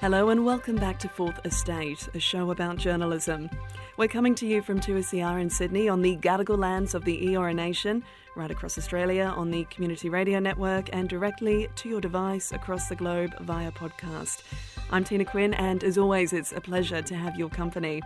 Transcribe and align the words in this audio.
Hello 0.00 0.28
and 0.28 0.44
welcome 0.44 0.76
back 0.76 0.96
to 1.00 1.08
Fourth 1.08 1.44
Estate, 1.44 2.08
a 2.14 2.20
show 2.20 2.52
about 2.52 2.76
journalism. 2.76 3.50
We're 3.96 4.06
coming 4.06 4.32
to 4.36 4.46
you 4.46 4.62
from 4.62 4.78
2SER 4.78 5.40
in 5.40 5.50
Sydney 5.50 5.88
on 5.88 6.02
the 6.02 6.16
Gadigal 6.18 6.56
lands 6.56 6.94
of 6.94 7.04
the 7.04 7.20
Eora 7.26 7.52
Nation, 7.52 8.04
right 8.36 8.48
across 8.48 8.78
Australia 8.78 9.24
on 9.24 9.50
the 9.50 9.64
Community 9.64 10.08
Radio 10.08 10.38
Network, 10.38 10.88
and 10.92 11.08
directly 11.08 11.68
to 11.74 11.88
your 11.88 12.00
device 12.00 12.52
across 12.52 12.88
the 12.88 12.94
globe 12.94 13.34
via 13.40 13.72
podcast. 13.72 14.44
I'm 14.92 15.02
Tina 15.02 15.24
Quinn, 15.24 15.52
and 15.54 15.82
as 15.82 15.98
always, 15.98 16.32
it's 16.32 16.52
a 16.52 16.60
pleasure 16.60 17.02
to 17.02 17.16
have 17.16 17.36
your 17.36 17.48
company. 17.48 18.00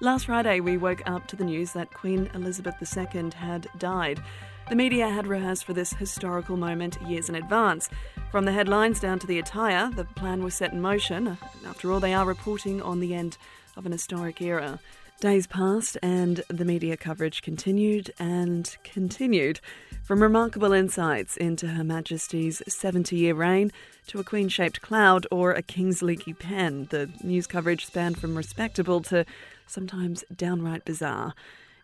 Last 0.00 0.26
Friday, 0.26 0.58
we 0.58 0.76
woke 0.76 1.02
up 1.06 1.28
to 1.28 1.36
the 1.36 1.44
news 1.44 1.72
that 1.72 1.94
Queen 1.94 2.28
Elizabeth 2.34 2.74
II 2.82 3.30
had 3.36 3.68
died. 3.78 4.20
The 4.68 4.76
media 4.76 5.08
had 5.08 5.26
rehearsed 5.26 5.64
for 5.64 5.72
this 5.72 5.94
historical 5.94 6.58
moment 6.58 7.00
years 7.06 7.30
in 7.30 7.34
advance. 7.34 7.88
From 8.30 8.44
the 8.44 8.52
headlines 8.52 9.00
down 9.00 9.18
to 9.20 9.26
the 9.26 9.38
attire, 9.38 9.90
the 9.90 10.04
plan 10.04 10.44
was 10.44 10.54
set 10.54 10.74
in 10.74 10.82
motion. 10.82 11.38
After 11.66 11.90
all, 11.90 12.00
they 12.00 12.12
are 12.12 12.26
reporting 12.26 12.82
on 12.82 13.00
the 13.00 13.14
end 13.14 13.38
of 13.78 13.86
an 13.86 13.92
historic 13.92 14.42
era. 14.42 14.78
Days 15.20 15.46
passed 15.46 15.96
and 16.02 16.42
the 16.48 16.66
media 16.66 16.98
coverage 16.98 17.40
continued 17.40 18.12
and 18.18 18.76
continued. 18.84 19.58
From 20.04 20.22
remarkable 20.22 20.74
insights 20.74 21.38
into 21.38 21.68
Her 21.68 21.82
Majesty's 21.82 22.62
70 22.68 23.16
year 23.16 23.34
reign 23.34 23.72
to 24.08 24.20
a 24.20 24.24
queen 24.24 24.50
shaped 24.50 24.82
cloud 24.82 25.26
or 25.30 25.52
a 25.52 25.62
king's 25.62 26.02
leaky 26.02 26.34
pen, 26.34 26.88
the 26.90 27.08
news 27.24 27.46
coverage 27.46 27.86
spanned 27.86 28.18
from 28.18 28.36
respectable 28.36 29.00
to 29.04 29.24
sometimes 29.66 30.24
downright 30.36 30.84
bizarre. 30.84 31.34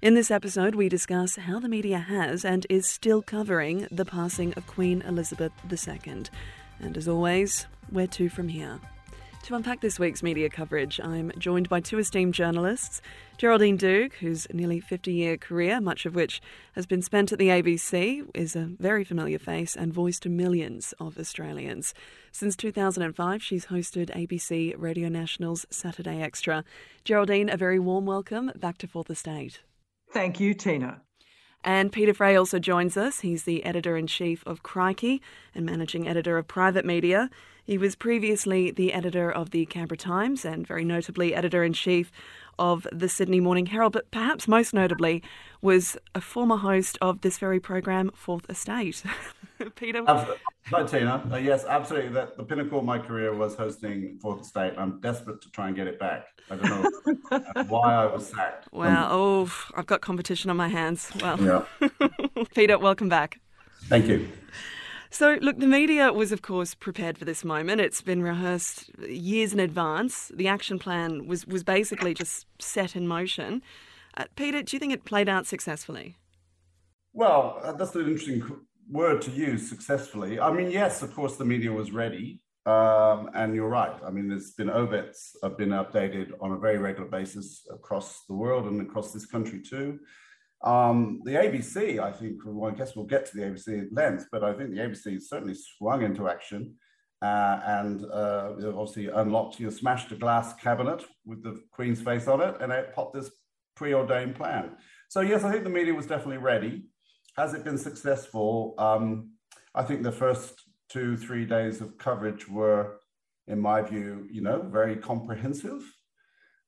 In 0.02 0.14
this 0.14 0.30
episode, 0.30 0.74
we 0.74 0.88
discuss 0.90 1.36
how 1.36 1.58
the 1.58 1.68
media 1.68 1.98
has 1.98 2.44
and 2.44 2.66
is 2.68 2.86
still 2.86 3.22
covering 3.22 3.88
the 3.90 4.04
passing 4.04 4.52
of 4.54 4.66
Queen 4.66 5.00
Elizabeth 5.02 5.52
II. 5.70 6.24
And 6.80 6.96
as 6.96 7.08
always, 7.08 7.66
where 7.88 8.08
to 8.08 8.28
from 8.28 8.48
here? 8.48 8.80
To 9.44 9.54
unpack 9.54 9.80
this 9.80 9.98
week's 9.98 10.22
media 10.22 10.50
coverage, 10.50 11.00
I'm 11.00 11.30
joined 11.38 11.68
by 11.68 11.80
two 11.80 11.98
esteemed 11.98 12.34
journalists 12.34 13.00
Geraldine 13.38 13.78
Doogue, 13.78 14.14
whose 14.14 14.46
nearly 14.52 14.80
50 14.80 15.12
year 15.12 15.36
career, 15.36 15.80
much 15.80 16.06
of 16.06 16.14
which 16.14 16.42
has 16.74 16.86
been 16.86 17.02
spent 17.02 17.32
at 17.32 17.38
the 17.38 17.48
ABC, 17.48 18.28
is 18.34 18.56
a 18.56 18.70
very 18.78 19.04
familiar 19.04 19.38
face 19.38 19.76
and 19.76 19.92
voice 19.92 20.18
to 20.20 20.28
millions 20.28 20.92
of 20.98 21.18
Australians. 21.18 21.94
Since 22.32 22.56
2005, 22.56 23.42
she's 23.42 23.66
hosted 23.66 24.14
ABC 24.14 24.74
Radio 24.76 25.08
National's 25.08 25.66
Saturday 25.70 26.20
Extra. 26.20 26.64
Geraldine, 27.04 27.48
a 27.48 27.56
very 27.56 27.78
warm 27.78 28.06
welcome 28.06 28.50
back 28.56 28.76
to 28.78 28.86
Fourth 28.86 29.10
Estate. 29.10 29.60
Thank 30.14 30.38
you, 30.38 30.54
Tina. 30.54 31.00
And 31.64 31.90
Peter 31.90 32.14
Fray 32.14 32.36
also 32.36 32.60
joins 32.60 32.96
us. 32.96 33.20
He's 33.20 33.42
the 33.42 33.64
editor 33.64 33.96
in 33.96 34.06
chief 34.06 34.44
of 34.46 34.62
Crikey 34.62 35.20
and 35.56 35.66
managing 35.66 36.06
editor 36.06 36.38
of 36.38 36.46
Private 36.46 36.84
Media. 36.84 37.28
He 37.64 37.78
was 37.78 37.96
previously 37.96 38.70
the 38.70 38.92
editor 38.92 39.28
of 39.28 39.50
the 39.50 39.66
Canberra 39.66 39.96
Times 39.96 40.44
and 40.44 40.64
very 40.64 40.84
notably 40.84 41.34
editor 41.34 41.64
in 41.64 41.72
chief 41.72 42.12
of 42.60 42.86
the 42.92 43.08
Sydney 43.08 43.40
Morning 43.40 43.66
Herald, 43.66 43.94
but 43.94 44.08
perhaps 44.12 44.46
most 44.46 44.72
notably 44.72 45.20
was 45.60 45.96
a 46.14 46.20
former 46.20 46.58
host 46.58 46.96
of 47.02 47.22
this 47.22 47.38
very 47.38 47.58
program, 47.58 48.12
Fourth 48.14 48.48
Estate. 48.48 49.02
Peter? 49.74 50.02
Hi, 50.06 50.84
Tina. 50.84 51.28
Uh, 51.30 51.36
yes, 51.36 51.64
absolutely. 51.64 52.10
The, 52.10 52.32
the 52.36 52.44
pinnacle 52.44 52.78
of 52.78 52.84
my 52.84 52.98
career 52.98 53.34
was 53.34 53.54
hosting 53.54 54.18
Fourth 54.20 54.42
Estate. 54.42 54.74
I'm 54.76 55.00
desperate 55.00 55.40
to 55.42 55.50
try 55.50 55.68
and 55.68 55.76
get 55.76 55.86
it 55.86 55.98
back. 55.98 56.26
I 56.50 56.56
don't 56.56 57.28
know 57.28 57.62
why 57.68 57.94
I 57.94 58.06
was 58.06 58.28
sacked. 58.28 58.68
Well, 58.72 59.08
oh, 59.10 59.52
I've 59.74 59.86
got 59.86 60.00
competition 60.00 60.50
on 60.50 60.56
my 60.56 60.68
hands. 60.68 61.10
Well, 61.20 61.66
yeah. 61.80 61.98
Peter, 62.54 62.78
welcome 62.78 63.08
back. 63.08 63.40
Thank 63.84 64.06
you. 64.06 64.28
So, 65.10 65.38
look, 65.40 65.58
the 65.58 65.66
media 65.68 66.12
was, 66.12 66.32
of 66.32 66.42
course, 66.42 66.74
prepared 66.74 67.16
for 67.16 67.24
this 67.24 67.44
moment. 67.44 67.80
It's 67.80 68.02
been 68.02 68.22
rehearsed 68.22 68.90
years 68.98 69.52
in 69.52 69.60
advance. 69.60 70.32
The 70.34 70.48
action 70.48 70.78
plan 70.78 71.28
was, 71.28 71.46
was 71.46 71.62
basically 71.62 72.14
just 72.14 72.46
set 72.58 72.96
in 72.96 73.06
motion. 73.06 73.62
Uh, 74.16 74.24
Peter, 74.34 74.62
do 74.62 74.74
you 74.74 74.80
think 74.80 74.92
it 74.92 75.04
played 75.04 75.28
out 75.28 75.46
successfully? 75.46 76.16
Well, 77.12 77.60
uh, 77.62 77.72
that's 77.72 77.94
an 77.94 78.08
interesting 78.08 78.42
word 78.90 79.22
to 79.22 79.30
use 79.30 79.68
successfully. 79.68 80.40
I 80.40 80.52
mean, 80.52 80.70
yes, 80.70 81.02
of 81.02 81.14
course, 81.14 81.36
the 81.36 81.44
media 81.44 81.72
was 81.72 81.92
ready. 81.92 82.40
Um, 82.66 83.28
and 83.34 83.54
you're 83.54 83.68
right. 83.68 83.94
I 84.06 84.10
mean, 84.10 84.28
there's 84.28 84.52
been 84.52 84.70
obits 84.70 85.36
have 85.42 85.58
been 85.58 85.68
updated 85.70 86.32
on 86.40 86.52
a 86.52 86.58
very 86.58 86.78
regular 86.78 87.08
basis 87.08 87.66
across 87.70 88.24
the 88.26 88.34
world 88.34 88.66
and 88.66 88.80
across 88.80 89.12
this 89.12 89.26
country 89.26 89.60
too. 89.60 89.98
Um, 90.62 91.20
the 91.24 91.32
ABC, 91.32 91.98
I 92.02 92.10
think, 92.10 92.40
well, 92.46 92.72
I 92.72 92.74
guess 92.74 92.96
we'll 92.96 93.04
get 93.04 93.26
to 93.26 93.36
the 93.36 93.42
ABC 93.42 93.88
length, 93.92 94.28
but 94.32 94.42
I 94.42 94.54
think 94.54 94.70
the 94.70 94.78
ABC 94.78 95.20
certainly 95.20 95.54
swung 95.54 96.02
into 96.02 96.26
action 96.26 96.76
uh, 97.20 97.60
and 97.66 98.06
uh, 98.06 98.52
obviously 98.68 99.08
unlocked, 99.08 99.60
you 99.60 99.66
know, 99.66 99.70
smashed 99.70 100.10
a 100.12 100.16
glass 100.16 100.54
cabinet 100.54 101.04
with 101.26 101.42
the 101.42 101.62
Queen's 101.70 102.00
face 102.00 102.28
on 102.28 102.40
it, 102.40 102.54
and 102.60 102.72
it 102.72 102.94
popped 102.94 103.14
this 103.14 103.30
preordained 103.76 104.36
plan. 104.36 104.76
So 105.08 105.20
yes, 105.20 105.44
I 105.44 105.52
think 105.52 105.64
the 105.64 105.70
media 105.70 105.92
was 105.92 106.06
definitely 106.06 106.38
ready. 106.38 106.84
Has 107.36 107.52
it 107.52 107.64
been 107.64 107.78
successful? 107.78 108.74
Um, 108.78 109.32
I 109.74 109.82
think 109.82 110.02
the 110.02 110.12
first 110.12 110.54
two, 110.88 111.16
three 111.16 111.44
days 111.44 111.80
of 111.80 111.98
coverage 111.98 112.48
were, 112.48 113.00
in 113.48 113.60
my 113.60 113.82
view, 113.82 114.28
you 114.30 114.40
know, 114.40 114.62
very 114.62 114.96
comprehensive. 114.96 115.82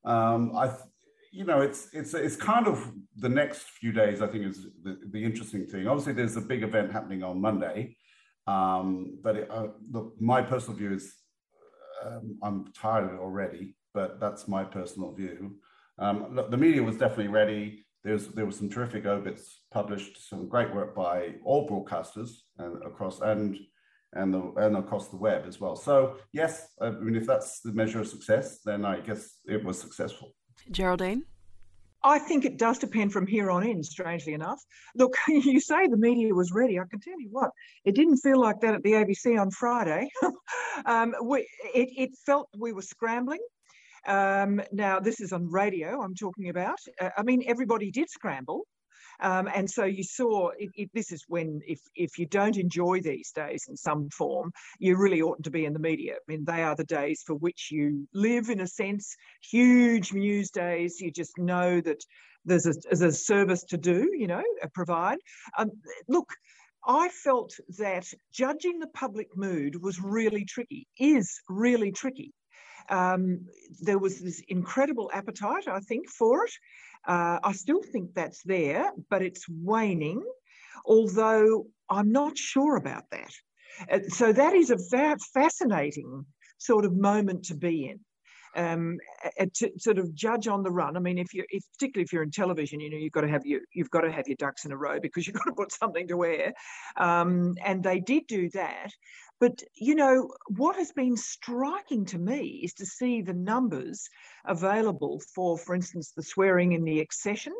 Um, 0.04 0.56
I, 0.56 0.74
you 1.32 1.44
know, 1.44 1.60
it's 1.60 1.88
it's 1.92 2.14
it's 2.14 2.36
kind 2.36 2.66
of 2.66 2.92
the 3.16 3.28
next 3.28 3.62
few 3.80 3.92
days. 3.92 4.22
I 4.22 4.26
think 4.26 4.44
is 4.44 4.66
the, 4.82 4.98
the 5.10 5.22
interesting 5.22 5.66
thing. 5.66 5.86
Obviously, 5.86 6.14
there's 6.14 6.36
a 6.36 6.40
big 6.40 6.62
event 6.62 6.92
happening 6.92 7.22
on 7.22 7.40
Monday, 7.40 7.96
um, 8.46 9.18
but 9.22 9.36
it, 9.36 9.50
uh, 9.50 9.68
look, 9.90 10.14
my 10.20 10.42
personal 10.42 10.76
view 10.76 10.94
is 10.94 11.14
um, 12.04 12.38
I'm 12.42 12.72
tired 12.72 13.18
already. 13.18 13.76
But 13.94 14.20
that's 14.20 14.46
my 14.46 14.62
personal 14.62 15.12
view. 15.12 15.56
Um, 15.98 16.34
look, 16.34 16.50
the 16.50 16.58
media 16.58 16.82
was 16.82 16.98
definitely 16.98 17.28
ready. 17.28 17.85
There's 18.06 18.28
there 18.28 18.46
was 18.46 18.56
some 18.56 18.70
terrific 18.70 19.04
obits 19.04 19.62
published, 19.72 20.28
some 20.28 20.48
great 20.48 20.72
work 20.72 20.94
by 20.94 21.34
all 21.42 21.68
broadcasters 21.68 22.30
and 22.56 22.80
across 22.84 23.20
and 23.20 23.58
and 24.12 24.32
the 24.32 24.42
and 24.58 24.76
across 24.76 25.08
the 25.08 25.16
web 25.16 25.44
as 25.48 25.60
well. 25.60 25.74
So 25.74 26.18
yes, 26.32 26.68
I 26.80 26.90
mean 26.90 27.16
if 27.16 27.26
that's 27.26 27.62
the 27.62 27.72
measure 27.72 27.98
of 27.98 28.06
success, 28.06 28.60
then 28.64 28.84
I 28.84 29.00
guess 29.00 29.40
it 29.44 29.64
was 29.64 29.80
successful. 29.80 30.36
Geraldine? 30.70 31.24
I 32.04 32.20
think 32.20 32.44
it 32.44 32.58
does 32.58 32.78
depend 32.78 33.12
from 33.12 33.26
here 33.26 33.50
on 33.50 33.66
in, 33.66 33.82
strangely 33.82 34.34
enough. 34.34 34.62
Look, 34.94 35.16
you 35.28 35.58
say 35.58 35.88
the 35.88 35.96
media 35.96 36.32
was 36.32 36.52
ready. 36.52 36.78
I 36.78 36.84
can 36.88 37.00
tell 37.00 37.20
you 37.20 37.30
what, 37.32 37.50
it 37.84 37.96
didn't 37.96 38.18
feel 38.18 38.40
like 38.40 38.60
that 38.60 38.74
at 38.74 38.84
the 38.84 38.92
ABC 38.92 39.36
on 39.40 39.50
Friday. 39.50 40.08
um, 40.86 41.12
we, 41.24 41.40
it, 41.74 41.88
it, 41.96 42.10
felt 42.24 42.48
we 42.56 42.72
were 42.72 42.82
scrambling. 42.82 43.40
Um, 44.06 44.62
now, 44.72 45.00
this 45.00 45.20
is 45.20 45.32
on 45.32 45.50
radio 45.50 46.00
I'm 46.00 46.14
talking 46.14 46.48
about. 46.48 46.78
Uh, 47.00 47.10
I 47.16 47.22
mean, 47.22 47.42
everybody 47.46 47.90
did 47.90 48.08
scramble. 48.08 48.62
Um, 49.20 49.48
and 49.54 49.68
so 49.70 49.84
you 49.84 50.04
saw 50.04 50.50
it, 50.58 50.70
it, 50.74 50.90
this 50.92 51.10
is 51.10 51.24
when 51.26 51.60
if 51.66 51.80
if 51.94 52.18
you 52.18 52.26
don't 52.26 52.58
enjoy 52.58 53.00
these 53.00 53.32
days 53.32 53.64
in 53.68 53.76
some 53.76 54.10
form, 54.10 54.52
you 54.78 54.96
really 54.96 55.22
oughtn't 55.22 55.44
to 55.44 55.50
be 55.50 55.64
in 55.64 55.72
the 55.72 55.78
media. 55.78 56.14
I 56.14 56.24
mean, 56.28 56.44
they 56.44 56.62
are 56.62 56.76
the 56.76 56.84
days 56.84 57.22
for 57.26 57.34
which 57.34 57.68
you 57.70 58.06
live 58.12 58.50
in 58.50 58.60
a 58.60 58.66
sense. 58.66 59.16
Huge 59.50 60.12
news 60.12 60.50
days. 60.50 61.00
You 61.00 61.10
just 61.10 61.38
know 61.38 61.80
that 61.80 62.04
there's 62.44 62.66
a, 62.66 62.74
there's 62.84 63.00
a 63.00 63.12
service 63.12 63.64
to 63.64 63.78
do. 63.78 64.10
You 64.14 64.26
know, 64.26 64.42
provide. 64.74 65.18
Um, 65.58 65.70
look. 66.08 66.28
I 66.88 67.08
felt 67.08 67.52
that 67.78 68.06
judging 68.32 68.78
the 68.78 68.86
public 68.86 69.36
mood 69.36 69.82
was 69.82 70.00
really 70.00 70.44
tricky, 70.44 70.86
is 71.00 71.40
really 71.48 71.90
tricky. 71.90 72.32
Um, 72.88 73.46
there 73.80 73.98
was 73.98 74.20
this 74.20 74.42
incredible 74.48 75.10
appetite, 75.12 75.68
I 75.68 75.80
think, 75.80 76.08
for 76.08 76.44
it. 76.44 76.52
Uh, 77.06 77.38
I 77.42 77.52
still 77.52 77.82
think 77.82 78.14
that's 78.14 78.42
there, 78.42 78.92
but 79.10 79.22
it's 79.22 79.44
waning, 79.48 80.22
although 80.84 81.66
I'm 81.88 82.10
not 82.10 82.36
sure 82.36 82.76
about 82.76 83.04
that. 83.10 83.32
Uh, 83.90 84.00
so 84.08 84.32
that 84.32 84.54
is 84.54 84.70
a 84.70 84.78
fascinating 85.34 86.26
sort 86.58 86.84
of 86.84 86.96
moment 86.96 87.44
to 87.46 87.54
be 87.54 87.86
in. 87.86 88.00
Um, 88.56 88.96
to 89.52 89.70
sort 89.76 89.98
of 89.98 90.14
judge 90.14 90.48
on 90.48 90.62
the 90.62 90.70
run. 90.70 90.96
I 90.96 91.00
mean, 91.00 91.18
if 91.18 91.34
you, 91.34 91.44
if 91.50 91.62
particularly 91.74 92.04
if 92.04 92.12
you're 92.12 92.22
in 92.22 92.30
television, 92.30 92.80
you 92.80 92.88
know, 92.88 92.96
you've 92.96 93.12
got 93.12 93.20
to 93.20 93.28
have 93.28 93.44
your, 93.44 93.60
you've 93.74 93.90
got 93.90 94.00
to 94.00 94.10
have 94.10 94.26
your 94.28 94.36
ducks 94.38 94.64
in 94.64 94.72
a 94.72 94.76
row 94.78 94.98
because 94.98 95.26
you've 95.26 95.36
got 95.36 95.44
to 95.44 95.52
put 95.52 95.72
something 95.72 96.08
to 96.08 96.16
wear. 96.16 96.54
Um, 96.96 97.56
and 97.62 97.82
they 97.82 98.00
did 98.00 98.26
do 98.26 98.48
that, 98.54 98.90
but, 99.38 99.62
you 99.74 99.94
know, 99.94 100.30
what 100.48 100.76
has 100.76 100.92
been 100.92 101.16
striking 101.16 102.06
to 102.06 102.18
me 102.18 102.62
is 102.64 102.72
to 102.74 102.86
see 102.86 103.20
the 103.20 103.34
numbers 103.34 104.08
available 104.46 105.20
for, 105.34 105.58
for 105.58 105.74
instance, 105.74 106.12
the 106.12 106.22
swearing 106.22 106.72
in 106.72 106.84
the 106.84 107.00
accession 107.00 107.52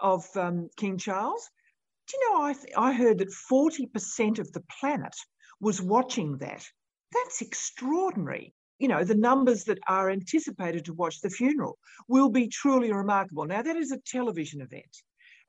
of 0.00 0.24
um, 0.36 0.70
King 0.76 0.96
Charles. 0.96 1.50
Do 2.08 2.16
you 2.16 2.30
know, 2.30 2.42
I, 2.42 2.52
th- 2.54 2.74
I 2.76 2.92
heard 2.94 3.18
that 3.18 3.28
40% 3.28 4.38
of 4.38 4.52
the 4.52 4.64
planet 4.80 5.14
was 5.60 5.82
watching 5.82 6.38
that. 6.38 6.64
That's 7.12 7.42
extraordinary. 7.42 8.54
You 8.82 8.88
know, 8.88 9.04
the 9.04 9.14
numbers 9.14 9.62
that 9.64 9.78
are 9.86 10.10
anticipated 10.10 10.84
to 10.86 10.92
watch 10.94 11.20
the 11.20 11.30
funeral 11.30 11.78
will 12.08 12.30
be 12.30 12.48
truly 12.48 12.92
remarkable. 12.92 13.46
Now, 13.46 13.62
that 13.62 13.76
is 13.76 13.92
a 13.92 13.98
television 13.98 14.60
event. 14.60 14.96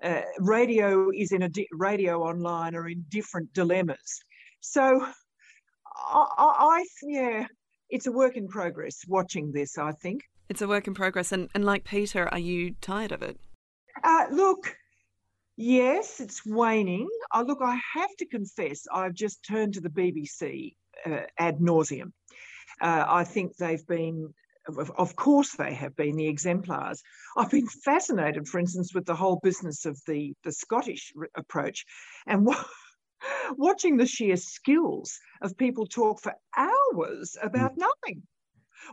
Uh, 0.03 0.21
radio 0.37 1.09
is 1.09 1.31
in 1.31 1.41
a 1.41 1.49
di- 1.49 1.67
radio 1.71 2.21
online 2.21 2.75
are 2.75 2.87
in 2.87 3.03
different 3.09 3.51
dilemmas. 3.53 4.19
So 4.61 5.03
I, 5.95 6.25
I 6.37 6.85
yeah, 7.01 7.47
it's 7.89 8.05
a 8.05 8.11
work 8.11 8.37
in 8.37 8.47
progress 8.47 8.99
watching 9.07 9.51
this, 9.51 9.79
I 9.79 9.93
think. 9.93 10.21
It's 10.47 10.61
a 10.61 10.67
work 10.67 10.85
in 10.85 10.93
progress. 10.93 11.31
And, 11.31 11.49
and 11.55 11.65
like 11.65 11.85
Peter, 11.85 12.27
are 12.29 12.37
you 12.39 12.75
tired 12.81 13.11
of 13.11 13.23
it? 13.23 13.39
Uh, 14.03 14.25
look, 14.29 14.75
yes, 15.57 16.19
it's 16.19 16.45
waning. 16.45 17.09
Uh, 17.33 17.43
look, 17.47 17.63
I 17.63 17.79
have 17.95 18.15
to 18.19 18.27
confess, 18.27 18.83
I've 18.93 19.15
just 19.15 19.43
turned 19.43 19.73
to 19.73 19.81
the 19.81 19.89
BBC 19.89 20.75
uh, 21.05 21.21
ad 21.39 21.57
nauseum. 21.57 22.11
Uh, 22.81 23.05
I 23.07 23.23
think 23.23 23.55
they've 23.57 23.85
been 23.87 24.33
of 24.67 25.15
course 25.15 25.55
they 25.55 25.73
have 25.73 25.95
been 25.95 26.15
the 26.15 26.27
exemplars. 26.27 27.01
I've 27.35 27.51
been 27.51 27.67
fascinated, 27.67 28.47
for 28.47 28.59
instance, 28.59 28.93
with 28.93 29.05
the 29.05 29.15
whole 29.15 29.39
business 29.43 29.85
of 29.85 29.99
the, 30.07 30.33
the 30.43 30.51
Scottish 30.51 31.11
approach 31.35 31.85
and 32.25 32.47
watching 33.57 33.97
the 33.97 34.05
sheer 34.05 34.37
skills 34.37 35.19
of 35.41 35.57
people 35.57 35.85
talk 35.85 36.21
for 36.21 36.33
hours 36.55 37.35
about 37.41 37.73
mm. 37.73 37.79
nothing. 37.79 38.23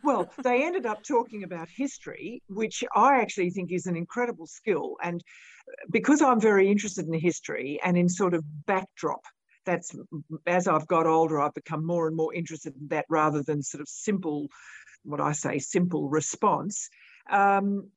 Well, 0.05 0.33
they 0.43 0.65
ended 0.65 0.87
up 0.87 1.03
talking 1.03 1.43
about 1.43 1.69
history, 1.69 2.43
which 2.49 2.85
I 2.95 3.21
actually 3.21 3.51
think 3.51 3.73
is 3.73 3.87
an 3.87 3.97
incredible 3.97 4.47
skill. 4.47 4.97
And 5.03 5.23
because 5.91 6.23
I'm 6.23 6.41
very 6.41 6.71
interested 6.71 7.07
in 7.07 7.19
history 7.19 7.81
and 7.85 7.97
in 7.97 8.09
sort 8.09 8.35
of 8.35 8.45
backdrop, 8.67 9.23
that's 9.65 9.95
as 10.47 10.67
I've 10.67 10.87
got 10.87 11.07
older, 11.07 11.41
I've 11.41 11.55
become 11.55 11.87
more 11.87 12.07
and 12.07 12.17
more 12.17 12.35
interested 12.35 12.75
in 12.81 12.89
that 12.89 13.07
rather 13.09 13.43
than 13.43 13.63
sort 13.63 13.81
of 13.81 13.89
simple 13.89 14.49
what 15.03 15.21
I 15.21 15.33
say 15.33 15.59
simple 15.59 16.09
response. 16.09 16.89
Um, 17.31 17.89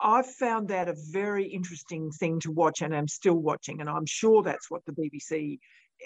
I've 0.00 0.26
found 0.26 0.68
that 0.68 0.88
a 0.88 0.96
very 1.10 1.46
interesting 1.46 2.10
thing 2.10 2.40
to 2.40 2.50
watch, 2.50 2.82
and 2.82 2.94
I'm 2.94 3.08
still 3.08 3.36
watching. 3.36 3.80
And 3.80 3.88
I'm 3.88 4.06
sure 4.06 4.42
that's 4.42 4.70
what 4.70 4.84
the 4.84 4.92
BBC 4.92 5.58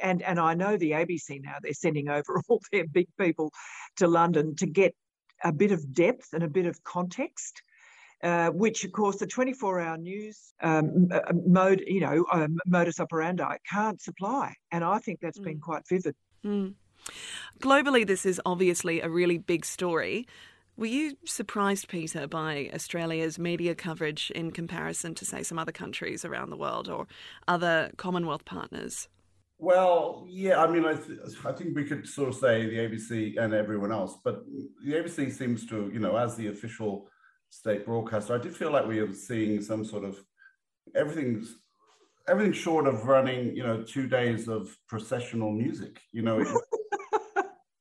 and 0.03 0.23
and 0.23 0.39
I 0.39 0.55
know 0.55 0.77
the 0.77 0.93
ABC 0.93 1.43
now 1.43 1.57
they're 1.63 1.73
sending 1.73 2.09
over 2.17 2.41
all 2.49 2.61
their 2.73 2.87
big 2.87 3.09
people 3.19 3.53
to 3.97 4.07
London 4.07 4.55
to 4.57 4.67
get 4.67 4.95
a 5.45 5.53
bit 5.53 5.73
of 5.73 5.93
depth 5.93 6.33
and 6.33 6.43
a 6.43 6.49
bit 6.49 6.67
of 6.67 6.83
context. 6.85 7.63
Uh, 8.21 8.51
which, 8.51 8.83
of 8.85 8.91
course, 8.91 9.17
the 9.19 9.27
24-hour 9.29 9.97
news 9.97 10.53
um, 10.61 11.07
uh, 11.13 11.21
mode, 11.47 11.85
you 11.87 12.01
know, 12.01 12.27
um, 12.33 12.59
modus 12.67 12.99
operandi 12.99 13.57
can't 13.71 14.01
supply, 14.03 14.53
and 14.73 14.83
I 14.83 14.99
think 14.99 15.21
that's 15.21 15.39
mm. 15.39 15.45
been 15.45 15.61
quite 15.61 15.87
vivid. 15.89 16.17
Mm. 16.45 16.75
Globally, 17.61 18.05
this 18.05 18.27
is 18.27 18.41
obviously 18.45 19.01
a 19.01 19.09
really 19.09 19.39
big 19.39 19.65
story. 19.65 20.27
Were 20.77 20.87
you 20.87 21.17
surprised, 21.25 21.89
Peter, 21.89 22.27
by 22.27 22.71
Australia's 22.73 23.39
media 23.39 23.75
coverage 23.75 24.31
in 24.33 24.53
comparison 24.53 25.15
to, 25.17 25.25
say, 25.25 25.43
some 25.43 25.59
other 25.59 25.73
countries 25.73 26.25
around 26.25 26.51
the 26.51 26.57
world 26.57 26.89
or 26.89 27.07
other 27.47 27.91
Commonwealth 27.97 28.45
partners? 28.45 29.09
Well, 29.59 30.25
yeah, 30.29 30.63
I 30.63 30.69
mean, 30.69 30.85
I, 30.85 30.95
th- 30.95 31.19
I 31.45 31.51
think 31.51 31.75
we 31.75 31.85
could 31.85 32.07
sort 32.07 32.29
of 32.29 32.37
say 32.37 32.67
the 32.67 32.77
ABC 32.77 33.39
and 33.39 33.53
everyone 33.55 33.91
else, 33.91 34.17
but 34.23 34.45
the 34.85 34.93
ABC 34.93 35.33
seems 35.33 35.67
to, 35.67 35.91
you 35.93 35.99
know, 35.99 36.17
as 36.17 36.37
the 36.37 36.47
official 36.47 37.09
state 37.51 37.87
broadcaster, 37.87 38.35
I 38.35 38.39
did 38.39 38.57
feel 38.57 38.71
like 38.71 38.87
we 38.87 39.01
were 39.01 39.13
seeing 39.13 39.61
some 39.63 39.85
sort 39.85 40.05
of 40.05 40.19
everything's 40.95 41.57
everything 42.29 42.53
short 42.53 42.87
of 42.87 43.07
running, 43.07 43.57
you 43.57 43.63
know, 43.63 43.83
two 43.83 44.07
days 44.07 44.49
of 44.49 44.77
processional 44.87 45.51
music. 45.51 46.01
You 46.13 46.23
know, 46.23 46.41
it, 46.41 46.49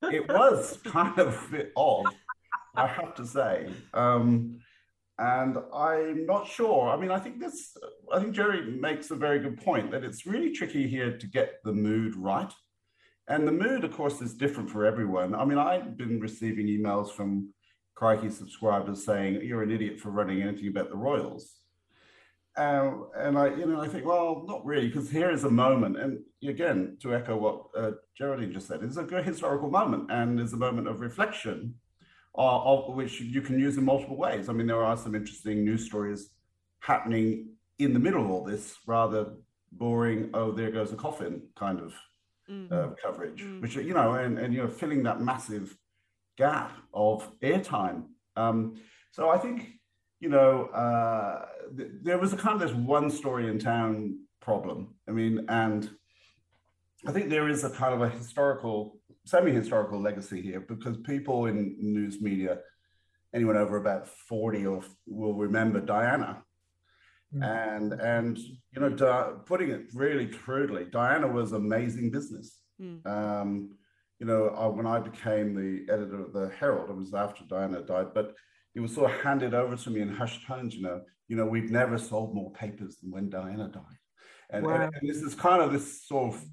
it 0.14 0.28
was 0.30 0.80
kind 0.86 1.18
of 1.20 1.34
a 1.48 1.52
bit 1.52 1.72
odd, 1.76 2.14
I 2.76 2.88
have 2.88 3.14
to 3.16 3.26
say. 3.26 3.70
Um, 3.94 4.60
and 5.20 5.58
I'm 5.74 6.26
not 6.26 6.48
sure. 6.48 6.90
I 6.90 6.98
mean, 6.98 7.12
I 7.12 7.20
think 7.20 7.40
this, 7.40 7.76
I 8.14 8.20
think 8.20 8.34
Jerry 8.34 8.72
makes 8.80 9.10
a 9.10 9.16
very 9.16 9.40
good 9.40 9.58
point 9.58 9.92
that 9.92 10.04
it's 10.04 10.28
really 10.28 10.52
tricky 10.52 10.88
here 10.88 11.18
to 11.18 11.28
get 11.28 11.56
the 11.64 11.74
mood 11.74 12.16
right. 12.16 12.54
And 13.28 13.46
the 13.48 13.52
mood, 13.52 13.84
of 13.84 13.92
course, 13.92 14.22
is 14.22 14.36
different 14.36 14.70
for 14.70 14.86
everyone. 14.86 15.36
I 15.36 15.44
mean, 15.44 15.58
I've 15.58 15.98
been 15.98 16.20
receiving 16.20 16.68
emails 16.68 17.12
from 17.12 17.54
Crikey 17.98 18.30
subscribers 18.30 19.04
saying, 19.04 19.42
You're 19.42 19.64
an 19.64 19.72
idiot 19.72 20.00
for 20.00 20.12
running 20.12 20.44
anything 20.44 20.68
about 20.68 20.90
the 20.90 20.96
Royals. 20.96 21.56
Um, 22.56 23.08
and 23.16 23.36
I, 23.40 23.48
you 23.56 23.66
know, 23.66 23.82
I 23.82 23.88
think, 23.88 24.06
well, 24.06 24.44
not 24.48 24.64
really, 24.64 24.88
because 24.88 25.10
here 25.10 25.32
is 25.32 25.46
a 25.46 25.50
moment, 25.50 25.98
and 26.00 26.20
again, 26.48 26.98
to 27.02 27.16
echo 27.16 27.36
what 27.36 27.66
uh, 27.76 27.94
Geraldine 28.16 28.54
just 28.54 28.68
said, 28.68 28.84
it's 28.84 28.98
a 28.98 29.04
good 29.04 29.26
historical 29.26 29.72
moment, 29.72 30.12
and 30.12 30.40
it's 30.40 30.54
a 30.54 30.58
moment 30.58 30.88
of 30.88 31.02
reflection, 31.02 31.74
uh, 32.38 32.62
of 32.62 32.94
which 32.94 33.20
you 33.20 33.42
can 33.42 33.60
use 33.60 33.78
in 33.78 33.86
multiple 33.86 34.18
ways. 34.18 34.48
I 34.48 34.54
mean, 34.54 34.68
there 34.68 34.84
are 34.84 34.96
some 34.96 35.16
interesting 35.16 35.66
news 35.66 35.84
stories 35.86 36.30
happening 36.82 37.50
in 37.80 37.94
the 37.94 38.00
middle 38.00 38.24
of 38.24 38.30
all 38.30 38.44
this, 38.44 38.76
rather 38.86 39.34
boring. 39.72 40.30
Oh, 40.36 40.52
there 40.52 40.70
goes 40.70 40.94
a 40.94 40.96
coffin 40.96 41.42
kind 41.56 41.80
of 41.80 41.96
mm. 42.48 42.72
uh, 42.72 42.94
coverage, 43.04 43.42
mm. 43.42 43.60
which 43.60 43.76
you 43.76 43.96
know, 43.96 44.14
and 44.14 44.38
and 44.38 44.54
you 44.54 44.62
know, 44.62 44.68
filling 44.68 45.02
that 45.04 45.20
massive 45.20 45.76
gap 46.38 46.72
of 46.94 47.30
airtime. 47.42 48.06
Um, 48.36 48.76
so 49.12 49.30
I 49.30 49.38
think 49.38 49.78
you 50.20 50.30
know, 50.30 50.66
uh, 50.68 51.46
th- 51.76 51.92
there 52.02 52.18
was 52.18 52.34
a 52.34 52.38
kind 52.38 52.62
of 52.62 52.68
this 52.68 52.76
one 52.76 53.10
story 53.10 53.48
in 53.48 53.60
town 53.60 54.20
problem. 54.42 54.96
I 55.08 55.12
mean, 55.12 55.46
and 55.48 55.90
I 57.06 57.12
think 57.12 57.30
there 57.30 57.50
is 57.50 57.64
a 57.64 57.70
kind 57.70 57.94
of 57.94 58.02
a 58.02 58.10
historical, 58.10 59.00
semi-historical 59.26 60.02
legacy 60.02 60.42
here 60.42 60.62
because 60.62 60.98
people 60.98 61.46
in 61.46 61.76
news 61.80 62.22
media, 62.22 62.60
anyone 63.34 63.58
over 63.58 63.78
about 63.78 64.08
40 64.08 64.66
or 64.66 64.82
will 65.06 65.36
remember 65.36 65.80
Diana. 65.80 66.44
Mm. 67.36 67.44
And 67.44 67.94
and 67.94 68.38
you 68.38 68.80
know, 68.82 68.90
Di- 68.90 69.34
putting 69.46 69.70
it 69.70 69.94
really 69.94 70.28
crudely, 70.28 70.86
Diana 70.86 71.28
was 71.28 71.52
amazing 71.52 72.10
business. 72.10 72.62
Mm. 72.82 73.06
Um, 73.06 73.78
you 74.20 74.26
know, 74.26 74.50
uh, 74.50 74.70
when 74.70 74.86
I 74.86 75.00
became 75.00 75.54
the 75.54 75.92
editor 75.92 76.22
of 76.22 76.34
the 76.34 76.50
Herald, 76.60 76.90
it 76.90 76.96
was 76.96 77.14
after 77.14 77.44
Diana 77.46 77.82
died, 77.82 78.08
but 78.14 78.34
it 78.76 78.80
was 78.80 78.94
sort 78.94 79.12
of 79.12 79.22
handed 79.22 79.54
over 79.54 79.76
to 79.76 79.90
me 79.90 80.02
in 80.02 80.10
hushed 80.10 80.46
tones, 80.46 80.76
you 80.76 80.82
know, 80.82 81.02
you 81.28 81.36
know, 81.36 81.46
we've 81.46 81.72
never 81.72 81.98
sold 81.98 82.34
more 82.34 82.52
papers 82.54 82.98
than 82.98 83.12
when 83.12 83.30
Diana 83.30 83.68
died. 83.68 83.84
And, 84.50 84.66
wow. 84.66 84.76
and, 84.76 84.94
and 84.96 85.10
this 85.10 85.22
is 85.22 85.36
kind 85.36 85.62
of 85.62 85.72
this 85.72 86.08
sort 86.08 86.34
of, 86.34 86.46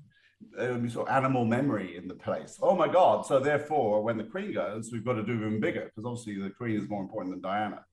um, 0.58 0.90
sort 0.90 1.08
of 1.08 1.14
animal 1.14 1.44
memory 1.44 1.96
in 1.96 2.08
the 2.08 2.14
place. 2.14 2.58
Oh 2.60 2.74
my 2.74 2.88
God. 2.88 3.24
So 3.24 3.40
therefore, 3.40 4.02
when 4.02 4.18
the 4.18 4.24
Queen 4.24 4.52
goes, 4.52 4.90
we've 4.92 5.04
got 5.04 5.14
to 5.14 5.22
do 5.22 5.34
even 5.34 5.60
bigger 5.60 5.84
because 5.84 6.04
obviously 6.04 6.42
the 6.42 6.50
Queen 6.50 6.76
is 6.76 6.88
more 6.88 7.02
important 7.02 7.34
than 7.34 7.40
Diana. 7.40 7.84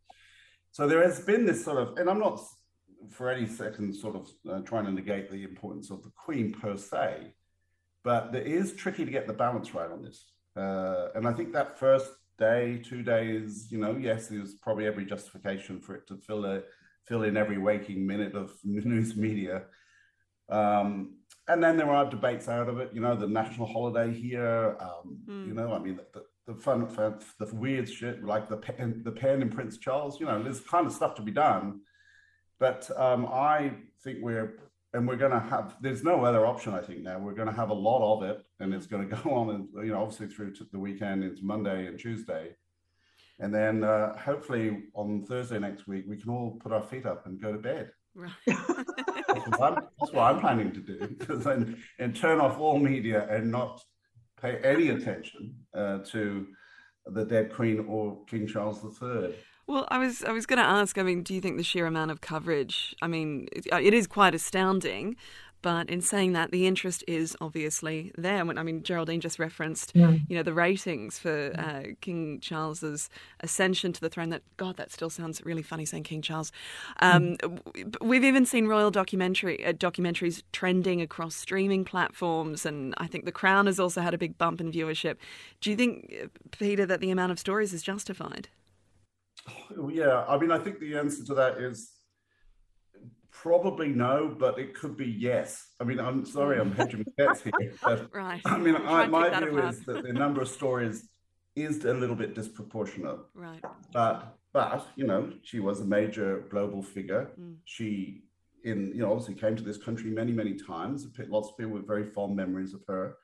So 0.72 0.88
there 0.88 1.04
has 1.04 1.20
been 1.20 1.46
this 1.46 1.64
sort 1.64 1.78
of, 1.78 1.98
and 1.98 2.10
I'm 2.10 2.20
not 2.20 2.42
for 3.10 3.30
any 3.30 3.48
second 3.48 3.94
sort 3.96 4.16
of 4.16 4.30
uh, 4.50 4.60
trying 4.62 4.86
to 4.86 4.92
negate 4.92 5.30
the 5.30 5.44
importance 5.44 5.92
of 5.92 6.04
the 6.04 6.12
Queen 6.16 6.52
per 6.54 6.78
se, 6.78 7.34
but 8.04 8.34
it 8.36 8.48
is 8.48 8.74
tricky 8.74 9.06
to 9.06 9.12
get 9.12 9.28
the 9.28 9.34
balance 9.34 9.74
right 9.74 9.92
on 9.92 10.02
this. 10.02 10.26
Uh, 10.56 11.08
and 11.16 11.28
I 11.28 11.34
think 11.34 11.54
that 11.54 11.80
first 11.80 12.12
day, 12.38 12.82
two 12.84 13.04
days, 13.04 13.68
you 13.72 13.78
know, 13.78 13.96
yes, 13.96 14.28
there's 14.28 14.56
probably 14.56 14.88
every 14.88 15.06
justification 15.06 15.80
for 15.80 15.96
it 15.96 16.08
to 16.08 16.18
fill 16.18 16.46
a, 16.46 16.62
fill 17.08 17.24
in 17.24 17.38
every 17.38 17.58
waking 17.58 18.06
minute 18.06 18.36
of 18.36 18.54
news 18.64 19.16
media. 19.16 19.64
Um, 20.50 21.16
and 21.48 21.64
then 21.64 21.78
there 21.78 21.90
are 21.90 22.10
debates 22.10 22.48
out 22.48 22.70
of 22.70 22.80
it, 22.80 22.92
you 22.94 23.02
know, 23.02 23.16
the 23.16 23.28
national 23.28 23.68
holiday 23.68 24.14
here, 24.14 24.78
um, 24.80 25.20
mm. 25.28 25.48
you 25.48 25.54
know, 25.54 25.74
I 25.74 25.80
mean, 25.80 26.00
the, 26.14 26.24
the 26.48 26.60
fun, 26.60 26.88
fun, 26.88 27.20
the 27.40 27.54
weird 27.56 27.90
shit 27.90 28.24
like 28.24 28.50
the 28.50 28.58
pen, 28.58 29.02
the 29.04 29.12
pen 29.12 29.42
in 29.42 29.50
Prince 29.50 29.78
Charles, 29.78 30.20
you 30.20 30.26
know, 30.26 30.42
there's 30.42 30.60
kind 30.62 30.86
of 30.86 30.94
stuff 30.94 31.16
to 31.16 31.22
be 31.22 31.32
done. 31.32 31.82
But 32.60 32.90
um, 32.96 33.26
I 33.26 33.74
think 34.04 34.20
we're 34.22 34.60
and 34.94 35.08
we're 35.08 35.16
going 35.16 35.32
to 35.32 35.40
have 35.40 35.76
there's 35.82 36.04
no 36.04 36.26
other 36.26 36.46
option 36.46 36.74
i 36.74 36.82
think 36.82 37.02
now. 37.02 37.18
We're 37.18 37.34
going 37.34 37.48
to 37.48 37.54
have 37.54 37.70
a 37.70 37.74
lot 37.74 38.16
of 38.16 38.24
it 38.24 38.44
and 38.60 38.74
it's 38.74 38.88
going 38.88 39.08
to 39.10 39.16
go 39.16 39.32
on 39.32 39.50
and 39.52 39.86
you 39.86 39.92
know 39.94 40.02
obviously 40.02 40.28
through 40.28 40.54
to 40.56 40.68
the 40.72 40.80
weekend 40.80 41.24
into 41.24 41.44
monday 41.44 41.88
and 41.88 42.00
tuesday. 42.00 42.56
And 43.40 43.54
then 43.54 43.84
uh, 43.84 44.18
hopefully 44.18 44.84
on 44.94 45.26
thursday 45.26 45.60
next 45.60 45.88
week 45.88 46.06
we 46.08 46.18
can 46.18 46.30
all 46.30 46.58
put 46.62 46.72
our 46.72 46.84
feet 46.84 47.06
up 47.06 47.26
and 47.26 47.42
go 47.42 47.52
to 47.52 47.58
bed. 47.58 47.92
Right. 48.14 48.32
that's, 48.46 49.58
what 49.58 49.90
that's, 50.00 50.12
what 50.12 50.24
I'm, 50.24 50.40
planning 50.42 50.72
to 50.74 50.82
do 50.82 51.18
and, 51.50 51.78
and 51.98 52.16
turn 52.16 52.42
off 52.42 52.60
all 52.60 52.78
media 52.78 53.28
and 53.30 53.50
not 53.50 53.82
pay 54.42 54.58
any 54.58 54.90
attention 54.90 55.56
uh, 55.74 56.00
to 56.00 56.48
the 57.06 57.26
dead 57.26 57.52
queen 57.54 57.86
or 57.88 58.18
king 58.26 58.48
charles 58.48 58.84
iii 59.02 59.34
well, 59.68 59.88
I 59.90 60.00
was 60.00 60.24
I 60.24 60.32
was 60.32 60.46
going 60.46 60.60
to 60.60 60.66
ask. 60.66 60.98
I 60.98 61.04
mean, 61.04 61.24
do 61.24 61.34
you 61.34 61.40
think 61.40 61.56
the 61.56 61.64
sheer 61.64 61.86
amount 61.86 62.12
of 62.12 62.20
coverage? 62.20 62.96
I 63.02 63.08
mean, 63.08 63.48
it, 63.54 63.68
uh, 63.72 63.80
it 63.82 63.94
is 63.94 64.06
quite 64.06 64.36
astounding. 64.36 65.16
But 65.62 65.90
in 65.90 66.02
saying 66.02 66.34
that, 66.34 66.52
the 66.52 66.66
interest 66.66 67.04
is 67.08 67.38
obviously 67.40 68.12
there. 68.18 68.46
When 68.46 68.58
I 68.58 68.64
mean, 68.64 68.84
Geraldine 68.84 69.22
just 69.22 69.40
referenced, 69.40 69.92
yeah. 69.94 70.12
you 70.28 70.36
know, 70.36 70.44
the 70.44 70.54
ratings 70.54 71.20
for 71.20 71.54
uh, 71.58 71.94
King 72.02 72.40
Charles's 72.40 73.10
ascension 73.42 73.94
to 73.94 74.02
the 74.02 74.10
throne. 74.10 74.30
That 74.30 74.44
God, 74.58 74.78
that 74.78 74.92
still 74.92 75.10
sounds 75.10 75.44
really 75.46 75.62
funny 75.62 75.86
saying 75.86 76.04
King 76.04 76.22
Charles. 76.22 76.52
Um, 77.00 77.38
mm. 77.38 77.98
We've 78.02 78.24
even 78.24 78.46
seen 78.46 78.68
royal 78.68 78.92
documentary 78.92 79.64
uh, 79.66 79.74
documentaries 79.74 80.42
trending 80.52 81.02
across 81.02 81.36
streaming 81.36 81.86
platforms, 81.86 82.66
and 82.66 82.94
I 82.98 83.08
think 83.08 83.26
The 83.26 83.32
Crown 83.32 83.68
has 83.68 83.80
also 83.80 84.02
had 84.02 84.14
a 84.14 84.18
big 84.18 84.38
bump 84.38 84.62
in 84.62 84.72
viewership. 84.72 85.18
Do 85.62 85.70
you 85.70 85.76
think, 85.76 86.14
uh, 86.24 86.28
Peter, 86.52 86.86
that 86.86 87.02
the 87.02 87.12
amount 87.12 87.32
of 87.32 87.40
stories 87.40 87.74
is 87.74 87.84
justified? 87.84 88.50
Yeah, 89.90 90.26
I 90.28 90.38
mean, 90.38 90.52
I 90.52 90.60
think 90.60 90.80
the 90.80 90.98
answer 90.98 91.26
to 91.26 91.34
that 91.36 91.58
is 91.58 91.92
probably 93.42 93.90
no, 93.90 94.36
but 94.38 94.60
it 94.60 94.76
could 94.76 94.96
be 94.96 95.08
yes. 95.08 95.74
I 95.80 95.84
mean, 95.84 96.00
I'm 96.00 96.26
sorry, 96.26 96.60
I'm 96.60 96.72
hedging 96.74 97.06
bets 97.18 97.42
here. 97.42 97.74
But, 97.84 98.14
right. 98.14 98.42
I 98.46 98.58
mean, 98.58 98.76
I, 98.76 99.08
my 99.08 99.30
view 99.30 99.58
apart. 99.58 99.74
is 99.74 99.80
that 99.86 100.04
the 100.04 100.14
number 100.14 100.42
of 100.42 100.48
stories 100.48 101.10
is 101.56 101.84
a 101.86 101.94
little 101.94 102.16
bit 102.16 102.36
disproportionate. 102.36 103.20
Right. 103.34 103.64
But 103.92 104.38
but 104.54 104.88
you 104.96 105.08
know, 105.08 105.32
she 105.42 105.60
was 105.60 105.82
a 105.82 105.86
major 105.86 106.44
global 106.52 106.84
figure. 106.84 107.32
Mm. 107.40 107.56
She 107.66 108.26
in 108.64 108.92
you 108.96 109.02
know 109.02 109.12
obviously 109.12 109.36
came 109.36 109.56
to 109.56 109.64
this 109.64 109.78
country 109.78 110.12
many 110.12 110.32
many 110.32 110.54
times. 110.54 111.08
Lots 111.28 111.50
of 111.50 111.58
people 111.58 111.74
with 111.74 111.88
very 111.88 112.06
fond 112.06 112.36
memories 112.36 112.74
of 112.76 112.82
her, 112.88 113.18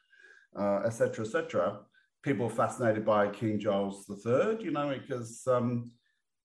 etc. 0.86 1.26
Uh, 1.26 1.28
etc. 1.28 1.68
Et 1.68 1.76
people 2.24 2.50
fascinated 2.50 3.06
by 3.06 3.30
King 3.30 3.60
Charles 3.60 4.10
III, 4.10 4.58
you 4.66 4.72
know, 4.72 4.90
because 4.98 5.46
um, 5.48 5.92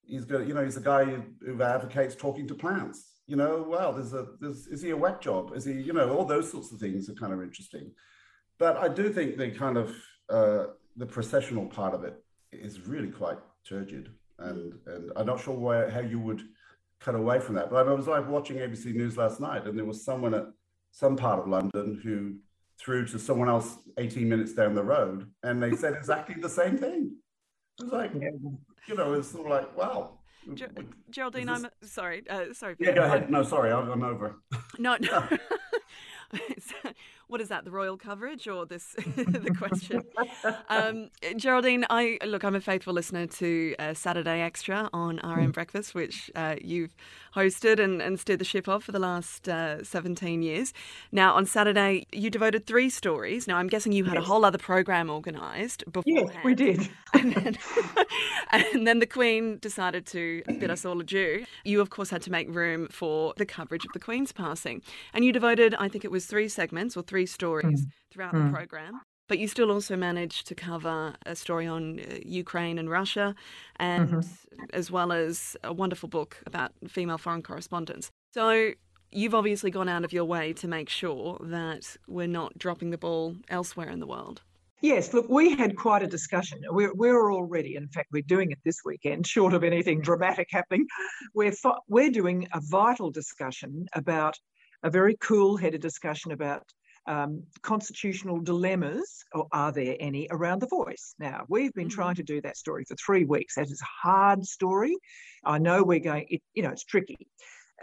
he's 0.05 0.27
got 0.27 0.47
you 0.47 0.53
know 0.53 0.65
he's 0.65 0.77
a 0.77 0.89
guy 0.93 1.05
who, 1.05 1.23
who 1.45 1.63
advocates 1.63 2.15
talking 2.15 2.47
to 2.49 2.55
plants. 2.55 3.12
You 3.33 3.39
know, 3.39 3.65
well, 3.67 3.95
there's 3.95 4.13
a 4.13 4.27
there's 4.41 4.67
is 4.67 4.83
he 4.83 4.91
a 4.91 4.97
whack 4.97 5.23
job? 5.23 5.53
Is 5.57 5.65
he 5.65 5.73
you 5.73 5.95
know 5.95 6.15
all 6.15 6.27
those 6.27 6.51
sorts 6.51 6.71
of 6.71 6.79
things 6.79 7.09
are 7.09 7.15
kind 7.15 7.33
of 7.33 7.43
interesting. 7.43 7.91
But 8.59 8.77
I 8.77 8.89
do 8.89 9.11
think 9.11 9.39
the 9.39 9.51
kind 9.51 9.79
of 9.79 9.97
uh, 10.29 10.65
the 10.99 11.07
processional 11.07 11.65
part 11.65 11.95
of 11.95 12.05
it 12.05 12.23
is 12.53 12.87
really 12.87 13.09
quite 13.09 13.39
turgid, 13.67 14.11
and 14.39 14.75
and 14.87 15.13
I'm 15.17 15.25
not 15.25 15.41
sure 15.41 15.55
where 15.55 15.91
how 15.91 16.01
you 16.01 16.19
would 16.19 16.43
cut 17.01 17.15
away 17.15 17.41
from 17.41 17.55
that. 17.55 17.71
But 17.71 17.89
I 17.89 17.95
was 17.95 18.07
like 18.07 18.29
watching 18.29 18.59
ABC 18.59 18.95
News 18.95 19.17
last 19.17 19.41
night, 19.41 19.67
and 19.67 19.79
there 19.79 19.87
was 19.87 20.05
someone 20.05 20.35
at 20.35 20.49
some 20.91 21.17
part 21.17 21.39
of 21.39 21.49
London 21.49 22.03
who 22.05 22.35
threw 22.79 23.07
to 23.07 23.19
someone 23.19 23.49
else 23.49 23.79
18 23.97 24.29
minutes 24.29 24.53
down 24.53 24.75
the 24.75 24.85
road, 24.85 25.27
and 25.43 25.63
they 25.63 25.75
said 25.75 25.95
exactly 25.95 26.35
the 26.39 26.51
same 26.51 26.77
thing. 26.77 27.17
It 27.81 27.85
was 27.85 27.93
like, 27.95 28.13
you 28.89 28.95
know, 28.95 29.15
it's 29.15 29.29
sort 29.29 29.47
of 29.47 29.53
like, 29.53 29.75
wow. 29.75 30.19
Geraldine, 31.11 31.47
this... 31.47 31.65
I'm 31.65 31.71
sorry. 31.83 32.23
Uh, 32.29 32.53
sorry. 32.53 32.77
Yeah, 32.79 32.93
go 32.93 33.03
ahead. 33.03 33.31
No, 33.31 33.43
sorry, 33.43 33.73
I'm, 33.73 33.91
I'm 33.91 34.03
over. 34.03 34.37
No, 34.79 34.97
no. 35.01 35.29
what 37.33 37.41
is 37.41 37.49
that? 37.49 37.65
The 37.65 37.71
royal 37.71 37.97
coverage 37.97 38.47
or 38.47 38.67
this 38.67 38.95
the 39.17 39.55
question? 39.57 40.03
Um, 40.69 41.09
Geraldine, 41.37 41.87
I 41.89 42.19
look. 42.27 42.45
I'm 42.45 42.55
a 42.55 42.61
faithful 42.61 42.93
listener 42.93 43.27
to 43.27 43.75
uh, 43.79 43.95
Saturday 43.95 44.43
Extra 44.43 44.91
on 44.93 45.17
RN 45.17 45.49
mm. 45.49 45.53
Breakfast, 45.53 45.95
which 45.95 46.31
uh, 46.35 46.57
you've 46.61 46.95
hosted 47.35 47.79
and, 47.83 48.03
and 48.03 48.21
steered 48.21 48.39
the 48.39 48.45
ship 48.45 48.69
of 48.69 48.85
for 48.85 48.93
the 48.93 48.99
last 48.99 49.49
uh, 49.49 49.83
17 49.83 50.43
years. 50.43 50.73
Now, 51.11 51.35
on 51.35 51.47
Saturday, 51.47 52.07
you 52.13 52.29
devoted 52.31 52.67
three 52.67 52.91
stories. 52.91 53.49
Now, 53.49 53.57
I'm 53.57 53.69
guessing 53.69 53.93
you 53.93 54.05
had 54.05 54.15
yes. 54.15 54.25
a 54.25 54.27
whole 54.27 54.45
other 54.45 54.59
program 54.59 55.09
organised 55.09 55.85
beforehand. 55.91 56.31
Yes, 56.35 56.45
we 56.45 56.55
did. 56.55 56.89
and, 57.15 57.35
then, 57.35 57.59
and 58.51 58.87
then 58.87 58.99
the 58.99 59.07
Queen 59.07 59.59
decided 59.59 60.07
to 60.09 60.43
bid 60.59 60.71
us 60.71 60.85
all 60.85 61.01
adieu. 61.01 61.45
You, 61.65 61.81
of 61.81 61.91
course, 61.91 62.11
had 62.11 62.23
to 62.23 62.31
make 62.31 62.55
room 62.55 62.89
for 62.91 63.33
the 63.37 63.47
coverage 63.47 63.85
of 63.85 63.93
the 63.93 64.01
Queen's 64.01 64.33
passing. 64.33 64.83
And 65.15 65.25
you 65.25 65.33
devoted, 65.33 65.75
I 65.75 65.89
think 65.89 66.05
it 66.05 66.11
was 66.11 66.27
three 66.27 66.49
segments 66.49 66.97
or 66.97 67.03
three 67.03 67.22
stories 67.27 67.85
mm. 67.85 67.91
throughout 68.11 68.35
mm. 68.35 68.47
the 68.47 68.57
program. 68.57 69.01
But 69.29 69.39
you 69.39 69.49
still 69.49 69.71
also 69.71 69.97
managed 69.97 70.47
to 70.49 70.55
cover 70.55 71.15
a 71.25 71.35
story 71.35 71.67
on 71.67 72.01
uh, 72.01 72.19
Ukraine 72.25 72.79
and 72.79 72.91
Russia, 72.91 73.35
and 73.77 74.11
mm-hmm. 74.11 74.65
as 74.73 74.91
well 74.91 75.13
as 75.13 75.57
a 75.65 75.73
wonderful 75.73 76.09
book 76.09 76.43
about 76.45 76.73
female 76.89 77.19
foreign 77.19 77.43
correspondents. 77.43 78.11
So 78.35 78.73
you've 79.11 79.35
obviously 79.35 79.71
gone 79.71 79.89
out 79.89 80.05
of 80.05 80.13
your 80.13 80.25
way 80.25 80.53
to 80.55 80.69
make 80.69 80.89
sure 80.89 81.39
that 81.43 81.97
we're 82.07 82.27
not 82.27 82.59
dropping 82.59 82.91
the 82.91 82.99
ball 82.99 83.37
elsewhere 83.49 83.89
in 83.89 84.01
the 84.01 84.07
world. 84.07 84.43
Yes, 84.81 85.15
look, 85.15 85.29
we 85.29 85.55
had 85.55 85.77
quite 85.77 86.03
a 86.03 86.09
discussion. 86.09 86.61
We're, 86.69 86.93
we're 86.93 87.33
already, 87.33 87.77
in 87.77 87.87
fact, 87.89 88.09
we're 88.11 88.23
doing 88.23 88.51
it 88.51 88.59
this 88.65 88.81
weekend, 88.85 89.27
short 89.37 89.55
of 89.55 89.63
anything 89.63 90.01
dramatic 90.01 90.49
happening. 90.51 90.87
We're, 91.35 91.53
we're 91.89 92.11
doing 92.11 92.49
a 92.53 92.61
vital 92.61 93.11
discussion 93.11 93.87
about 93.95 94.37
a 94.83 94.91
very 94.91 95.17
cool 95.21 95.57
headed 95.57 95.81
discussion 95.81 96.33
about 96.33 96.65
um, 97.07 97.43
constitutional 97.63 98.41
dilemmas, 98.41 99.25
or 99.33 99.47
are 99.53 99.73
there 99.73 99.97
any, 99.99 100.29
around 100.31 100.61
the 100.61 100.69
voice? 100.69 101.15
Now, 101.19 101.45
we've 101.49 101.73
been 101.75 101.89
mm-hmm. 101.89 101.95
trying 101.95 102.15
to 102.17 102.23
do 102.23 102.41
that 102.43 102.57
story 102.57 102.85
for 102.85 102.97
three 102.97 103.25
weeks. 103.25 103.55
That 103.57 103.67
is 103.67 103.83
a 103.83 104.09
hard 104.09 104.45
story. 104.45 104.97
I 105.45 105.59
know 105.59 105.83
we're 105.83 106.01
going, 106.01 106.27
it, 106.29 106.43
you 106.55 106.63
know, 106.63 106.71
it's 106.71 106.85
tricky. 106.85 107.27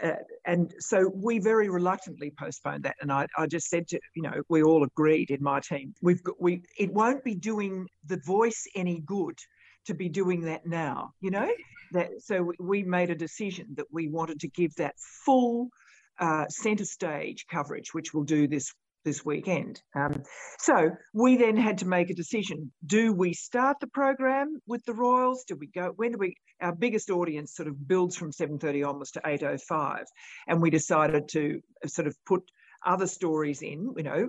Uh, 0.02 0.12
and 0.46 0.72
so 0.78 1.10
we 1.14 1.38
very 1.38 1.68
reluctantly 1.68 2.32
postponed 2.38 2.84
that. 2.84 2.96
And 3.02 3.12
I, 3.12 3.26
I 3.36 3.46
just 3.46 3.68
said 3.68 3.86
to, 3.88 4.00
you 4.14 4.22
know, 4.22 4.42
we 4.48 4.62
all 4.62 4.82
agreed 4.84 5.30
in 5.30 5.42
my 5.42 5.60
team, 5.60 5.94
we've 6.00 6.22
got, 6.22 6.40
we, 6.40 6.62
it 6.78 6.90
won't 6.90 7.22
be 7.22 7.34
doing 7.34 7.86
the 8.06 8.20
voice 8.24 8.64
any 8.74 9.00
good 9.00 9.38
to 9.86 9.94
be 9.94 10.08
doing 10.08 10.42
that 10.42 10.64
now, 10.64 11.12
you 11.20 11.30
know? 11.30 11.50
That, 11.92 12.22
so 12.22 12.52
we 12.58 12.82
made 12.84 13.10
a 13.10 13.14
decision 13.14 13.66
that 13.74 13.86
we 13.90 14.08
wanted 14.08 14.40
to 14.40 14.48
give 14.48 14.74
that 14.76 14.94
full 14.98 15.68
uh, 16.18 16.46
centre 16.48 16.84
stage 16.84 17.46
coverage, 17.50 17.92
which 17.92 18.14
we'll 18.14 18.24
do 18.24 18.46
this 18.46 18.72
this 19.04 19.24
weekend. 19.24 19.80
Um, 19.94 20.22
so 20.58 20.90
we 21.14 21.36
then 21.36 21.56
had 21.56 21.78
to 21.78 21.86
make 21.86 22.10
a 22.10 22.14
decision. 22.14 22.72
Do 22.84 23.12
we 23.12 23.32
start 23.32 23.78
the 23.80 23.86
program 23.86 24.60
with 24.66 24.84
the 24.84 24.94
Royals? 24.94 25.44
Do 25.44 25.56
we 25.56 25.66
go, 25.68 25.92
when 25.96 26.12
do 26.12 26.18
we, 26.18 26.36
our 26.60 26.74
biggest 26.74 27.10
audience 27.10 27.54
sort 27.54 27.68
of 27.68 27.88
builds 27.88 28.16
from 28.16 28.32
7.30 28.32 28.86
onwards 28.86 29.12
to 29.12 29.20
8.05. 29.20 30.04
And 30.46 30.60
we 30.60 30.70
decided 30.70 31.28
to 31.30 31.60
sort 31.86 32.06
of 32.06 32.16
put 32.26 32.42
other 32.84 33.06
stories 33.06 33.62
in, 33.62 33.92
you 33.96 34.02
know, 34.02 34.28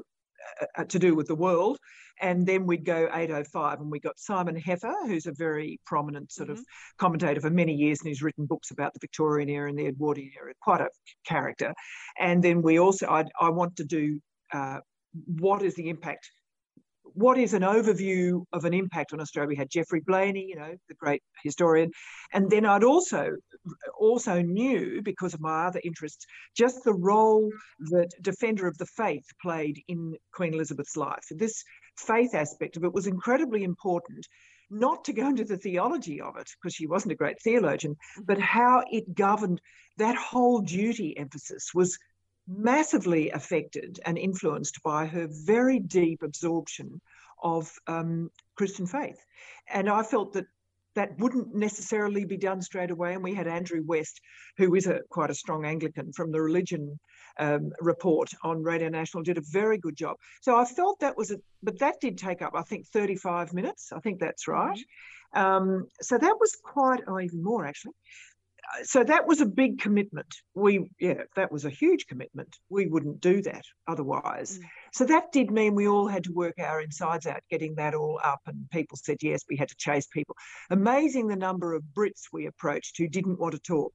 uh, 0.62 0.66
uh, 0.78 0.84
to 0.86 1.00
do 1.00 1.16
with 1.16 1.28
the 1.28 1.36
world. 1.36 1.78
And 2.20 2.46
then 2.46 2.68
we'd 2.68 2.86
go 2.86 3.08
8.05 3.08 3.80
and 3.80 3.92
we 3.92 4.00
got 4.00 4.20
Simon 4.20 4.56
Heffer, 4.56 5.08
who's 5.08 5.26
a 5.26 5.34
very 5.34 5.80
prominent 5.86 6.32
sort 6.32 6.50
mm-hmm. 6.50 6.60
of 6.60 6.66
commentator 6.98 7.42
for 7.42 7.50
many 7.50 7.74
years 7.74 8.00
and 8.00 8.10
who's 8.10 8.22
written 8.22 8.46
books 8.46 8.72
about 8.72 8.94
the 8.94 9.00
Victorian 9.00 9.50
era 9.50 9.70
and 9.70 9.78
the 9.78 9.88
Edwardian 9.88 10.32
era, 10.40 10.54
quite 10.62 10.82
a 10.82 10.90
character. 11.26 11.74
And 12.20 12.44
then 12.44 12.62
we 12.62 12.80
also, 12.80 13.08
I'd, 13.10 13.30
I 13.40 13.50
want 13.50 13.76
to 13.78 13.84
do 13.84 14.22
uh, 14.54 14.80
what 15.26 15.62
is 15.62 15.76
the 15.76 15.90
impact? 15.90 16.30
What 17.14 17.38
is 17.38 17.54
an 17.54 17.64
overview 17.64 18.46
of 18.54 18.64
an 18.64 18.74
impact 18.74 19.12
on 19.12 19.20
Australia? 19.20 19.50
We 19.50 19.56
had 19.58 19.70
Geoffrey 19.70 20.02
Blainey, 20.02 20.48
you 20.48 20.56
know, 20.56 20.74
the 20.88 20.96
great 20.96 21.22
historian, 21.44 21.92
and 22.32 22.50
then 22.50 22.66
I'd 22.66 22.86
also 22.86 23.36
also 24.00 24.42
knew 24.42 25.02
because 25.02 25.34
of 25.34 25.42
my 25.42 25.66
other 25.66 25.82
interests 25.84 26.26
just 26.56 26.84
the 26.84 26.94
role 26.94 27.52
that 27.92 28.10
Defender 28.22 28.68
of 28.68 28.78
the 28.78 28.86
Faith 28.86 29.26
played 29.42 29.82
in 29.88 30.16
Queen 30.32 30.54
Elizabeth's 30.54 30.96
life. 30.96 31.26
This 31.32 31.64
faith 31.98 32.34
aspect 32.34 32.78
of 32.78 32.86
it 32.86 32.94
was 32.94 33.08
incredibly 33.08 33.64
important 33.64 34.26
not 34.72 35.04
to 35.04 35.14
go 35.14 35.28
into 35.28 35.44
the 35.44 35.58
theology 35.58 36.22
of 36.22 36.38
it, 36.38 36.50
because 36.62 36.74
she 36.74 36.88
wasn't 36.88 37.12
a 37.12 37.16
great 37.16 37.36
theologian, 37.42 37.96
but 38.24 38.40
how 38.40 38.84
it 38.90 39.14
governed 39.14 39.60
that 39.98 40.16
whole 40.16 40.62
duty 40.62 41.18
emphasis 41.18 41.72
was 41.74 42.00
massively 42.48 43.30
affected 43.32 44.00
and 44.06 44.18
influenced 44.18 44.82
by 44.84 45.06
her 45.06 45.28
very 45.30 45.80
deep 45.80 46.24
absorption 46.24 47.02
of 47.42 47.72
um, 47.88 48.30
Christian 48.56 48.86
faith. 48.86 49.18
And 49.68 49.90
I 49.90 50.04
felt 50.04 50.34
that 50.34 50.46
that 50.96 51.18
wouldn't 51.20 51.56
necessarily 51.56 52.26
be 52.26 52.38
done 52.38 52.62
straight 52.62 52.92
away. 52.92 53.14
And 53.14 53.24
we 53.24 53.34
had 53.34 53.48
Andrew 53.48 53.82
West, 53.86 54.20
who 54.58 54.76
is 54.76 54.88
a 54.88 55.00
quite 55.10 55.30
a 55.30 55.36
strong 55.36 55.66
Anglican 55.66 56.12
from 56.12 56.32
the 56.32 56.42
religion 56.42 57.00
um, 57.40 57.72
report 57.80 58.30
on 58.44 58.62
Radio 58.62 58.90
National, 58.90 59.24
did 59.24 59.38
a 59.38 59.44
very 59.52 59.78
good 59.78 59.96
job. 59.96 60.18
So 60.42 60.58
I 60.58 60.66
felt 60.66 61.00
that 61.00 61.18
was 61.18 61.32
a, 61.32 61.38
but 61.64 61.80
that 61.80 62.02
did 62.02 62.18
take 62.18 62.42
up, 62.42 62.54
I 62.56 62.64
think, 62.64 62.88
35 62.88 63.54
minutes. 63.54 63.92
I 63.94 64.00
think 64.00 64.20
that's 64.20 64.48
right. 64.48 64.78
Mm-hmm. 64.78 65.40
Um, 65.40 65.88
so 66.02 66.18
that 66.18 66.38
was 66.42 66.58
quite, 66.62 67.00
or 67.08 67.22
oh, 67.22 67.24
even 67.24 67.42
more 67.42 67.66
actually 67.66 67.94
so 68.84 69.04
that 69.04 69.28
was 69.28 69.42
a 69.42 69.46
big 69.46 69.80
commitment. 69.80 70.34
We, 70.54 70.90
yeah, 71.00 71.24
that 71.36 71.52
was 71.52 71.66
a 71.66 71.70
huge 71.70 72.08
commitment. 72.08 72.56
We 72.70 72.88
wouldn't 72.88 73.22
do 73.22 73.42
that 73.44 73.64
otherwise. 73.88 74.58
Mm. 74.58 74.64
So 74.94 75.06
that 75.06 75.32
did 75.32 75.52
mean 75.52 75.76
we 75.76 75.88
all 75.88 76.08
had 76.08 76.26
to 76.26 76.34
work 76.34 76.56
our 76.60 76.82
insides 76.82 77.26
out, 77.26 77.42
getting 77.50 77.76
that 77.76 77.94
all 77.94 78.20
up. 78.24 78.42
And 78.48 78.70
people 78.72 78.98
said 78.98 79.18
yes, 79.22 79.42
we 79.50 79.58
had 79.58 79.70
to 79.70 79.76
chase 79.78 80.08
people. 80.08 80.36
Amazing 80.70 81.28
the 81.28 81.36
number 81.36 81.74
of 81.74 81.84
Brits 81.96 82.28
we 82.32 82.46
approached 82.46 82.98
who 82.98 83.08
didn't 83.08 83.40
want 83.40 83.54
to 83.54 83.60
talk 83.60 83.94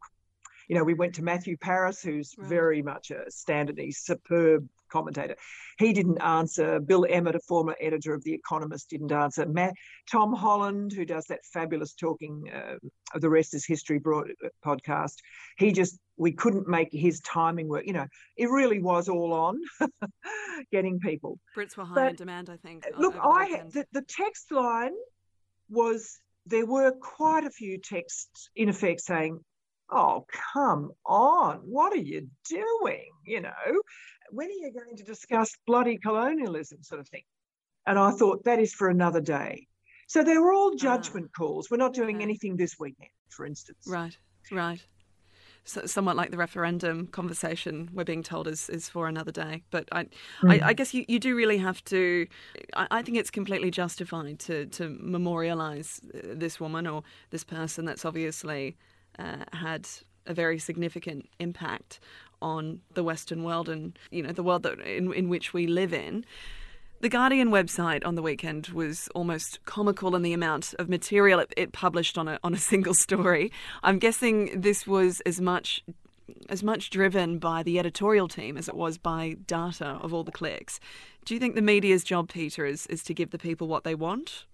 you 0.68 0.74
know, 0.74 0.84
we 0.84 0.94
went 0.94 1.14
to 1.14 1.22
Matthew 1.22 1.56
Parris, 1.56 2.02
who's 2.02 2.34
right. 2.36 2.48
very 2.48 2.82
much 2.82 3.10
a 3.10 3.30
standard, 3.30 3.78
he's 3.78 3.98
superb 3.98 4.68
commentator. 4.88 5.36
He 5.78 5.92
didn't 5.92 6.18
answer. 6.18 6.80
Bill 6.80 7.06
Emmott, 7.08 7.34
a 7.34 7.40
former 7.40 7.76
editor 7.80 8.14
of 8.14 8.24
The 8.24 8.32
Economist, 8.32 8.90
didn't 8.90 9.12
answer. 9.12 9.46
Matt, 9.46 9.74
Tom 10.10 10.32
Holland, 10.32 10.92
who 10.92 11.04
does 11.04 11.26
that 11.26 11.44
fabulous 11.52 11.94
talking, 11.94 12.50
uh, 12.54 12.76
The 13.18 13.30
Rest 13.30 13.54
is 13.54 13.66
History 13.66 13.98
broad, 13.98 14.30
uh, 14.44 14.48
podcast, 14.64 15.16
he 15.58 15.72
just, 15.72 15.98
we 16.16 16.32
couldn't 16.32 16.68
make 16.68 16.88
his 16.92 17.20
timing 17.20 17.68
work. 17.68 17.86
You 17.86 17.92
know, 17.94 18.06
it 18.36 18.50
really 18.50 18.80
was 18.80 19.08
all 19.08 19.32
on 19.32 19.60
getting 20.72 20.98
people. 21.00 21.38
Brits 21.56 21.76
were 21.76 21.84
high 21.84 21.94
but, 21.94 22.10
in 22.10 22.16
demand, 22.16 22.50
I 22.50 22.56
think. 22.56 22.86
Look, 22.98 23.16
I 23.22 23.46
had, 23.46 23.72
the, 23.72 23.86
the 23.92 24.04
text 24.08 24.50
line 24.52 24.94
was 25.68 26.18
there 26.46 26.66
were 26.66 26.92
quite 26.92 27.44
a 27.44 27.50
few 27.50 27.78
texts 27.78 28.50
in 28.54 28.68
effect 28.68 29.00
saying 29.00 29.40
oh, 29.90 30.26
come 30.52 30.90
on, 31.04 31.58
what 31.64 31.92
are 31.92 31.98
you 31.98 32.28
doing? 32.48 33.10
You 33.24 33.42
know, 33.42 33.82
when 34.30 34.48
are 34.48 34.66
you 34.66 34.72
going 34.72 34.96
to 34.96 35.04
discuss 35.04 35.50
bloody 35.66 35.98
colonialism, 35.98 36.82
sort 36.82 37.00
of 37.00 37.08
thing? 37.08 37.22
And 37.86 37.98
I 37.98 38.10
thought 38.10 38.44
that 38.44 38.58
is 38.58 38.72
for 38.72 38.88
another 38.88 39.20
day. 39.20 39.66
So 40.08 40.22
they 40.22 40.38
were 40.38 40.52
all 40.52 40.72
ah. 40.72 40.78
judgment 40.78 41.30
calls. 41.36 41.70
We're 41.70 41.76
not 41.76 41.94
doing 41.94 42.22
anything 42.22 42.56
this 42.56 42.76
weekend, 42.78 43.10
for 43.30 43.46
instance. 43.46 43.86
Right, 43.86 44.16
right. 44.50 44.84
So 45.64 45.84
somewhat 45.84 46.14
like 46.14 46.30
the 46.30 46.36
referendum 46.36 47.08
conversation 47.08 47.90
we're 47.92 48.04
being 48.04 48.22
told 48.22 48.46
is, 48.46 48.70
is 48.70 48.88
for 48.88 49.08
another 49.08 49.32
day. 49.32 49.64
But 49.70 49.88
I, 49.90 50.04
mm. 50.04 50.08
I, 50.62 50.68
I, 50.68 50.72
guess 50.74 50.94
you, 50.94 51.04
you 51.08 51.18
do 51.18 51.34
really 51.34 51.58
have 51.58 51.82
to. 51.86 52.28
I, 52.74 52.86
I 52.92 53.02
think 53.02 53.18
it's 53.18 53.32
completely 53.32 53.72
justified 53.72 54.38
to 54.40 54.66
to 54.66 54.88
memorialise 54.88 56.00
this 56.12 56.60
woman 56.60 56.86
or 56.86 57.02
this 57.30 57.42
person 57.42 57.84
that's 57.84 58.04
obviously 58.04 58.76
uh, 59.18 59.44
had 59.52 59.88
a 60.26 60.34
very 60.34 60.58
significant 60.58 61.28
impact 61.40 62.00
on 62.42 62.80
the 62.94 63.02
Western 63.02 63.42
world 63.42 63.68
and 63.68 63.98
you 64.10 64.22
know 64.22 64.32
the 64.32 64.42
world 64.42 64.62
that 64.62 64.78
in, 64.80 65.12
in 65.12 65.28
which 65.28 65.52
we 65.52 65.66
live 65.66 65.92
in. 65.92 66.24
The 67.00 67.08
Guardian 67.10 67.50
website 67.50 68.06
on 68.06 68.14
the 68.14 68.22
weekend 68.22 68.68
was 68.68 69.08
almost 69.14 69.62
comical 69.66 70.16
in 70.16 70.22
the 70.22 70.32
amount 70.32 70.74
of 70.78 70.88
material 70.88 71.40
it, 71.40 71.52
it 71.56 71.72
published 71.72 72.16
on 72.16 72.26
a 72.28 72.38
on 72.42 72.54
a 72.54 72.58
single 72.72 72.94
story. 72.94 73.52
I'm 73.82 73.98
guessing 73.98 74.60
this 74.60 74.86
was 74.86 75.20
as 75.20 75.40
much 75.40 75.82
as 76.48 76.62
much 76.62 76.90
driven 76.90 77.38
by 77.38 77.62
the 77.62 77.78
editorial 77.78 78.28
team 78.28 78.56
as 78.56 78.68
it 78.68 78.74
was 78.74 78.98
by 78.98 79.36
data 79.46 79.98
of 80.00 80.12
all 80.12 80.24
the 80.24 80.32
clicks. 80.32 80.80
Do 81.24 81.34
you 81.34 81.40
think 81.40 81.54
the 81.54 81.62
media's 81.62 82.04
job, 82.04 82.28
Peter, 82.30 82.64
is 82.64 82.86
is 82.86 83.02
to 83.04 83.14
give 83.14 83.30
the 83.30 83.38
people 83.38 83.68
what 83.68 83.84
they 83.84 83.94
want? 83.94 84.46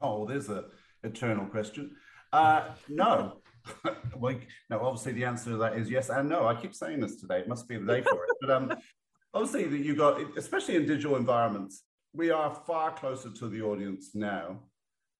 Oh, 0.00 0.26
there's 0.26 0.50
a 0.50 0.66
eternal 1.02 1.46
question. 1.46 1.96
Uh, 2.32 2.68
no. 2.88 3.38
well, 4.16 4.36
no, 4.70 4.80
obviously 4.80 5.12
the 5.12 5.24
answer 5.24 5.50
to 5.50 5.56
that 5.58 5.76
is 5.76 5.90
yes 5.90 6.08
and 6.08 6.28
no. 6.28 6.46
I 6.46 6.54
keep 6.54 6.74
saying 6.74 7.00
this 7.00 7.16
today. 7.16 7.40
It 7.40 7.48
must 7.48 7.68
be 7.68 7.76
the 7.76 7.86
day 7.86 8.02
for 8.02 8.24
it. 8.24 8.30
But 8.40 8.50
um, 8.50 8.72
obviously 9.34 9.64
that 9.64 9.78
you 9.78 9.96
got, 9.96 10.20
especially 10.36 10.76
in 10.76 10.86
digital 10.86 11.16
environments, 11.16 11.82
we 12.12 12.30
are 12.30 12.54
far 12.66 12.92
closer 12.92 13.30
to 13.30 13.48
the 13.48 13.62
audience 13.62 14.14
now 14.14 14.60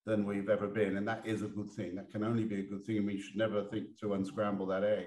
than 0.07 0.25
we've 0.25 0.49
ever 0.49 0.69
been, 0.69 0.97
and 0.97 1.07
that 1.09 1.27
is 1.27 1.43
a 1.43 1.49
good 1.49 1.71
thing. 1.71 1.97
That 1.97 2.11
can 2.11 2.25
only 2.25 2.45
be 2.45 2.61
a 2.61 2.63
good 2.63 2.85
thing, 2.85 2.99
and 2.99 3.07
we 3.07 3.21
should 3.21 3.37
never 3.37 3.65
think 3.65 3.99
to 4.01 4.15
unscramble 4.15 4.67
that 4.67 4.85
egg. 4.85 5.07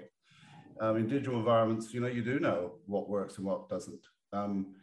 Um, 0.80 0.96
in 0.96 1.08
digital 1.08 1.38
environments, 1.38 1.92
you 1.92 2.00
know, 2.00 2.06
you 2.06 2.22
do 2.22 2.38
know 2.38 2.72
what 2.86 3.08
works 3.08 3.38
and 3.38 3.46
what 3.46 3.68
doesn't. 3.68 4.00
Um, 4.32 4.74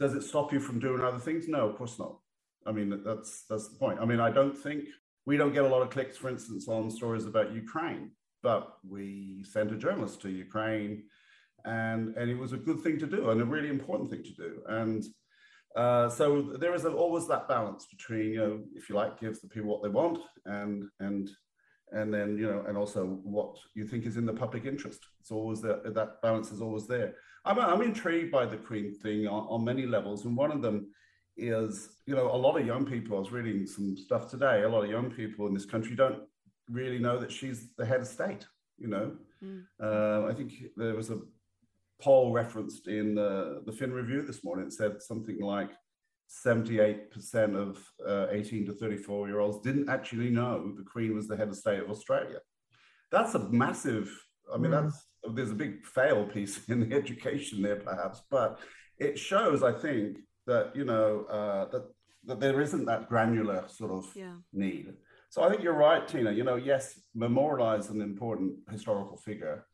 does 0.00 0.14
it 0.14 0.22
stop 0.22 0.52
you 0.52 0.60
from 0.60 0.80
doing 0.80 1.02
other 1.02 1.18
things? 1.18 1.48
No, 1.48 1.68
of 1.68 1.76
course 1.76 1.98
not. 1.98 2.18
I 2.66 2.72
mean, 2.72 3.02
that's 3.04 3.44
that's 3.48 3.68
the 3.68 3.76
point. 3.76 3.98
I 4.00 4.04
mean, 4.04 4.20
I 4.20 4.30
don't 4.30 4.56
think 4.56 4.84
we 5.26 5.36
don't 5.36 5.52
get 5.52 5.64
a 5.64 5.68
lot 5.68 5.82
of 5.82 5.90
clicks, 5.90 6.16
for 6.16 6.28
instance, 6.28 6.68
on 6.68 6.90
stories 6.90 7.26
about 7.26 7.52
Ukraine, 7.52 8.10
but 8.42 8.74
we 8.88 9.44
sent 9.44 9.72
a 9.72 9.76
journalist 9.76 10.20
to 10.22 10.30
Ukraine, 10.30 11.04
and 11.64 12.16
and 12.16 12.30
it 12.30 12.38
was 12.38 12.52
a 12.52 12.56
good 12.56 12.80
thing 12.80 12.98
to 12.98 13.06
do 13.06 13.30
and 13.30 13.40
a 13.40 13.44
really 13.44 13.68
important 13.68 14.10
thing 14.10 14.24
to 14.24 14.34
do. 14.34 14.62
And 14.68 15.04
uh, 15.76 16.08
so 16.08 16.52
there 16.58 16.74
is 16.74 16.84
always 16.84 17.26
that 17.28 17.48
balance 17.48 17.86
between, 17.86 18.32
you 18.32 18.38
know, 18.38 18.60
if 18.74 18.88
you 18.88 18.94
like, 18.94 19.20
gives 19.20 19.40
the 19.40 19.48
people 19.48 19.70
what 19.70 19.82
they 19.82 19.88
want, 19.88 20.18
and 20.44 20.84
and 21.00 21.30
and 21.92 22.12
then 22.12 22.36
you 22.36 22.46
know, 22.46 22.64
and 22.66 22.76
also 22.76 23.20
what 23.22 23.56
you 23.74 23.86
think 23.86 24.06
is 24.06 24.16
in 24.16 24.26
the 24.26 24.32
public 24.32 24.64
interest. 24.64 25.00
It's 25.20 25.30
always 25.30 25.60
that 25.62 25.94
that 25.94 26.20
balance 26.22 26.50
is 26.50 26.60
always 26.60 26.86
there. 26.86 27.14
I'm 27.44 27.58
I'm 27.58 27.82
intrigued 27.82 28.32
by 28.32 28.46
the 28.46 28.56
Queen 28.56 28.92
thing 28.92 29.26
on, 29.26 29.46
on 29.48 29.64
many 29.64 29.86
levels, 29.86 30.24
and 30.24 30.36
one 30.36 30.52
of 30.52 30.62
them 30.62 30.90
is, 31.36 31.96
you 32.06 32.14
know, 32.14 32.30
a 32.30 32.36
lot 32.36 32.60
of 32.60 32.66
young 32.66 32.84
people, 32.84 33.16
I 33.16 33.20
was 33.20 33.32
reading 33.32 33.66
some 33.66 33.96
stuff 33.96 34.30
today, 34.30 34.62
a 34.62 34.68
lot 34.68 34.84
of 34.84 34.90
young 34.90 35.10
people 35.10 35.46
in 35.46 35.54
this 35.54 35.64
country 35.64 35.96
don't 35.96 36.20
really 36.68 36.98
know 36.98 37.18
that 37.18 37.32
she's 37.32 37.70
the 37.76 37.86
head 37.86 38.00
of 38.00 38.06
state, 38.06 38.46
you 38.78 38.88
know. 38.88 39.16
Mm. 39.42 39.64
Uh, 39.82 40.28
I 40.30 40.34
think 40.34 40.52
there 40.76 40.94
was 40.94 41.10
a 41.10 41.20
poll 42.00 42.32
referenced 42.32 42.88
in 42.88 43.14
the, 43.14 43.62
the 43.66 43.72
Fin 43.72 43.92
Review 43.92 44.22
this 44.22 44.44
morning. 44.44 44.66
It 44.66 44.72
said 44.72 45.02
something 45.02 45.40
like 45.40 45.70
78% 46.46 47.56
of 47.56 47.78
uh, 48.06 48.26
18 48.30 48.66
to 48.66 48.72
34 48.72 49.28
year 49.28 49.40
olds 49.40 49.60
didn't 49.60 49.88
actually 49.88 50.30
know 50.30 50.72
the 50.76 50.84
Queen 50.84 51.14
was 51.14 51.28
the 51.28 51.36
head 51.36 51.48
of 51.48 51.56
state 51.56 51.80
of 51.80 51.90
Australia. 51.90 52.38
That's 53.10 53.34
a 53.34 53.50
massive, 53.50 54.10
I 54.52 54.56
mean, 54.56 54.72
mm. 54.72 54.82
that's 54.82 55.06
there's 55.34 55.50
a 55.50 55.54
big 55.54 55.84
fail 55.84 56.24
piece 56.26 56.64
in 56.68 56.88
the 56.88 56.96
education 56.96 57.62
there, 57.62 57.76
perhaps, 57.76 58.22
but 58.30 58.58
it 58.98 59.18
shows, 59.18 59.62
I 59.62 59.72
think, 59.72 60.18
that 60.46 60.74
you 60.74 60.84
know 60.84 61.24
uh, 61.30 61.66
that 61.70 61.84
that 62.24 62.40
there 62.40 62.60
isn't 62.60 62.84
that 62.86 63.08
granular 63.08 63.64
sort 63.68 63.90
of 63.90 64.10
yeah. 64.14 64.34
need. 64.52 64.92
So 65.30 65.42
I 65.42 65.48
think 65.48 65.62
you're 65.62 65.72
right, 65.72 66.06
Tina. 66.06 66.30
You 66.30 66.44
know, 66.44 66.56
yes, 66.56 67.00
memorialize 67.14 67.88
an 67.88 68.00
important 68.00 68.54
historical 68.70 69.16
figure. 69.16 69.66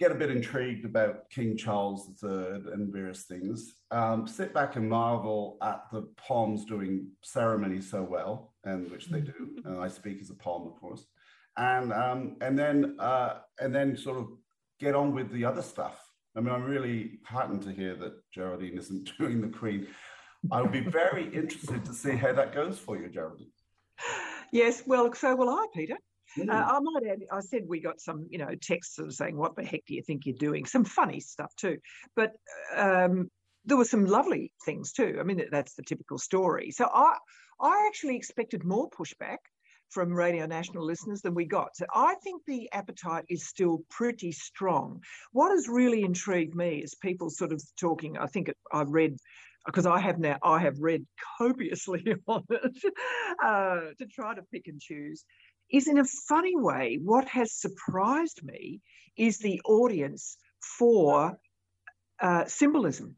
Get 0.00 0.10
a 0.10 0.14
bit 0.14 0.30
intrigued 0.30 0.84
about 0.84 1.28
King 1.30 1.56
Charles 1.56 2.08
III 2.22 2.72
and 2.72 2.92
various 2.92 3.24
things. 3.24 3.74
Um, 3.90 4.26
sit 4.26 4.52
back 4.52 4.76
and 4.76 4.88
marvel 4.88 5.56
at 5.62 5.84
the 5.92 6.02
palms 6.16 6.64
doing 6.64 7.08
ceremony 7.22 7.80
so 7.80 8.02
well, 8.02 8.54
and 8.64 8.90
which 8.90 9.06
they 9.06 9.20
do. 9.20 9.56
and 9.64 9.78
I 9.78 9.88
speak 9.88 10.20
as 10.20 10.30
a 10.30 10.34
palm, 10.34 10.66
of 10.66 10.80
course. 10.80 11.04
And 11.56 11.92
um, 11.92 12.36
and 12.40 12.58
then 12.58 12.96
uh, 12.98 13.38
and 13.60 13.74
then 13.74 13.96
sort 13.96 14.18
of 14.18 14.28
get 14.80 14.94
on 14.94 15.14
with 15.14 15.30
the 15.30 15.44
other 15.44 15.62
stuff 15.62 16.03
I 16.36 16.40
mean, 16.40 16.52
I'm 16.52 16.64
really 16.64 17.18
heartened 17.24 17.62
to 17.62 17.72
hear 17.72 17.94
that 17.96 18.14
Geraldine 18.32 18.78
isn't 18.78 19.12
doing 19.18 19.40
the 19.40 19.48
Queen. 19.48 19.86
I 20.52 20.60
would 20.60 20.72
be 20.72 20.80
very 20.80 21.24
interested 21.34 21.84
to 21.84 21.92
see 21.92 22.16
how 22.16 22.32
that 22.32 22.54
goes 22.54 22.78
for 22.78 22.98
you, 22.98 23.08
Geraldine. 23.08 23.50
Yes, 24.52 24.82
well, 24.86 25.12
so 25.14 25.34
will 25.34 25.48
I, 25.48 25.66
Peter. 25.74 25.96
Mm. 26.38 26.50
Uh, 26.50 26.76
I 26.76 26.78
might 26.80 27.10
add, 27.10 27.20
I 27.32 27.40
said 27.40 27.62
we 27.66 27.80
got 27.80 28.00
some, 28.00 28.26
you 28.28 28.38
know, 28.38 28.54
texts 28.60 28.96
sort 28.96 29.08
of 29.08 29.14
saying, 29.14 29.36
"What 29.36 29.56
the 29.56 29.64
heck 29.64 29.84
do 29.86 29.94
you 29.94 30.02
think 30.02 30.26
you're 30.26 30.36
doing?" 30.36 30.66
Some 30.66 30.84
funny 30.84 31.20
stuff 31.20 31.54
too, 31.56 31.78
but 32.16 32.32
um, 32.76 33.30
there 33.64 33.76
were 33.76 33.84
some 33.84 34.04
lovely 34.04 34.52
things 34.64 34.92
too. 34.92 35.16
I 35.20 35.22
mean, 35.22 35.42
that's 35.50 35.74
the 35.74 35.82
typical 35.82 36.18
story. 36.18 36.70
So 36.70 36.88
I, 36.92 37.16
I 37.60 37.86
actually 37.86 38.16
expected 38.16 38.64
more 38.64 38.90
pushback 38.90 39.38
from 39.94 40.12
Radio 40.12 40.44
National 40.44 40.84
listeners 40.84 41.22
than 41.22 41.34
we 41.34 41.44
got. 41.44 41.76
So 41.76 41.86
I 41.94 42.16
think 42.16 42.42
the 42.44 42.68
appetite 42.72 43.24
is 43.28 43.46
still 43.46 43.84
pretty 43.88 44.32
strong. 44.32 45.00
What 45.30 45.52
has 45.52 45.68
really 45.68 46.02
intrigued 46.02 46.56
me 46.56 46.78
is 46.78 46.96
people 46.96 47.30
sort 47.30 47.52
of 47.52 47.62
talking. 47.78 48.18
I 48.18 48.26
think 48.26 48.52
I've 48.72 48.90
read 48.90 49.16
because 49.64 49.86
I 49.86 50.00
have 50.00 50.18
now 50.18 50.36
I 50.42 50.58
have 50.58 50.78
read 50.80 51.06
copiously 51.38 52.04
on 52.26 52.42
it 52.50 52.92
uh, 53.42 53.80
to 53.98 54.06
try 54.10 54.34
to 54.34 54.42
pick 54.52 54.66
and 54.66 54.80
choose. 54.80 55.24
Is 55.72 55.86
in 55.86 55.98
a 55.98 56.04
funny 56.28 56.56
way 56.56 56.98
what 57.02 57.26
has 57.28 57.52
surprised 57.52 58.42
me 58.42 58.80
is 59.16 59.38
the 59.38 59.60
audience 59.64 60.36
for 60.78 61.38
uh, 62.20 62.44
symbolism. 62.46 63.16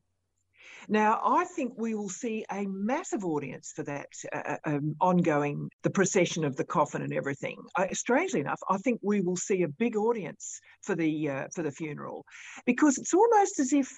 Now, 0.88 1.20
I 1.24 1.44
think 1.44 1.74
we 1.76 1.94
will 1.94 2.08
see 2.08 2.44
a 2.50 2.66
massive 2.66 3.24
audience 3.24 3.72
for 3.74 3.82
that 3.84 4.08
uh, 4.32 4.42
uh, 4.52 4.56
um, 4.64 4.96
ongoing, 5.00 5.70
the 5.82 5.90
procession 5.90 6.44
of 6.44 6.56
the 6.56 6.64
coffin 6.64 7.02
and 7.02 7.12
everything. 7.12 7.56
Uh, 7.76 7.86
strangely 7.92 8.40
enough, 8.40 8.60
I 8.68 8.78
think 8.78 9.00
we 9.02 9.20
will 9.20 9.36
see 9.36 9.62
a 9.62 9.68
big 9.68 9.96
audience 9.96 10.60
for 10.82 10.94
the 10.94 11.28
uh, 11.28 11.44
for 11.54 11.62
the 11.62 11.72
funeral, 11.72 12.24
because 12.64 12.98
it's 12.98 13.14
almost 13.14 13.58
as 13.58 13.72
if 13.72 13.90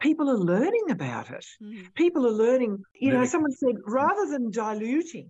people 0.00 0.30
are 0.30 0.38
learning 0.38 0.90
about 0.90 1.30
it. 1.30 1.46
Mm. 1.62 1.94
People 1.94 2.26
are 2.26 2.30
learning. 2.30 2.82
You 2.94 3.12
know, 3.12 3.24
someone 3.24 3.52
said 3.52 3.76
rather 3.86 4.30
than 4.30 4.50
diluting 4.50 5.28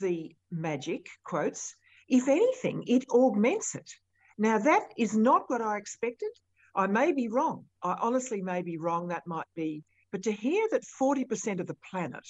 the 0.00 0.34
magic 0.50 1.06
quotes, 1.24 1.74
if 2.08 2.28
anything, 2.28 2.84
it 2.86 3.04
augments 3.10 3.74
it. 3.74 3.90
Now, 4.36 4.58
that 4.58 4.82
is 4.98 5.16
not 5.16 5.44
what 5.46 5.62
I 5.62 5.76
expected. 5.78 6.30
I 6.74 6.88
may 6.88 7.12
be 7.12 7.28
wrong. 7.28 7.66
I 7.82 7.96
honestly 8.00 8.42
may 8.42 8.62
be 8.62 8.78
wrong. 8.78 9.08
That 9.08 9.26
might 9.26 9.46
be 9.54 9.84
but 10.14 10.22
to 10.22 10.32
hear 10.32 10.64
that 10.70 10.84
40% 10.84 11.58
of 11.58 11.66
the 11.66 11.76
planet, 11.90 12.24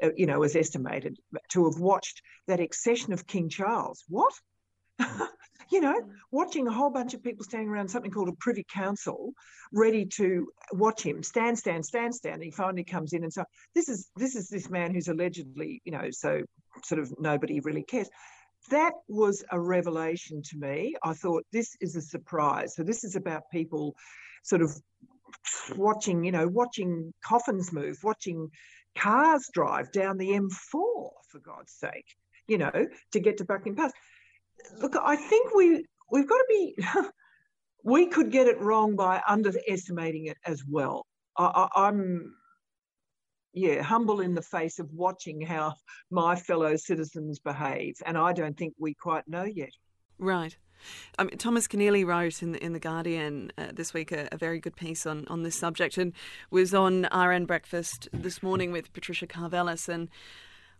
uh, 0.00 0.10
you 0.16 0.24
know, 0.24 0.44
is 0.44 0.54
estimated 0.54 1.18
to 1.48 1.64
have 1.64 1.80
watched 1.80 2.22
that 2.46 2.60
accession 2.60 3.12
of 3.12 3.26
King 3.26 3.48
Charles, 3.48 4.04
what? 4.06 4.32
you 5.72 5.80
know, 5.80 6.00
mm. 6.00 6.10
watching 6.30 6.68
a 6.68 6.72
whole 6.72 6.90
bunch 6.90 7.14
of 7.14 7.22
people 7.24 7.42
standing 7.42 7.70
around 7.70 7.88
something 7.88 8.12
called 8.12 8.28
a 8.28 8.36
Privy 8.38 8.64
Council, 8.72 9.32
ready 9.72 10.06
to 10.14 10.46
watch 10.70 11.02
him 11.02 11.24
stand, 11.24 11.58
stand, 11.58 11.84
stand, 11.84 12.14
stand. 12.14 12.36
And 12.36 12.44
he 12.44 12.52
finally 12.52 12.84
comes 12.84 13.12
in 13.12 13.24
and 13.24 13.32
so 13.32 13.42
this 13.74 13.88
is 13.88 14.08
this 14.14 14.36
is 14.36 14.48
this 14.48 14.70
man 14.70 14.94
who's 14.94 15.08
allegedly, 15.08 15.82
you 15.84 15.90
know, 15.90 16.10
so 16.12 16.42
sort 16.84 17.00
of 17.00 17.12
nobody 17.18 17.58
really 17.58 17.82
cares. 17.82 18.08
That 18.70 18.92
was 19.08 19.42
a 19.50 19.58
revelation 19.58 20.40
to 20.50 20.56
me. 20.56 20.94
I 21.02 21.14
thought 21.14 21.44
this 21.52 21.76
is 21.80 21.96
a 21.96 22.00
surprise. 22.00 22.76
So 22.76 22.84
this 22.84 23.02
is 23.02 23.16
about 23.16 23.50
people 23.50 23.96
sort 24.44 24.62
of 24.62 24.70
watching, 25.76 26.24
you 26.24 26.32
know, 26.32 26.48
watching 26.48 27.12
coffins 27.24 27.72
move, 27.72 27.98
watching 28.02 28.48
cars 28.96 29.48
drive 29.52 29.92
down 29.92 30.18
the 30.18 30.30
M4, 30.30 30.50
for 30.72 31.38
God's 31.42 31.72
sake, 31.72 32.06
you 32.46 32.58
know, 32.58 32.86
to 33.12 33.20
get 33.20 33.38
to 33.38 33.44
Buckingham 33.44 33.76
Palace. 33.76 33.92
Look, 34.80 34.96
I 34.96 35.16
think 35.16 35.54
we 35.54 35.84
we've 36.10 36.28
got 36.28 36.38
to 36.38 36.46
be. 36.48 36.78
we 37.84 38.06
could 38.06 38.30
get 38.30 38.48
it 38.48 38.60
wrong 38.60 38.96
by 38.96 39.22
underestimating 39.26 40.26
it 40.26 40.36
as 40.44 40.62
well. 40.68 41.06
I, 41.36 41.44
I, 41.44 41.86
I'm 41.86 42.34
yeah, 43.52 43.82
humble 43.82 44.20
in 44.20 44.34
the 44.34 44.42
face 44.42 44.78
of 44.78 44.92
watching 44.92 45.40
how 45.40 45.74
my 46.10 46.36
fellow 46.36 46.76
citizens 46.76 47.38
behave. 47.38 47.94
And 48.04 48.16
I 48.16 48.32
don't 48.32 48.56
think 48.56 48.74
we 48.78 48.94
quite 48.94 49.26
know 49.26 49.44
yet. 49.44 49.72
Right. 50.18 50.56
Um, 51.18 51.28
Thomas 51.30 51.66
Keneally 51.66 52.06
wrote 52.06 52.42
in 52.42 52.52
the, 52.52 52.64
in 52.64 52.72
the 52.72 52.80
Guardian 52.80 53.52
uh, 53.58 53.68
this 53.72 53.94
week 53.94 54.12
a, 54.12 54.28
a, 54.32 54.36
very 54.36 54.60
good 54.60 54.76
piece 54.76 55.06
on, 55.06 55.26
on 55.28 55.42
this 55.42 55.56
subject 55.56 55.98
and 55.98 56.12
was 56.50 56.74
on 56.74 57.08
RN 57.14 57.46
Breakfast 57.46 58.08
this 58.12 58.42
morning 58.42 58.72
with 58.72 58.92
Patricia 58.92 59.26
Karvelas 59.26 59.88
and 59.88 60.08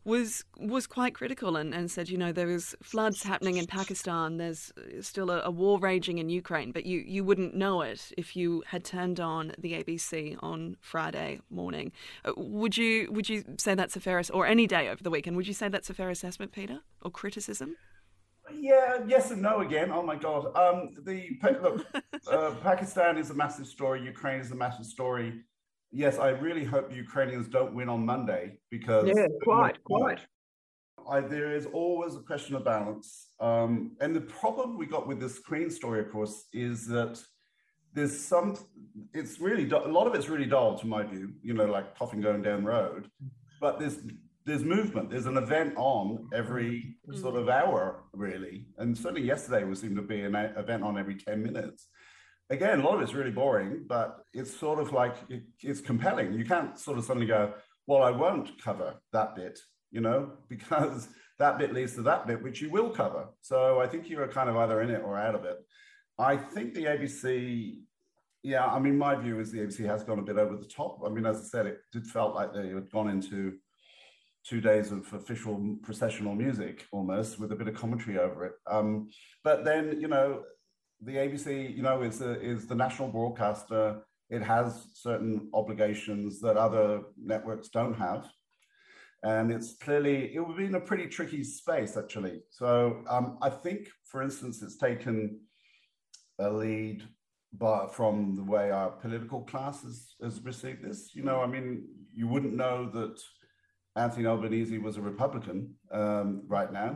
was 0.04 0.44
was 0.58 0.87
quite 0.87 1.14
critical 1.14 1.56
and, 1.56 1.74
and 1.74 1.90
said, 1.90 2.08
you 2.08 2.16
know, 2.16 2.32
there 2.32 2.50
is 2.50 2.74
floods 2.82 3.22
happening 3.22 3.58
in 3.58 3.66
Pakistan. 3.66 4.38
There's 4.38 4.72
still 5.00 5.30
a, 5.30 5.42
a, 5.42 5.50
war 5.50 5.78
raging 5.78 6.18
in 6.18 6.30
Ukraine, 6.30 6.72
but 6.72 6.87
you, 6.87 7.00
you 7.00 7.22
wouldn't 7.24 7.54
know 7.54 7.82
it 7.82 8.12
if 8.16 8.34
you 8.34 8.64
had 8.66 8.84
turned 8.84 9.20
on 9.20 9.52
the 9.58 9.74
ABC 9.74 10.37
on 10.40 10.76
Friday 10.80 11.40
morning. 11.50 11.92
Uh, 12.24 12.32
would 12.37 12.76
you 12.76 13.12
would 13.12 13.28
you 13.28 13.44
say 13.58 13.74
that's 13.74 13.96
a 13.96 14.00
fair 14.00 14.22
or 14.32 14.46
any 14.46 14.66
day 14.66 14.88
over 14.88 15.02
the 15.02 15.11
weekend? 15.11 15.37
Would 15.37 15.46
you 15.46 15.54
say 15.54 15.68
that's 15.68 15.90
a 15.90 15.94
fair 15.94 16.11
assessment, 16.11 16.52
Peter, 16.52 16.80
or 17.02 17.11
criticism? 17.11 17.76
Yeah, 18.52 18.98
yes 19.06 19.30
and 19.30 19.42
no 19.42 19.61
again. 19.61 19.90
Oh 19.92 20.02
my 20.02 20.16
God. 20.16 20.56
Um, 20.56 20.94
the 21.04 21.38
look, 21.62 21.87
uh, 22.30 22.50
Pakistan 22.62 23.18
is 23.18 23.30
a 23.30 23.34
massive 23.34 23.66
story. 23.66 24.02
Ukraine 24.02 24.40
is 24.40 24.50
a 24.50 24.56
massive 24.56 24.87
story 24.87 25.44
yes, 25.90 26.18
I 26.18 26.30
really 26.30 26.64
hope 26.64 26.90
the 26.90 26.96
Ukrainians 26.96 27.48
don't 27.48 27.74
win 27.74 27.88
on 27.88 28.04
Monday 28.04 28.58
because 28.70 29.08
yeah, 29.08 29.26
quite, 29.42 29.82
quite. 29.84 30.20
I, 31.08 31.20
there 31.20 31.54
is 31.54 31.66
always 31.66 32.16
a 32.16 32.20
question 32.20 32.54
of 32.54 32.64
balance, 32.64 33.28
um, 33.40 33.92
and 34.00 34.14
the 34.14 34.20
problem 34.20 34.76
we 34.76 34.87
got 34.87 35.06
with 35.06 35.20
this 35.20 35.38
Queen 35.38 35.70
story, 35.70 36.00
of 36.00 36.12
course, 36.12 36.44
is 36.52 36.87
that 36.88 37.22
there's 37.94 38.18
some. 38.18 38.56
It's 39.14 39.40
really 39.40 39.68
a 39.70 39.88
lot 39.88 40.06
of 40.06 40.14
it's 40.14 40.28
really 40.28 40.44
dull, 40.44 40.78
to 40.78 40.87
my 40.87 41.04
view. 41.04 41.32
You 41.42 41.54
know, 41.54 41.64
like 41.64 41.96
coffin 41.96 42.20
going 42.20 42.42
down 42.42 42.64
road, 42.64 43.08
but 43.61 43.78
there's 43.78 43.98
there's 44.48 44.64
movement. 44.64 45.11
There's 45.11 45.26
an 45.26 45.37
event 45.37 45.74
on 45.76 46.28
every 46.34 46.96
mm-hmm. 47.08 47.20
sort 47.20 47.37
of 47.37 47.48
hour, 47.48 48.04
really, 48.12 48.66
and 48.78 48.96
certainly 48.96 49.22
yesterday 49.22 49.64
was 49.64 49.80
seemed 49.80 49.96
to 49.96 50.02
be 50.02 50.22
an 50.22 50.34
event 50.34 50.82
on 50.82 50.98
every 50.98 51.16
ten 51.16 51.42
minutes 51.42 51.87
again, 52.50 52.80
a 52.80 52.84
lot 52.84 52.94
of 52.94 53.02
it's 53.02 53.14
really 53.14 53.30
boring, 53.30 53.84
but 53.87 54.24
it's 54.32 54.54
sort 54.54 54.78
of 54.78 54.92
like 54.92 55.14
it, 55.28 55.42
it's 55.62 55.80
compelling. 55.80 56.32
You 56.32 56.44
can't 56.44 56.78
sort 56.78 56.98
of 56.98 57.04
suddenly 57.04 57.26
go, 57.26 57.54
well, 57.87 58.02
I 58.02 58.11
won't 58.11 58.61
cover 58.62 58.94
that 59.12 59.34
bit, 59.34 59.58
you 59.90 60.00
know, 60.00 60.32
because 60.48 61.08
that 61.38 61.58
bit 61.58 61.72
leads 61.72 61.94
to 61.94 62.02
that 62.02 62.26
bit, 62.26 62.42
which 62.42 62.61
you 62.61 62.70
will 62.70 62.90
cover. 62.90 63.28
So 63.42 63.80
I 63.80 63.87
think 63.87 64.08
you're 64.08 64.28
kind 64.28 64.50
of 64.50 64.56
either 64.56 64.80
in 64.82 64.90
it 64.90 65.02
or 65.02 65.16
out 65.16 65.34
of 65.34 65.44
it. 65.44 65.58
I 66.18 66.37
think 66.37 66.74
the 66.74 66.84
ABC, 66.84 67.76
yeah, 68.42 68.66
I 68.66 68.80
mean, 68.80 68.98
my 68.98 69.14
view 69.14 69.38
is 69.38 69.52
the 69.52 69.61
ABC 69.61 69.87
has 69.87 70.02
gone 70.02 70.18
a 70.18 70.22
bit 70.22 70.37
over 70.37 70.56
the 70.56 70.66
top. 70.66 71.00
I 71.06 71.11
mean, 71.11 71.26
as 71.26 71.37
I 71.37 71.44
said, 71.44 71.66
it 71.66 71.78
did 71.92 72.06
felt 72.06 72.34
like 72.34 72.52
they 72.52 72.68
had 72.68 72.90
gone 72.90 73.08
into 73.08 73.54
two 74.48 74.61
days 74.61 74.92
of 74.92 75.12
official 75.12 75.76
processional 75.82 76.34
music 76.34 76.87
almost 76.90 77.38
with 77.38 77.52
a 77.52 77.56
bit 77.56 77.68
of 77.68 77.74
commentary 77.74 78.18
over 78.18 78.46
it. 78.46 78.52
Um, 78.66 79.11
but 79.44 79.64
then, 79.64 80.00
you 80.00 80.08
know, 80.08 80.42
the 81.02 81.16
ABC, 81.16 81.76
you 81.76 81.82
know, 81.82 82.02
is, 82.02 82.22
a, 82.22 82.40
is 82.40 82.66
the 82.66 82.74
national 82.74 83.08
broadcaster. 83.08 84.00
It 84.30 84.42
has 84.42 84.87
certain 84.94 85.50
obligations 85.52 86.40
that 86.40 86.56
other 86.56 87.02
networks 87.22 87.68
don't 87.68 87.94
have. 87.94 88.28
And 89.22 89.50
it's 89.52 89.76
clearly, 89.76 90.34
it 90.34 90.40
would 90.40 90.56
be 90.56 90.66
in 90.66 90.76
a 90.76 90.80
pretty 90.80 91.08
tricky 91.08 91.44
space, 91.44 91.96
actually. 91.96 92.40
So 92.50 93.02
um, 93.08 93.38
I 93.42 93.50
think, 93.50 93.88
for 94.04 94.22
instance, 94.22 94.62
it's 94.62 94.78
taken 94.78 95.40
a 96.38 96.50
lead 96.50 97.02
but 97.52 97.88
from 97.88 98.37
the 98.37 98.42
way 98.42 98.70
our 98.70 98.90
political 98.90 99.40
class 99.42 99.82
has, 99.82 100.14
has 100.22 100.44
received 100.44 100.84
this. 100.84 101.14
You 101.14 101.22
know, 101.22 101.40
I 101.40 101.46
mean, 101.46 101.84
you 102.14 102.28
wouldn't 102.28 102.54
know 102.54 102.90
that 102.90 103.18
Anthony 103.98 104.26
Albanese 104.26 104.78
was 104.78 104.96
a 104.96 105.00
Republican 105.00 105.74
um, 105.90 106.42
right 106.46 106.72
now. 106.72 106.90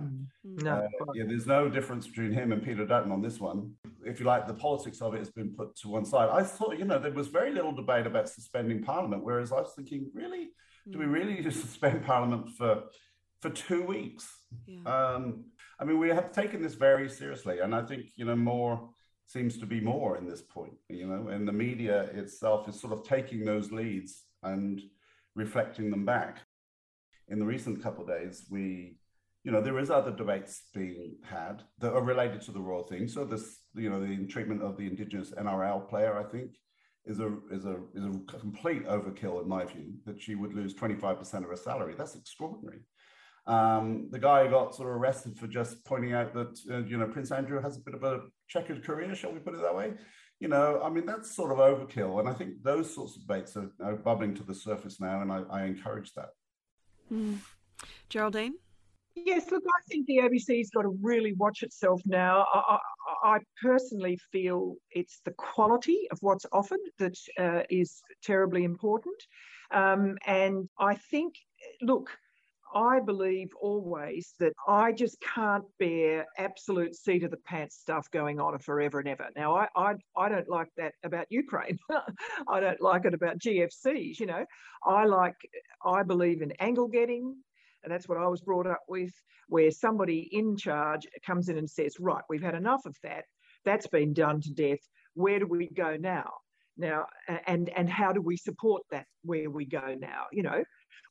Mm-hmm. 0.47 0.65
No, 0.65 0.75
uh, 0.75 1.13
yeah, 1.15 1.25
there's 1.27 1.47
no 1.47 1.69
difference 1.69 2.07
between 2.07 2.33
him 2.33 2.53
and 2.53 2.63
Peter 2.63 2.87
Dutton 2.87 3.11
on 3.11 3.21
this 3.21 3.41
one. 3.41 3.73
If 4.05 4.21
you 4.21 4.27
like, 4.27 4.47
the 4.47 4.55
politics 4.55 5.03
of 5.03 5.15
it 5.15 5.19
has 5.19 5.31
been 5.31 5.51
put 5.51 5.75
to 5.77 5.89
one 5.89 6.05
side. 6.05 6.29
I 6.31 6.45
thought, 6.45 6.79
you 6.79 6.85
know, 6.85 6.99
there 6.99 7.13
was 7.13 7.29
very 7.29 7.53
little 7.53 7.73
debate 7.73 8.07
about 8.07 8.29
suspending 8.29 8.83
Parliament, 8.83 9.25
whereas 9.25 9.53
I 9.53 9.57
was 9.57 9.73
thinking, 9.75 10.11
really, 10.15 10.51
do 10.91 10.99
we 10.99 11.07
mm. 11.07 11.13
really 11.13 11.35
need 11.35 11.45
to 11.45 11.53
suspend 11.53 12.05
Parliament 12.05 12.51
for 12.57 12.85
for 13.41 13.51
two 13.51 13.83
weeks? 13.83 14.29
Yeah. 14.67 14.83
Um, 14.87 15.47
I 15.81 15.85
mean, 15.85 15.99
we 15.99 16.11
have 16.11 16.31
taken 16.31 16.63
this 16.63 16.75
very 16.75 17.09
seriously, 17.09 17.59
and 17.59 17.75
I 17.75 17.83
think 17.83 18.07
you 18.15 18.25
know 18.25 18.37
more 18.37 18.91
seems 19.27 19.59
to 19.59 19.67
be 19.67 19.81
more 19.81 20.19
in 20.19 20.29
this 20.29 20.43
point. 20.43 20.75
You 20.89 21.07
know, 21.09 21.29
and 21.29 21.49
the 21.49 21.53
media 21.53 22.03
itself 22.15 22.69
is 22.69 22.81
sort 22.81 22.93
of 22.93 23.03
taking 23.03 23.45
those 23.45 23.73
leads 23.73 24.23
and 24.43 24.81
reflecting 25.35 25.91
them 25.91 26.05
back 26.05 26.39
in 27.33 27.39
the 27.39 27.47
recent 27.47 27.83
couple 27.83 28.05
of 28.05 28.11
days, 28.11 28.45
we, 28.51 28.97
you 29.43 29.51
know, 29.51 29.63
there 29.63 29.79
is 29.79 29.91
other 29.91 30.13
debates 30.13 30.65
being 30.75 31.17
had 31.25 31.63
that 31.79 31.95
are 31.95 32.03
related 32.03 32.43
to 32.43 32.53
the 32.53 32.61
royal 32.61 32.85
thing. 32.85 33.09
So 33.09 33.25
this, 33.25 33.61
you 33.75 33.89
know, 33.89 34.05
the 34.05 34.27
treatment 34.27 34.63
of 34.63 34.77
the 34.77 34.87
Indigenous 34.87 35.33
NRL 35.33 35.89
player, 35.89 36.17
I 36.17 36.25
think, 36.31 36.51
is 37.05 37.19
a 37.19 37.37
is 37.51 37.65
a 37.65 37.79
is 37.95 38.05
a 38.05 38.39
complete 38.39 38.87
overkill 38.87 39.43
in 39.43 39.49
my 39.49 39.65
view. 39.65 39.95
That 40.07 40.21
she 40.21 40.37
would 40.37 40.55
lose 40.55 40.75
twenty 40.75 40.95
five 40.95 41.19
percent 41.19 41.43
of 41.45 41.51
her 41.51 41.57
salary. 41.57 41.95
That's 41.99 42.15
extraordinary. 42.15 42.81
Um, 43.47 44.09
the 44.13 44.21
guy 44.21 44.47
got 44.47 44.77
sort 44.77 44.91
of 44.91 44.97
arrested 44.97 45.37
for 45.37 45.49
just 45.49 45.85
pointing 45.85 46.13
out 46.13 46.33
that 46.35 46.61
uh, 46.71 46.85
you 46.85 46.99
know 46.99 47.09
Prince 47.09 47.33
Andrew 47.33 47.61
has 47.61 47.77
a 47.77 47.81
bit 47.81 47.95
of 47.95 48.05
a 48.05 48.21
checkered 48.47 48.85
career, 48.85 49.17
shall 49.17 49.33
we 49.33 49.41
put 49.41 49.55
it 49.55 49.63
that 49.63 49.75
way? 49.75 49.95
You 50.39 50.49
know, 50.49 50.81
I 50.85 50.91
mean 50.91 51.07
that's 51.07 51.35
sort 51.35 51.51
of 51.51 51.59
overkill, 51.59 52.21
and 52.21 52.29
I 52.29 52.35
think 52.35 52.63
those 52.63 52.95
sorts 52.95 53.17
of 53.17 53.23
debates 53.23 53.57
are, 53.57 53.73
are 53.83 53.97
bubbling 53.97 54.35
to 54.35 54.45
the 54.45 54.55
surface 54.55 55.01
now, 55.01 55.23
and 55.23 55.33
I, 55.33 55.43
I 55.51 55.65
encourage 55.65 56.13
that. 56.13 56.29
Mm. 57.13 57.39
Geraldine? 58.09 58.55
Yes, 59.15 59.51
look, 59.51 59.63
I 59.67 59.83
think 59.89 60.07
the 60.07 60.19
ABC's 60.19 60.71
got 60.71 60.83
to 60.83 60.99
really 61.03 61.35
watch 61.35 61.63
itself 61.63 62.01
now. 62.07 62.47
I, 62.53 62.79
I, 63.25 63.35
I 63.35 63.39
personally 63.61 64.19
feel 64.31 64.77
it's 64.91 65.21
the 65.25 65.33
quality 65.33 66.09
of 66.11 66.19
what's 66.23 66.47
offered 66.51 66.81
that 66.99 67.17
uh, 67.39 67.63
is 67.69 68.01
terribly 68.23 68.65
important. 68.65 69.17
Um, 69.71 70.17
and 70.27 70.69
I 70.79 70.95
think, 70.95 71.35
look, 71.83 72.09
I 72.75 73.01
believe 73.01 73.51
always 73.61 74.35
that 74.41 74.53
I 74.67 74.93
just 74.93 75.21
can't 75.21 75.65
bear 75.79 76.27
absolute 76.39 76.95
seat 76.95 77.23
of 77.23 77.31
the 77.31 77.37
pants 77.39 77.77
stuff 77.79 78.11
going 78.11 78.41
on 78.41 78.59
forever 78.59 78.99
and 78.99 79.09
ever. 79.09 79.29
Now, 79.37 79.57
I, 79.57 79.69
I, 79.77 79.95
I 80.17 80.29
don't 80.29 80.49
like 80.49 80.69
that 80.77 80.95
about 81.05 81.27
Ukraine. 81.29 81.79
I 82.49 82.61
don't 82.61 82.81
like 82.81 83.05
it 83.05 83.15
about 83.15 83.39
GFCs. 83.39 84.19
You 84.19 84.27
know, 84.27 84.45
I 84.87 85.05
like, 85.05 85.37
I 85.85 86.03
believe 86.03 86.43
in 86.43 86.53
angle 86.61 86.89
getting. 86.89 87.37
And 87.83 87.93
that's 87.93 88.09
what 88.09 88.19
I 88.19 88.29
was 88.29 88.41
brought 88.41 88.67
up 88.67 88.83
with, 88.89 89.13
where 89.49 89.71
somebody 89.71 90.29
in 90.31 90.57
charge 90.57 91.07
comes 91.27 91.49
in 91.49 91.59
and 91.59 91.69
says, 91.69 91.97
right, 91.99 92.23
we've 92.29 92.43
had 92.43 92.55
enough 92.55 92.87
of 92.87 92.97
that. 93.03 93.25
That's 93.65 93.89
been 93.89 94.13
done 94.13 94.41
to 94.41 94.53
death. 94.53 94.79
Where 95.15 95.39
do 95.39 95.47
we 95.47 95.69
go 95.69 95.97
now? 95.97 96.31
Now, 96.77 97.07
and 97.47 97.69
and 97.77 97.89
how 97.89 98.13
do 98.13 98.23
we 98.23 98.37
support 98.37 98.83
that 98.91 99.07
where 99.25 99.51
we 99.51 99.67
go 99.67 99.95
now? 99.99 100.25
You 100.33 100.43
know, 100.45 100.65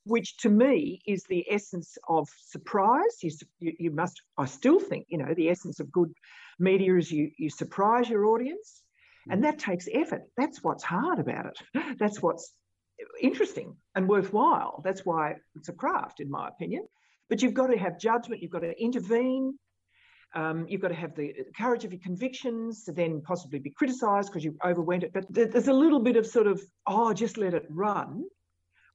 which 0.05 0.37
to 0.37 0.49
me 0.49 1.01
is 1.05 1.23
the 1.23 1.45
essence 1.49 1.97
of 2.07 2.27
surprise. 2.47 3.17
You, 3.21 3.31
you, 3.59 3.73
you, 3.77 3.91
must, 3.91 4.21
I 4.37 4.45
still 4.45 4.79
think, 4.79 5.05
you 5.09 5.17
know, 5.17 5.33
the 5.33 5.49
essence 5.49 5.79
of 5.79 5.91
good 5.91 6.11
media 6.59 6.95
is 6.95 7.11
you, 7.11 7.31
you 7.37 7.49
surprise 7.49 8.09
your 8.09 8.25
audience, 8.25 8.81
and 9.29 9.41
mm. 9.41 9.43
that 9.43 9.59
takes 9.59 9.87
effort. 9.93 10.23
That's 10.37 10.63
what's 10.63 10.83
hard 10.83 11.19
about 11.19 11.47
it. 11.47 11.97
That's 11.99 12.21
what's 12.21 12.51
interesting 13.21 13.75
and 13.95 14.07
worthwhile. 14.07 14.81
That's 14.83 15.05
why 15.05 15.35
it's 15.55 15.69
a 15.69 15.73
craft, 15.73 16.19
in 16.19 16.29
my 16.29 16.47
opinion. 16.47 16.87
But 17.29 17.41
you've 17.41 17.53
got 17.53 17.67
to 17.67 17.77
have 17.77 17.99
judgment, 17.99 18.41
you've 18.41 18.51
got 18.51 18.59
to 18.59 18.79
intervene. 18.81 19.57
Um, 20.33 20.65
you've 20.69 20.81
got 20.81 20.89
to 20.89 20.95
have 20.95 21.13
the 21.15 21.33
courage 21.57 21.83
of 21.83 21.91
your 21.91 22.01
convictions 22.01 22.85
to 22.85 22.93
then 22.93 23.21
possibly 23.21 23.59
be 23.59 23.71
criticised 23.71 24.29
because 24.29 24.45
you 24.45 24.55
overwent 24.63 25.03
it. 25.03 25.11
But 25.13 25.25
there's 25.29 25.67
a 25.67 25.73
little 25.73 25.99
bit 25.99 26.15
of 26.15 26.25
sort 26.25 26.47
of, 26.47 26.61
oh, 26.87 27.13
just 27.13 27.37
let 27.37 27.53
it 27.53 27.65
run 27.69 28.23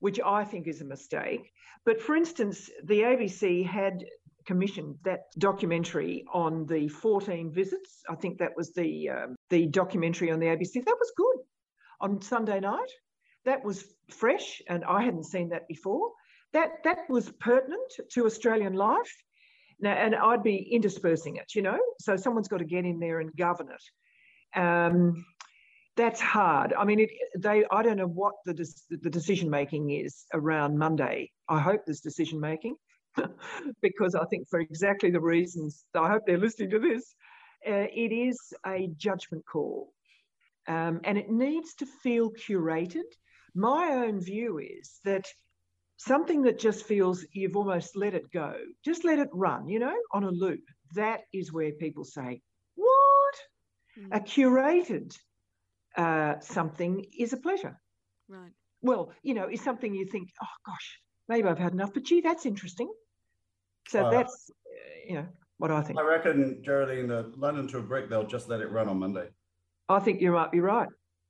which 0.00 0.20
I 0.24 0.44
think 0.44 0.66
is 0.66 0.80
a 0.80 0.84
mistake. 0.84 1.52
But 1.84 2.00
for 2.00 2.16
instance, 2.16 2.70
the 2.84 3.00
ABC 3.00 3.66
had 3.66 4.04
commissioned 4.44 4.96
that 5.04 5.22
documentary 5.38 6.24
on 6.32 6.66
the 6.66 6.88
14 6.88 7.52
visits. 7.52 8.02
I 8.08 8.14
think 8.14 8.38
that 8.38 8.56
was 8.56 8.72
the 8.72 9.10
um, 9.10 9.36
the 9.50 9.66
documentary 9.66 10.30
on 10.30 10.38
the 10.38 10.46
ABC. 10.46 10.74
That 10.84 10.96
was 10.98 11.12
good 11.16 11.38
on 12.00 12.22
Sunday 12.22 12.60
night. 12.60 12.90
That 13.46 13.64
was 13.64 13.84
fresh, 14.10 14.60
and 14.68 14.84
I 14.84 15.02
hadn't 15.02 15.24
seen 15.24 15.48
that 15.50 15.66
before. 15.68 16.10
That 16.52 16.84
that 16.84 16.98
was 17.08 17.30
pertinent 17.40 17.92
to 18.10 18.26
Australian 18.26 18.74
life. 18.74 19.12
Now, 19.80 19.92
and 19.92 20.14
I'd 20.14 20.42
be 20.42 20.56
interspersing 20.56 21.36
it, 21.36 21.54
you 21.54 21.62
know. 21.62 21.78
So 22.00 22.16
someone's 22.16 22.48
got 22.48 22.58
to 22.58 22.64
get 22.64 22.84
in 22.84 22.98
there 22.98 23.20
and 23.20 23.34
govern 23.36 23.68
it. 23.68 24.58
Um, 24.58 25.24
that's 25.96 26.20
hard. 26.20 26.74
I 26.74 26.84
mean, 26.84 27.00
it, 27.00 27.10
they. 27.38 27.64
I 27.70 27.82
don't 27.82 27.96
know 27.96 28.06
what 28.06 28.34
the 28.44 28.54
the 28.90 29.10
decision 29.10 29.48
making 29.48 29.90
is 29.90 30.24
around 30.34 30.78
Monday. 30.78 31.30
I 31.48 31.60
hope 31.60 31.82
there's 31.86 32.00
decision 32.00 32.40
making, 32.40 32.76
because 33.82 34.14
I 34.14 34.24
think 34.26 34.48
for 34.48 34.60
exactly 34.60 35.10
the 35.10 35.20
reasons. 35.20 35.84
I 35.94 36.08
hope 36.08 36.22
they're 36.26 36.38
listening 36.38 36.70
to 36.70 36.78
this. 36.78 37.14
Uh, 37.66 37.86
it 37.92 38.12
is 38.12 38.38
a 38.66 38.88
judgment 38.96 39.44
call, 39.50 39.92
um, 40.68 41.00
and 41.04 41.16
it 41.16 41.30
needs 41.30 41.74
to 41.76 41.86
feel 42.02 42.30
curated. 42.30 43.08
My 43.56 44.04
own 44.04 44.20
view 44.20 44.58
is 44.58 45.00
that 45.04 45.26
something 45.96 46.42
that 46.42 46.58
just 46.58 46.84
feels 46.84 47.24
you've 47.32 47.56
almost 47.56 47.96
let 47.96 48.14
it 48.14 48.30
go, 48.30 48.54
just 48.84 49.02
let 49.02 49.18
it 49.18 49.30
run, 49.32 49.66
you 49.66 49.78
know, 49.78 49.96
on 50.12 50.24
a 50.24 50.30
loop. 50.30 50.60
That 50.94 51.22
is 51.32 51.52
where 51.52 51.72
people 51.72 52.04
say, 52.04 52.42
"What?" 52.74 53.34
Mm. 53.98 54.16
A 54.16 54.20
curated 54.20 55.16
uh, 55.96 56.38
something 56.40 57.06
is 57.18 57.32
a 57.32 57.38
pleasure. 57.38 57.80
Right. 58.28 58.52
Well, 58.82 59.12
you 59.22 59.34
know, 59.34 59.48
is 59.48 59.62
something 59.62 59.94
you 59.94 60.06
think, 60.06 60.28
oh 60.42 60.56
gosh, 60.66 61.00
maybe 61.28 61.48
I've 61.48 61.58
had 61.58 61.72
enough. 61.72 61.94
But 61.94 62.04
gee, 62.04 62.20
that's 62.20 62.44
interesting. 62.44 62.92
So 63.88 64.04
uh, 64.04 64.10
that's, 64.10 64.50
you 65.08 65.14
know, 65.14 65.26
what 65.56 65.70
I 65.70 65.82
think. 65.82 65.98
I 65.98 66.02
reckon, 66.02 66.60
Geraldine, 66.62 67.08
the 67.08 67.32
London 67.36 67.66
to 67.68 67.78
a 67.78 67.82
brick, 67.82 68.10
they'll 68.10 68.26
just 68.26 68.48
let 68.48 68.60
it 68.60 68.70
run 68.70 68.88
on 68.88 68.98
Monday. 68.98 69.28
I 69.88 70.00
think 70.00 70.20
you 70.20 70.32
might 70.32 70.52
be 70.52 70.60
right. 70.60 70.88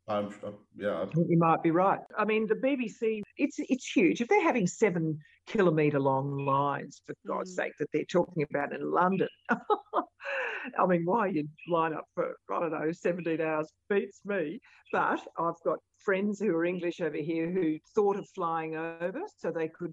I'm, 0.08 0.32
yeah, 0.76 1.02
I 1.02 1.06
think 1.06 1.26
you 1.28 1.38
might 1.38 1.62
be 1.62 1.72
right. 1.72 1.98
I 2.16 2.24
mean, 2.24 2.46
the 2.46 2.54
BBC, 2.54 3.22
it's 3.36 3.56
it's 3.58 3.90
huge. 3.90 4.20
If 4.20 4.28
they're 4.28 4.42
having 4.42 4.66
seven 4.66 5.18
kilometre 5.48 5.98
long 5.98 6.44
lines, 6.44 7.00
for 7.04 7.14
God's 7.26 7.52
mm. 7.52 7.56
sake, 7.56 7.72
that 7.78 7.88
they're 7.92 8.04
talking 8.04 8.44
about 8.48 8.72
in 8.72 8.88
London, 8.88 9.28
I 9.50 10.86
mean, 10.86 11.04
why 11.04 11.28
you'd 11.28 11.50
line 11.68 11.92
up 11.92 12.06
for 12.14 12.36
I 12.52 12.60
don't 12.60 12.72
know 12.72 12.92
17 12.92 13.40
hours 13.40 13.68
beats 13.88 14.20
me. 14.24 14.60
But 14.92 15.20
I've 15.38 15.60
got 15.64 15.78
friends 15.98 16.38
who 16.38 16.54
are 16.54 16.64
English 16.64 17.00
over 17.00 17.16
here 17.16 17.50
who 17.50 17.78
thought 17.94 18.16
of 18.16 18.28
flying 18.34 18.76
over 18.76 19.20
so 19.36 19.50
they 19.50 19.68
could 19.68 19.92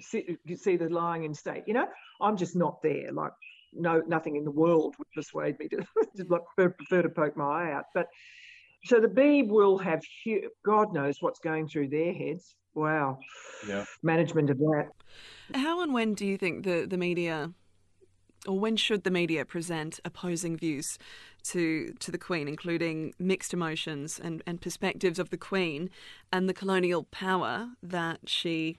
see, 0.00 0.36
see 0.56 0.76
the 0.76 0.88
lying 0.88 1.24
in 1.24 1.34
state. 1.34 1.64
You 1.66 1.74
know, 1.74 1.88
I'm 2.20 2.36
just 2.36 2.54
not 2.54 2.80
there. 2.82 3.10
Like 3.12 3.32
no 3.72 4.02
nothing 4.06 4.36
in 4.36 4.44
the 4.44 4.50
world 4.50 4.94
would 4.98 5.10
persuade 5.14 5.58
me 5.58 5.68
to, 5.68 5.76
to 6.16 6.40
prefer 6.56 7.02
to 7.02 7.08
poke 7.08 7.36
my 7.36 7.64
eye 7.64 7.72
out. 7.72 7.86
But 7.94 8.06
so 8.84 9.00
the 9.00 9.08
Beeb 9.08 9.48
will 9.48 9.78
have 9.78 10.02
God 10.64 10.92
knows 10.92 11.16
what's 11.20 11.40
going 11.40 11.68
through 11.68 11.88
their 11.88 12.12
heads. 12.12 12.54
Wow. 12.74 13.18
Yeah. 13.68 13.84
Management 14.02 14.50
of 14.50 14.58
that. 14.58 14.88
How 15.54 15.82
and 15.82 15.92
when 15.92 16.14
do 16.14 16.24
you 16.24 16.38
think 16.38 16.64
the, 16.64 16.86
the 16.88 16.96
media 16.96 17.52
or 18.46 18.58
when 18.58 18.76
should 18.76 19.04
the 19.04 19.10
media 19.10 19.44
present 19.44 20.00
opposing 20.04 20.56
views 20.56 20.98
to 21.42 21.92
to 22.00 22.10
the 22.10 22.18
Queen, 22.18 22.48
including 22.48 23.12
mixed 23.18 23.52
emotions 23.52 24.18
and, 24.22 24.42
and 24.46 24.60
perspectives 24.60 25.18
of 25.18 25.30
the 25.30 25.36
Queen 25.36 25.90
and 26.32 26.48
the 26.48 26.54
colonial 26.54 27.04
power 27.04 27.70
that 27.82 28.20
she 28.26 28.78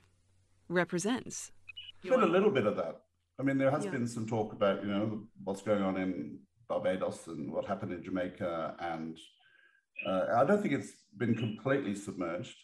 represents? 0.68 1.52
There's 2.02 2.16
been 2.16 2.28
a 2.28 2.32
little 2.32 2.50
bit 2.50 2.66
of 2.66 2.76
that. 2.76 3.02
I 3.38 3.44
mean, 3.44 3.58
there 3.58 3.70
has 3.70 3.84
yeah. 3.84 3.92
been 3.92 4.06
some 4.06 4.26
talk 4.26 4.52
about, 4.52 4.82
you 4.82 4.88
know, 4.88 5.22
what's 5.44 5.62
going 5.62 5.82
on 5.82 5.96
in 5.96 6.38
Barbados 6.68 7.26
and 7.28 7.52
what 7.52 7.66
happened 7.66 7.92
in 7.92 8.02
Jamaica. 8.02 8.76
And 8.78 9.18
uh, 10.06 10.26
I 10.36 10.44
don't 10.44 10.60
think 10.62 10.74
it's 10.74 10.92
been 11.16 11.34
completely 11.34 11.94
submerged. 11.94 12.56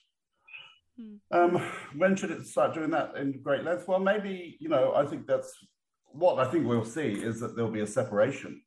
Hmm. 0.99 1.17
Um, 1.31 1.71
when 1.97 2.17
should 2.17 2.31
it 2.31 2.47
start 2.47 2.75
doing 2.75 2.91
that 2.91 3.17
in 3.17 3.41
great 3.43 3.65
length? 3.65 3.87
Well, 3.87 4.01
maybe, 4.01 4.57
you 4.61 4.69
know, 4.69 4.95
I 4.95 5.07
think 5.07 5.27
that's 5.27 5.53
what 6.07 6.39
I 6.39 6.51
think 6.51 6.67
we'll 6.67 6.85
see 6.85 7.13
is 7.13 7.41
that 7.41 7.55
there'll 7.55 7.71
be 7.71 7.81
a 7.81 7.87
separation 7.87 8.63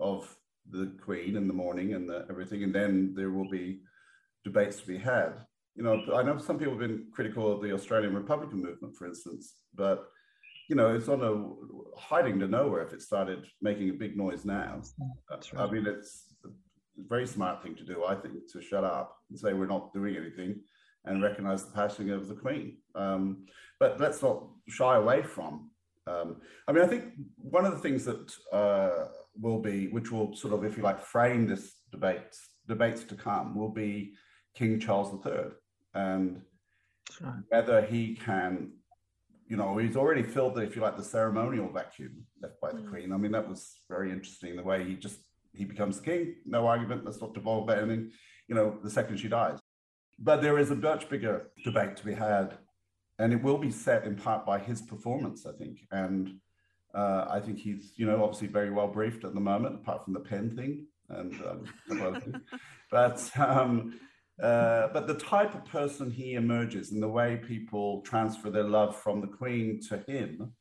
of 0.00 0.34
the 0.70 0.92
Queen 1.02 1.36
in 1.36 1.48
the 1.48 1.54
morning 1.54 1.94
and 1.94 2.08
the, 2.08 2.26
everything, 2.30 2.62
and 2.62 2.74
then 2.74 3.14
there 3.14 3.30
will 3.30 3.48
be 3.48 3.80
debates 4.44 4.80
to 4.80 4.86
be 4.86 4.98
had. 4.98 5.32
You 5.74 5.84
know, 5.84 6.02
I 6.14 6.22
know 6.22 6.38
some 6.38 6.58
people 6.58 6.72
have 6.72 6.80
been 6.80 7.06
critical 7.12 7.52
of 7.52 7.62
the 7.62 7.72
Australian 7.72 8.14
Republican 8.14 8.62
movement, 8.62 8.96
for 8.96 9.06
instance, 9.06 9.54
but 9.74 10.08
you 10.68 10.76
know, 10.76 10.94
it's 10.94 11.08
on 11.08 11.22
a 11.22 11.98
hiding 11.98 12.38
to 12.40 12.46
nowhere 12.46 12.86
if 12.86 12.92
it 12.92 13.00
started 13.00 13.46
making 13.62 13.88
a 13.88 13.94
big 13.94 14.16
noise 14.16 14.44
now. 14.44 14.82
Right. 15.30 15.48
I 15.56 15.70
mean, 15.70 15.86
it's 15.86 16.24
a 16.27 16.27
very 17.08 17.26
smart 17.26 17.62
thing 17.62 17.74
to 17.76 17.84
do, 17.84 18.04
I 18.04 18.14
think, 18.14 18.50
to 18.52 18.60
shut 18.60 18.84
up 18.84 19.16
and 19.30 19.38
say 19.38 19.52
we're 19.52 19.66
not 19.66 19.92
doing 19.92 20.16
anything 20.16 20.60
and 21.04 21.22
recognize 21.22 21.64
the 21.64 21.72
passing 21.72 22.10
of 22.10 22.28
the 22.28 22.34
Queen. 22.34 22.78
Um, 22.94 23.46
but 23.80 24.00
let's 24.00 24.22
not 24.22 24.46
shy 24.68 24.96
away 24.96 25.22
from. 25.22 25.70
Um, 26.06 26.40
I 26.66 26.72
mean, 26.72 26.84
I 26.84 26.86
think 26.86 27.04
one 27.36 27.64
of 27.64 27.72
the 27.72 27.78
things 27.78 28.04
that 28.04 28.32
uh, 28.52 29.08
will 29.40 29.60
be, 29.60 29.88
which 29.88 30.10
will 30.10 30.34
sort 30.34 30.54
of, 30.54 30.64
if 30.64 30.76
you 30.76 30.82
like, 30.82 31.00
frame 31.00 31.46
this 31.46 31.76
debate, 31.92 32.36
debates 32.66 33.04
to 33.04 33.14
come, 33.14 33.54
will 33.54 33.70
be 33.70 34.14
King 34.54 34.80
Charles 34.80 35.14
III 35.24 35.52
and 35.94 36.42
whether 37.48 37.82
he 37.82 38.14
can 38.14 38.72
you 39.48 39.56
know, 39.56 39.78
he's 39.78 39.96
already 39.96 40.22
filled 40.22 40.54
the, 40.54 40.60
if 40.60 40.76
you 40.76 40.82
like, 40.82 40.96
the 40.96 41.02
ceremonial 41.02 41.70
vacuum 41.72 42.24
left 42.42 42.60
by 42.60 42.70
the 42.70 42.80
mm. 42.80 42.90
Queen. 42.90 43.12
I 43.12 43.16
mean, 43.16 43.32
that 43.32 43.48
was 43.48 43.80
very 43.88 44.12
interesting. 44.12 44.56
The 44.56 44.62
way 44.62 44.84
he 44.84 44.94
just 44.94 45.18
he 45.54 45.64
becomes 45.64 46.00
king, 46.00 46.36
no 46.44 46.66
argument. 46.66 47.04
Let's 47.04 47.20
not 47.20 47.34
devolve 47.34 47.70
anything. 47.70 48.10
You 48.48 48.54
know, 48.54 48.78
the 48.82 48.90
second 48.90 49.18
she 49.18 49.28
dies. 49.28 49.58
But 50.18 50.42
there 50.42 50.58
is 50.58 50.70
a 50.70 50.76
much 50.76 51.08
bigger 51.08 51.50
debate 51.64 51.96
to 51.96 52.04
be 52.04 52.14
had, 52.14 52.58
and 53.18 53.32
it 53.32 53.42
will 53.42 53.58
be 53.58 53.70
set 53.70 54.04
in 54.04 54.16
part 54.16 54.44
by 54.44 54.58
his 54.58 54.82
performance, 54.82 55.46
I 55.46 55.52
think. 55.52 55.80
And 55.90 56.40
uh, 56.94 57.26
I 57.28 57.40
think 57.40 57.58
he's, 57.58 57.92
you 57.96 58.06
know, 58.06 58.22
obviously 58.22 58.48
very 58.48 58.70
well 58.70 58.88
briefed 58.88 59.24
at 59.24 59.34
the 59.34 59.40
moment, 59.40 59.76
apart 59.76 60.04
from 60.04 60.14
the 60.14 60.20
pen 60.20 60.56
thing 60.56 60.86
and 61.10 61.34
um, 61.90 62.42
But 62.90 63.30
um, 63.36 63.98
uh, 64.42 64.88
but 64.92 65.06
the 65.06 65.14
type 65.14 65.54
of 65.54 65.64
person 65.64 66.10
he 66.10 66.34
emerges 66.34 66.92
and 66.92 67.02
the 67.02 67.08
way 67.08 67.36
people 67.36 68.02
transfer 68.02 68.50
their 68.50 68.64
love 68.64 68.96
from 68.96 69.20
the 69.20 69.26
Queen 69.26 69.80
to 69.88 69.98
him 70.06 70.52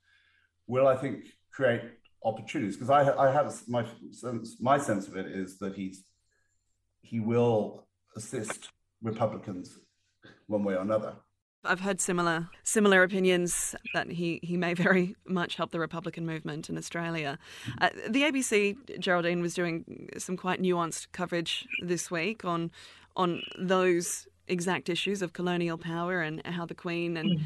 will, 0.65 0.88
I 0.88 0.95
think, 0.95 1.26
create 1.52 1.82
opportunities. 2.23 2.75
Because 2.75 2.89
I, 2.89 3.15
I 3.15 3.32
have 3.32 3.53
my 3.67 3.86
sense, 4.12 4.58
my 4.60 4.77
sense 4.77 5.08
of 5.08 5.15
it 5.15 5.27
is 5.27 5.58
that 5.60 5.75
he's 5.75 6.03
he 7.01 7.19
will 7.19 7.88
assist 8.15 8.69
Republicans 9.01 9.80
one 10.47 10.63
way 10.63 10.75
or 10.75 10.82
another. 10.82 11.13
I've 11.63 11.82
heard 11.82 11.99
similar 11.99 12.49
similar 12.63 13.03
opinions 13.03 13.75
that 13.93 14.12
he, 14.12 14.39
he 14.43 14.58
may 14.58 14.73
very 14.73 15.15
much 15.25 15.56
help 15.56 15.71
the 15.71 15.80
Republican 15.80 16.25
movement 16.25 16.69
in 16.69 16.77
Australia. 16.77 17.38
Uh, 17.82 17.89
the 18.08 18.23
ABC, 18.23 18.99
Geraldine, 18.99 19.41
was 19.41 19.53
doing 19.53 20.10
some 20.17 20.38
quite 20.38 20.62
nuanced 20.62 21.08
coverage 21.12 21.67
this 21.82 22.10
week 22.10 22.45
on 22.45 22.71
on 23.15 23.41
those 23.60 24.27
exact 24.47 24.89
issues 24.89 25.21
of 25.21 25.34
colonial 25.34 25.77
power 25.77 26.21
and 26.21 26.45
how 26.45 26.65
the 26.65 26.75
Queen 26.75 27.17
and 27.17 27.39
mm. 27.39 27.43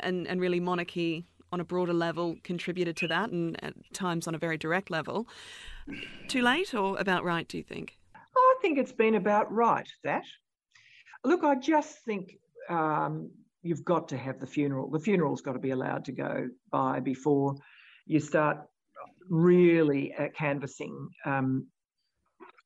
and, 0.00 0.26
and 0.26 0.40
really 0.40 0.60
monarchy 0.60 1.24
on 1.54 1.60
a 1.60 1.64
broader 1.64 1.94
level 1.94 2.36
contributed 2.42 2.96
to 2.98 3.08
that, 3.08 3.30
and 3.30 3.62
at 3.64 3.74
times 3.94 4.28
on 4.28 4.34
a 4.34 4.38
very 4.38 4.58
direct 4.58 4.90
level. 4.90 5.26
Too 6.28 6.42
late 6.42 6.74
or 6.74 6.98
about 6.98 7.24
right? 7.24 7.48
Do 7.48 7.56
you 7.56 7.64
think? 7.64 7.96
I 8.14 8.54
think 8.60 8.78
it's 8.78 8.92
been 8.92 9.14
about 9.14 9.50
right. 9.52 9.88
That 10.02 10.24
look, 11.24 11.44
I 11.44 11.54
just 11.54 11.98
think. 12.04 12.34
Um, 12.68 13.30
you've 13.64 13.84
got 13.84 14.08
to 14.08 14.18
have 14.18 14.38
the 14.38 14.46
funeral. 14.46 14.90
The 14.90 15.00
funeral's 15.00 15.40
got 15.40 15.54
to 15.54 15.58
be 15.58 15.70
allowed 15.70 16.04
to 16.04 16.12
go 16.12 16.48
by 16.70 17.00
before 17.00 17.56
you 18.06 18.20
start 18.20 18.58
really 19.28 20.14
uh, 20.14 20.28
canvassing 20.36 21.08
um, 21.24 21.66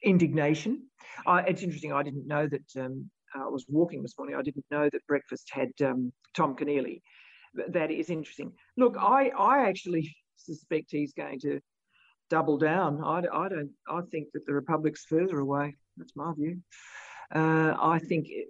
indignation. 0.02 0.82
Uh, 1.26 1.42
it's 1.46 1.62
interesting. 1.62 1.92
I 1.92 2.02
didn't 2.02 2.26
know 2.26 2.48
that. 2.48 2.84
Um, 2.84 3.10
I 3.34 3.46
was 3.46 3.66
walking 3.68 4.02
this 4.02 4.14
morning. 4.18 4.36
I 4.36 4.42
didn't 4.42 4.64
know 4.70 4.88
that 4.90 5.06
breakfast 5.06 5.50
had 5.52 5.70
um, 5.84 6.12
Tom 6.34 6.56
Keneally. 6.56 7.02
That 7.54 7.90
is 7.90 8.10
interesting. 8.10 8.52
Look, 8.76 8.96
I 8.98 9.28
I 9.28 9.68
actually 9.68 10.16
suspect 10.36 10.90
he's 10.90 11.12
going 11.12 11.40
to 11.40 11.60
double 12.30 12.58
down. 12.58 13.02
I, 13.02 13.22
I 13.32 13.48
don't. 13.48 13.70
I 13.88 14.00
think 14.10 14.28
that 14.34 14.46
the 14.46 14.54
Republic's 14.54 15.04
further 15.04 15.38
away. 15.38 15.76
That's 15.96 16.16
my 16.16 16.32
view. 16.34 16.60
Uh, 17.34 17.74
I 17.78 17.98
think 17.98 18.26
it, 18.30 18.46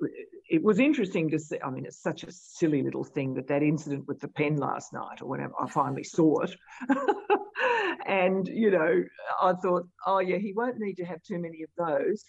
it, 0.48 0.62
was 0.62 0.78
interesting 0.78 1.28
to 1.30 1.38
see. 1.38 1.58
I 1.64 1.70
mean, 1.70 1.84
it's 1.84 2.00
such 2.00 2.22
a 2.22 2.30
silly 2.30 2.82
little 2.82 3.02
thing 3.02 3.34
that 3.34 3.48
that 3.48 3.62
incident 3.62 4.06
with 4.06 4.20
the 4.20 4.28
pen 4.28 4.56
last 4.56 4.92
night, 4.92 5.20
or 5.20 5.28
whenever 5.28 5.52
I 5.60 5.68
finally 5.68 6.04
saw 6.04 6.42
it, 6.42 6.54
and, 8.06 8.46
you 8.46 8.70
know, 8.70 9.02
I 9.42 9.52
thought, 9.54 9.88
oh, 10.06 10.20
yeah, 10.20 10.38
he 10.38 10.52
won't 10.54 10.78
need 10.78 10.94
to 10.98 11.04
have 11.04 11.20
too 11.22 11.40
many 11.40 11.64
of 11.64 11.70
those, 11.76 12.24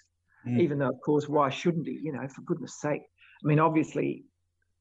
mm. 0.48 0.60
even 0.60 0.80
though, 0.80 0.90
of 0.90 1.00
course, 1.06 1.30
why 1.30 1.50
shouldn't 1.50 1.88
he? 1.88 2.00
You 2.02 2.14
know, 2.14 2.28
for 2.28 2.42
goodness 2.42 2.80
sake. 2.80 3.04
I 3.44 3.48
mean, 3.48 3.60
obviously, 3.60 4.26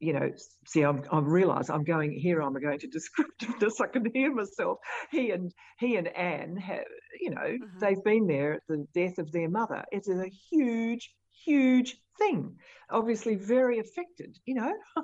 you 0.00 0.12
know, 0.12 0.30
see, 0.66 0.82
I'm, 0.82 1.02
I've 1.11 1.26
realised 1.26 1.70
I'm 1.70 1.84
going 1.84 2.12
here. 2.12 2.40
I'm 2.40 2.54
going 2.54 2.78
to 2.78 2.88
descriptiveness. 2.88 3.80
I 3.80 3.87
can 3.87 4.11
hear 4.12 4.32
myself. 4.32 4.78
He 5.11 5.30
and 5.30 5.52
he 5.78 5.96
and 5.96 6.08
Anne 6.08 6.56
have, 6.56 6.84
you 7.20 7.30
know, 7.30 7.40
mm-hmm. 7.40 7.78
they've 7.80 8.02
been 8.04 8.26
there 8.26 8.54
at 8.54 8.62
the 8.68 8.87
death 8.94 9.18
of 9.18 9.32
their 9.32 9.48
mother. 9.48 9.84
It's 9.90 10.08
a 10.08 10.30
huge, 10.50 11.12
huge 11.44 11.96
thing. 12.18 12.56
Obviously, 12.90 13.34
very 13.34 13.80
affected. 13.80 14.38
You 14.44 14.54
know, 14.56 14.72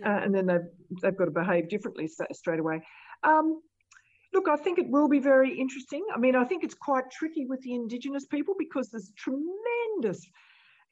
yeah. 0.00 0.16
uh, 0.16 0.20
and 0.24 0.34
then 0.34 0.46
they've 0.46 0.68
they've 1.02 1.16
got 1.16 1.26
to 1.26 1.30
behave 1.30 1.68
differently 1.68 2.08
straight 2.32 2.60
away. 2.60 2.80
Um, 3.22 3.60
Look, 4.34 4.46
I 4.46 4.56
think 4.56 4.78
it 4.78 4.90
will 4.90 5.08
be 5.08 5.20
very 5.20 5.58
interesting. 5.58 6.04
I 6.14 6.18
mean, 6.18 6.36
I 6.36 6.44
think 6.44 6.62
it's 6.62 6.74
quite 6.74 7.10
tricky 7.10 7.46
with 7.46 7.62
the 7.62 7.72
Indigenous 7.74 8.26
people 8.26 8.54
because 8.58 8.90
there's 8.90 9.10
tremendous 9.16 10.28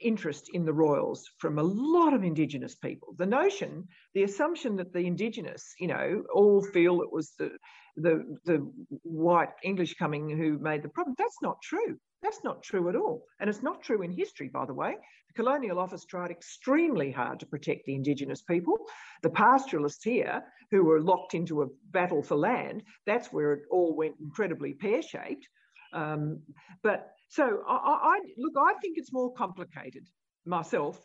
interest 0.00 0.50
in 0.52 0.64
the 0.64 0.72
royals 0.72 1.24
from 1.38 1.59
a 1.59 1.62
lot 1.62 2.12
of 2.12 2.24
Indigenous 2.24 2.74
people. 2.74 3.14
The 3.18 3.26
notion, 3.26 3.88
the 4.14 4.24
assumption 4.24 4.76
that 4.76 4.92
the 4.92 5.06
Indigenous, 5.06 5.74
you 5.78 5.88
know, 5.88 6.24
all 6.32 6.62
feel 6.62 7.00
it 7.02 7.12
was 7.12 7.32
the 7.38 7.50
the 7.96 8.38
the 8.44 8.70
white 9.02 9.52
English 9.62 9.94
coming 9.94 10.28
who 10.28 10.59
made 10.59 10.82
the 10.82 10.88
problem. 10.88 11.14
That's 11.18 11.40
not 11.42 11.61
true. 11.62 11.98
That's 12.22 12.42
not 12.44 12.62
true 12.62 12.88
at 12.88 12.96
all. 12.96 13.24
And 13.40 13.48
it's 13.48 13.62
not 13.62 13.82
true 13.82 14.02
in 14.02 14.11
history, 14.11 14.48
by 14.48 14.66
the 14.66 14.74
way. 14.74 14.96
The 15.28 15.42
Colonial 15.42 15.78
Office 15.78 16.04
tried 16.04 16.30
extremely 16.30 17.11
hard 17.11 17.40
to 17.40 17.46
protect 17.46 17.85
the 17.87 17.94
Indigenous 17.94 18.42
people. 18.42 18.76
The 19.22 19.30
pastoralists 19.30 20.04
here, 20.04 20.42
who 20.70 20.85
were 20.85 21.00
locked 21.00 21.35
into 21.35 21.62
a 21.62 21.68
battle 21.90 22.22
for 22.22 22.37
land, 22.37 22.82
that's 23.06 23.32
where 23.32 23.52
it 23.52 23.62
all 23.70 23.94
went 23.96 24.16
incredibly 24.20 24.74
pear 24.74 25.02
shaped. 25.02 25.46
Um, 25.92 26.42
but 26.82 27.12
so 27.28 27.62
I, 27.66 27.74
I, 27.74 28.18
look, 28.36 28.54
I 28.58 28.74
think 28.80 28.98
it's 28.98 29.12
more 29.12 29.32
complicated 29.32 30.06
myself 30.44 31.00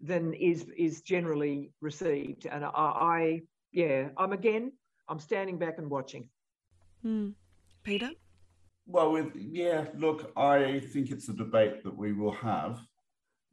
than 0.00 0.34
is 0.34 0.66
is 0.76 1.02
generally 1.02 1.72
received, 1.80 2.46
and 2.46 2.64
I, 2.64 2.68
I 2.68 3.40
yeah, 3.72 4.08
I'm 4.16 4.32
again, 4.32 4.72
I'm 5.08 5.18
standing 5.18 5.58
back 5.58 5.78
and 5.78 5.90
watching. 5.90 6.28
Hmm. 7.02 7.30
Peter? 7.82 8.10
Well, 8.86 9.12
with 9.12 9.32
yeah, 9.34 9.86
look, 9.96 10.32
I 10.36 10.80
think 10.92 11.10
it's 11.10 11.28
a 11.28 11.32
debate 11.32 11.84
that 11.84 11.96
we 11.96 12.12
will 12.12 12.32
have, 12.32 12.80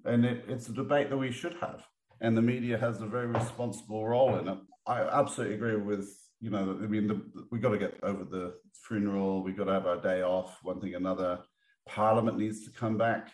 and 0.06 0.26
it, 0.26 0.46
it's 0.48 0.70
a 0.70 0.74
debate 0.74 1.10
that 1.10 1.18
we 1.18 1.32
should 1.32 1.56
have, 1.62 1.84
and 2.22 2.38
the 2.38 2.42
media 2.42 2.78
has 2.78 3.02
a 3.02 3.06
very 3.06 3.28
responsible 3.28 4.08
role 4.08 4.38
in 4.38 4.48
it. 4.48 4.58
I 4.86 5.02
absolutely 5.02 5.56
agree 5.56 5.78
with 5.78 6.10
you 6.42 6.50
know. 6.50 6.78
I 6.82 6.88
mean, 6.88 7.08
the, 7.08 7.22
we 7.52 7.60
got 7.60 7.70
to 7.70 7.78
get 7.78 8.00
over 8.04 8.24
the 8.26 8.54
funeral. 8.88 9.44
We 9.44 9.54
got 9.54 9.66
to 9.66 9.74
have 9.74 9.88
our 9.88 10.02
day 10.02 10.22
off. 10.22 10.58
One 10.62 10.80
thing, 10.82 10.94
another. 10.96 11.40
Parliament 11.86 12.38
needs 12.38 12.66
to 12.66 12.72
come 12.72 12.98
back. 12.98 13.30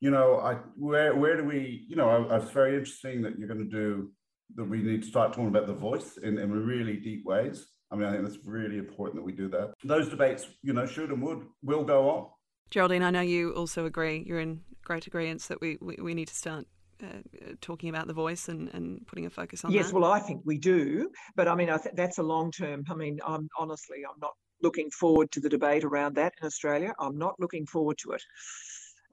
You 0.00 0.10
know, 0.10 0.40
I 0.40 0.54
where 0.76 1.14
where 1.14 1.36
do 1.36 1.44
we? 1.44 1.84
You 1.88 1.96
know, 1.96 2.08
I, 2.08 2.34
I 2.34 2.40
it's 2.40 2.50
very 2.50 2.72
interesting 2.76 3.22
that 3.22 3.38
you're 3.38 3.48
going 3.48 3.70
to 3.70 3.70
do 3.70 4.10
that. 4.56 4.64
We 4.64 4.82
need 4.82 5.02
to 5.02 5.08
start 5.08 5.32
talking 5.32 5.48
about 5.48 5.66
the 5.66 5.74
voice 5.74 6.16
in, 6.16 6.38
in 6.38 6.50
really 6.50 6.96
deep 6.96 7.24
ways 7.24 7.66
I 7.90 7.96
mean, 7.96 8.06
I 8.06 8.12
think 8.12 8.22
that's 8.22 8.38
really 8.44 8.78
important 8.78 9.16
that 9.16 9.24
we 9.24 9.32
do 9.32 9.48
that. 9.48 9.74
Those 9.84 10.08
debates, 10.08 10.46
you 10.62 10.72
know, 10.72 10.86
should 10.86 11.10
and 11.10 11.22
would 11.22 11.44
will 11.62 11.84
go 11.84 12.08
on. 12.08 12.26
Geraldine, 12.70 13.02
I 13.02 13.10
know 13.10 13.20
you 13.20 13.50
also 13.52 13.84
agree. 13.84 14.22
You're 14.26 14.40
in 14.40 14.60
great 14.84 15.06
agreement 15.06 15.42
that 15.42 15.60
we, 15.60 15.76
we, 15.80 15.96
we 16.00 16.14
need 16.14 16.28
to 16.28 16.34
start 16.34 16.66
uh, 17.02 17.18
talking 17.60 17.88
about 17.88 18.06
the 18.06 18.12
voice 18.12 18.48
and, 18.48 18.68
and 18.72 19.04
putting 19.08 19.26
a 19.26 19.30
focus 19.30 19.64
on 19.64 19.72
yes, 19.72 19.88
that. 19.88 19.94
well, 19.94 20.10
I 20.10 20.20
think 20.20 20.42
we 20.44 20.56
do. 20.56 21.10
But 21.34 21.48
I 21.48 21.56
mean, 21.56 21.68
I 21.68 21.78
th- 21.78 21.96
that's 21.96 22.18
a 22.18 22.22
long 22.22 22.52
term. 22.52 22.84
I 22.88 22.94
mean, 22.94 23.18
I'm 23.26 23.48
honestly, 23.58 23.98
I'm 24.08 24.20
not 24.20 24.34
looking 24.62 24.90
forward 24.90 25.30
to 25.32 25.40
the 25.40 25.48
debate 25.48 25.84
around 25.84 26.16
that 26.16 26.34
in 26.40 26.46
Australia. 26.46 26.94
I'm 26.98 27.18
not 27.18 27.38
looking 27.38 27.66
forward 27.66 27.98
to 27.98 28.12
it. 28.12 28.22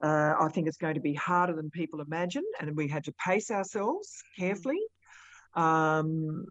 Uh, 0.02 0.34
I 0.38 0.48
think 0.48 0.68
it's 0.68 0.76
going 0.76 0.94
to 0.94 1.00
be 1.00 1.14
harder 1.14 1.54
than 1.54 1.70
people 1.70 2.00
imagine, 2.00 2.44
and 2.60 2.76
we 2.76 2.88
had 2.88 3.04
to 3.04 3.12
pace 3.12 3.50
ourselves 3.50 4.22
carefully. 4.38 4.80
Um, 5.54 6.46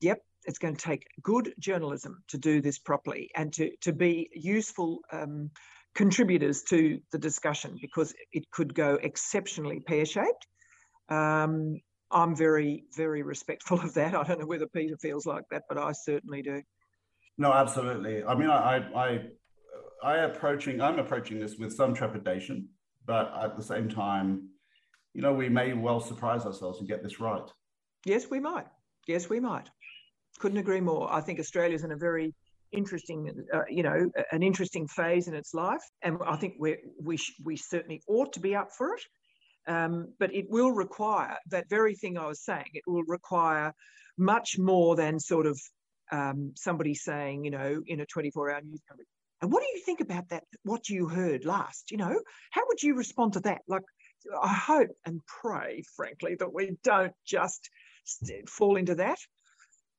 yep, 0.00 0.18
it's 0.46 0.58
going 0.58 0.76
to 0.76 0.82
take 0.82 1.06
good 1.22 1.52
journalism 1.58 2.22
to 2.28 2.38
do 2.38 2.62
this 2.62 2.78
properly 2.78 3.30
and 3.34 3.52
to, 3.54 3.70
to 3.82 3.92
be 3.92 4.30
useful 4.34 5.00
um, 5.12 5.50
contributors 5.94 6.62
to 6.62 7.00
the 7.12 7.18
discussion 7.18 7.76
because 7.80 8.14
it 8.32 8.50
could 8.50 8.74
go 8.74 8.98
exceptionally 9.02 9.80
pear 9.80 10.06
shaped. 10.06 10.46
Um, 11.08 11.80
I'm 12.10 12.34
very, 12.34 12.84
very 12.96 13.22
respectful 13.22 13.80
of 13.80 13.94
that. 13.94 14.14
I 14.14 14.22
don't 14.22 14.40
know 14.40 14.46
whether 14.46 14.66
Peter 14.66 14.96
feels 14.96 15.26
like 15.26 15.44
that, 15.50 15.64
but 15.68 15.78
I 15.78 15.92
certainly 15.92 16.42
do. 16.42 16.62
No, 17.40 17.52
absolutely. 17.52 18.22
I 18.22 18.34
mean, 18.34 18.50
I, 18.50 18.76
I, 18.94 19.20
I 20.02 20.16
approaching, 20.18 20.80
I'm 20.80 20.98
approaching 20.98 21.40
this 21.40 21.56
with 21.56 21.72
some 21.72 21.94
trepidation, 21.94 22.68
but 23.04 23.32
at 23.42 23.56
the 23.56 23.62
same 23.62 23.88
time, 23.88 24.50
you 25.14 25.22
know, 25.22 25.32
we 25.32 25.48
may 25.48 25.72
well 25.72 26.00
surprise 26.00 26.46
ourselves 26.46 26.78
and 26.78 26.88
get 26.88 27.02
this 27.02 27.18
right. 27.18 27.50
Yes, 28.04 28.30
we 28.30 28.38
might. 28.40 28.66
Yes, 29.08 29.28
we 29.28 29.40
might 29.40 29.68
couldn't 30.40 30.58
agree 30.58 30.80
more. 30.80 31.12
I 31.12 31.20
think 31.20 31.38
Australia's 31.38 31.84
in 31.84 31.92
a 31.92 31.96
very 31.96 32.34
interesting, 32.72 33.30
uh, 33.52 33.62
you 33.68 33.82
know, 33.82 34.10
an 34.32 34.42
interesting 34.42 34.88
phase 34.88 35.28
in 35.28 35.34
its 35.34 35.54
life, 35.54 35.82
and 36.02 36.18
I 36.26 36.36
think 36.36 36.54
we 36.58 36.78
we 37.00 37.18
we 37.44 37.56
certainly 37.56 38.02
ought 38.08 38.32
to 38.32 38.40
be 38.40 38.56
up 38.56 38.70
for 38.76 38.94
it. 38.94 39.02
Um, 39.68 40.14
but 40.18 40.34
it 40.34 40.46
will 40.48 40.72
require 40.72 41.36
that 41.50 41.68
very 41.68 41.94
thing 41.94 42.16
I 42.16 42.26
was 42.26 42.42
saying. 42.42 42.70
It 42.72 42.82
will 42.86 43.04
require 43.06 43.72
much 44.18 44.58
more 44.58 44.96
than 44.96 45.20
sort 45.20 45.46
of 45.46 45.60
um, 46.12 46.52
somebody 46.56 46.94
saying, 46.94 47.44
you 47.44 47.50
know, 47.50 47.82
in 47.86 48.00
a 48.00 48.06
24-hour 48.06 48.60
news 48.62 48.80
coverage. 48.88 49.08
And 49.42 49.50
what 49.50 49.62
do 49.62 49.68
you 49.68 49.80
think 49.80 50.00
about 50.00 50.28
that? 50.28 50.44
What 50.64 50.88
you 50.88 51.08
heard 51.08 51.44
last? 51.44 51.90
You 51.90 51.96
know, 51.96 52.20
how 52.50 52.62
would 52.68 52.82
you 52.82 52.94
respond 52.94 53.34
to 53.34 53.40
that? 53.40 53.62
Like, 53.66 53.82
I 54.42 54.52
hope 54.52 54.90
and 55.06 55.20
pray, 55.26 55.82
frankly, 55.96 56.36
that 56.38 56.52
we 56.52 56.76
don't 56.84 57.14
just 57.26 57.70
fall 58.48 58.76
into 58.76 58.96
that. 58.96 59.18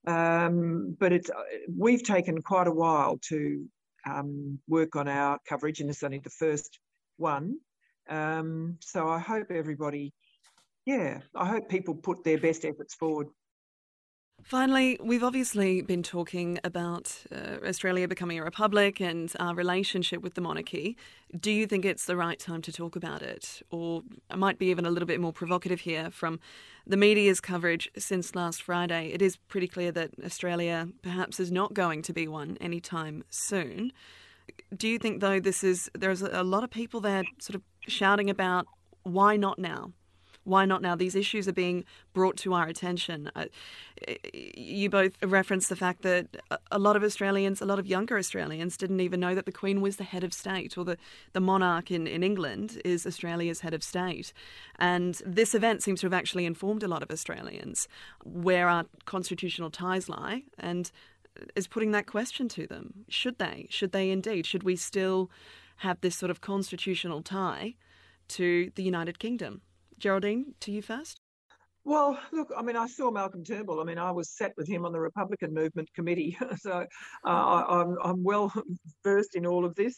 Um, 0.08 0.96
but 1.00 1.12
it's 1.12 1.30
uh, 1.30 1.44
we've 1.76 2.04
taken 2.04 2.42
quite 2.42 2.68
a 2.68 2.72
while 2.72 3.20
to 3.30 3.66
um, 4.06 4.60
work 4.68 4.96
on 4.96 5.08
our 5.08 5.40
coverage, 5.48 5.80
and 5.80 5.90
it's 5.90 6.04
only 6.04 6.20
the 6.20 6.30
first 6.30 6.80
one. 7.18 7.58
Um, 8.10 8.78
so 8.82 9.08
I 9.08 9.20
hope 9.20 9.52
everybody, 9.52 10.14
yeah, 10.86 11.20
I 11.36 11.46
hope 11.46 11.70
people 11.70 11.96
put 11.96 12.24
their 12.24 12.40
best 12.40 12.66
efforts 12.66 12.96
forward. 12.96 13.28
Finally, 14.44 14.98
we've 15.02 15.24
obviously 15.24 15.82
been 15.82 16.04
talking 16.04 16.60
about 16.64 17.24
uh, 17.32 17.66
Australia 17.66 18.08
becoming 18.08 18.40
a 18.40 18.44
republic 18.44 19.00
and 19.00 19.32
our 19.40 19.56
relationship 19.56 20.22
with 20.22 20.34
the 20.34 20.42
monarchy. 20.42 20.98
Do 21.40 21.52
you 21.52 21.68
think 21.68 21.86
it's 21.86 22.06
the 22.06 22.18
right 22.18 22.38
time 22.38 22.62
to 22.64 22.72
talk 22.72 22.96
about 22.96 23.22
it? 23.22 23.62
Or 23.72 24.02
I 24.30 24.36
might 24.36 24.58
be 24.58 24.68
even 24.68 24.86
a 24.86 24.90
little 24.90 25.08
bit 25.08 25.20
more 25.20 25.32
provocative 25.32 25.82
here 25.82 26.10
from 26.12 26.40
the 26.86 26.98
media's 26.98 27.40
coverage 27.40 27.90
since 27.98 28.36
last 28.36 28.62
Friday. 28.62 29.12
It 29.14 29.22
is 29.22 29.38
pretty 29.38 29.68
clear 29.68 29.92
that 29.94 30.12
Australia 30.24 30.90
perhaps 31.02 31.40
is 31.40 31.52
not 31.52 31.74
going 31.74 32.02
to 32.04 32.14
be 32.14 32.28
one 32.28 32.58
anytime 32.60 33.24
soon. 33.30 33.94
Do 34.76 34.88
you 34.88 34.98
think, 34.98 35.22
though, 35.22 35.40
this 35.40 35.64
is 35.64 35.90
there's 35.98 36.22
a 36.22 36.44
lot 36.44 36.64
of 36.64 36.70
people 36.70 37.00
there 37.00 37.24
sort 37.40 37.56
of 37.56 37.62
shouting 37.88 38.30
about 38.30 38.66
why 39.04 39.38
not 39.38 39.60
now? 39.60 39.94
Why 40.44 40.66
not 40.66 40.82
now? 40.82 40.96
These 40.96 41.16
issues 41.16 41.48
are 41.48 41.54
being 41.54 41.86
brought 42.14 42.38
to 42.38 42.54
our 42.54 42.68
attention. 42.68 43.30
Uh, 43.36 43.46
you 44.34 44.90
both 44.90 45.14
referenced 45.24 45.70
the 45.70 45.76
fact 45.76 46.02
that 46.02 46.28
a 46.72 46.80
lot 46.80 46.96
of 46.96 47.04
Australians, 47.04 47.62
a 47.62 47.66
lot 47.66 47.78
of 47.80 47.86
younger 47.86 48.18
Australians, 48.18 48.76
didn't 48.76 49.02
even 49.02 49.20
know 49.20 49.36
that 49.36 49.46
the 49.46 49.52
Queen 49.52 49.82
was 49.82 49.98
the 49.98 50.04
head 50.04 50.24
of 50.24 50.34
state 50.34 50.78
or 50.78 50.86
the, 50.86 50.98
the 51.34 51.40
monarch 51.40 51.92
in, 51.92 52.08
in 52.08 52.24
England 52.24 52.82
is 52.84 53.06
Australia's 53.06 53.62
head 53.62 53.74
of 53.74 53.84
state. 53.84 54.34
And 54.80 55.22
this 55.26 55.54
event 55.54 55.84
seems 55.84 56.02
to 56.02 56.08
have 56.08 56.14
actually 56.14 56.46
informed 56.46 56.82
a 56.82 56.88
lot 56.88 57.04
of 57.04 57.12
Australians 57.12 57.88
where 58.24 58.68
our 58.68 58.86
constitutional 59.06 59.70
ties 59.70 60.10
lie 60.10 60.44
and 60.58 60.92
is 61.56 61.68
putting 61.68 61.92
that 61.92 62.08
question 62.08 62.48
to 62.50 62.68
them. 62.68 63.06
Should 63.10 63.38
they? 63.38 63.68
Should 63.70 63.92
they 63.92 64.10
indeed? 64.10 64.46
Should 64.46 64.64
we 64.64 64.76
still 64.76 65.30
have 65.78 66.02
this 66.02 66.16
sort 66.16 66.30
of 66.30 66.42
constitutional 66.42 67.22
tie 67.22 67.76
to 68.30 68.72
the 68.76 68.84
United 68.84 69.20
Kingdom? 69.20 69.62
Geraldine, 70.02 70.56
to 70.62 70.72
you 70.72 70.82
first. 70.82 71.22
Well, 71.84 72.20
look, 72.32 72.52
I 72.56 72.62
mean, 72.62 72.76
I 72.76 72.88
saw 72.88 73.10
Malcolm 73.10 73.44
Turnbull. 73.44 73.80
I 73.80 73.84
mean, 73.84 73.98
I 73.98 74.12
was 74.12 74.30
sat 74.30 74.54
with 74.56 74.68
him 74.68 74.86
on 74.86 74.92
the 74.92 75.00
Republican 75.00 75.54
Movement 75.54 75.90
Committee, 75.96 76.38
so 76.58 76.72
uh, 76.72 76.86
I, 77.26 77.82
am 77.82 77.88
I'm, 77.90 77.98
I'm 78.04 78.24
well 78.24 78.54
versed 79.04 79.36
in 79.36 79.46
all 79.46 79.66
of 79.66 79.76
this. 79.76 79.96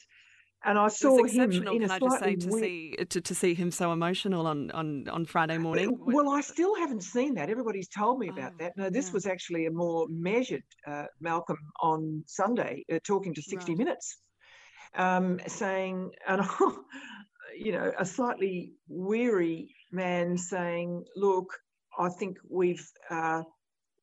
And 0.66 0.80
I 0.80 0.88
saw 0.88 1.22
him 1.26 1.52
in 1.52 1.68
a 1.68 1.72
can 1.72 1.88
slightly 1.88 1.92
I 1.92 2.00
just 2.00 2.20
say 2.20 2.36
to 2.36 2.48
weird... 2.48 2.64
see 2.64 2.96
to, 3.10 3.20
to 3.20 3.36
see 3.36 3.54
him 3.54 3.70
so 3.70 3.92
emotional 3.92 4.48
on, 4.48 4.72
on, 4.72 5.10
on 5.10 5.26
Friday 5.26 5.58
morning. 5.58 5.98
Well, 6.00 6.30
I 6.30 6.40
still 6.40 6.74
haven't 6.76 7.04
seen 7.04 7.34
that. 7.36 7.50
Everybody's 7.50 7.90
told 7.90 8.20
me 8.20 8.30
about 8.30 8.54
oh, 8.54 8.58
that. 8.60 8.78
No, 8.78 8.90
this 8.90 9.08
yeah. 9.08 9.14
was 9.14 9.26
actually 9.26 9.66
a 9.66 9.72
more 9.72 10.08
measured 10.10 10.64
uh, 10.88 11.06
Malcolm 11.20 11.58
on 11.82 12.24
Sunday, 12.28 12.86
uh, 12.90 13.00
talking 13.04 13.34
to 13.34 13.42
60 13.42 13.74
right. 13.74 13.78
Minutes, 13.78 14.22
um, 14.96 15.42
saying, 15.48 16.12
and 16.30 16.42
you 17.58 17.74
know, 17.74 17.92
a 18.00 18.06
slightly 18.06 18.72
weary 18.88 19.76
man 19.94 20.38
saying, 20.38 21.06
Look, 21.16 21.58
I 21.98 22.10
think 22.10 22.38
we've, 22.50 22.86
uh, 23.10 23.44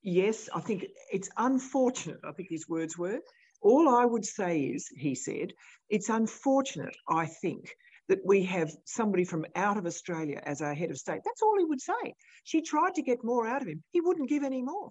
yes, 0.03 0.48
I 0.55 0.61
think 0.61 0.87
it's 1.12 1.29
unfortunate, 1.37 2.20
I 2.24 2.33
think 2.33 2.48
his 2.50 2.68
words 2.68 2.96
were. 2.96 3.20
All 3.62 3.88
I 3.88 4.05
would 4.05 4.24
say 4.24 4.61
is, 4.61 4.88
he 4.96 5.14
said, 5.14 5.53
it's 5.90 6.09
unfortunate, 6.09 6.96
I 7.09 7.26
think, 7.26 7.68
that 8.09 8.20
we 8.24 8.44
have 8.44 8.70
somebody 8.87 9.24
from 9.24 9.44
out 9.55 9.76
of 9.76 9.87
Australia 9.87 10.40
as 10.44 10.62
our 10.62 10.74
head 10.74 10.90
of 10.90 10.98
state. 10.98 11.20
That's 11.24 11.42
all 11.42 11.59
he 11.59 11.64
would 11.64 11.81
say. 11.81 12.14
She 12.44 12.62
tried 12.62 12.94
to 12.94 13.03
get 13.03 13.22
more 13.22 13.46
out 13.46 13.62
of 13.62 13.68
him. 13.68 13.83
He 13.90 14.00
wouldn't 14.00 14.31
give 14.31 14.44
any 14.44 14.62
more. 14.62 14.90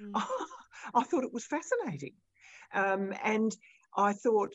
Mm. 0.00 0.22
I 0.94 1.02
thought 1.02 1.24
it 1.24 1.32
was 1.32 1.46
fascinating. 1.46 2.14
Um, 2.72 3.12
and 3.22 3.54
I 3.96 4.12
thought, 4.12 4.54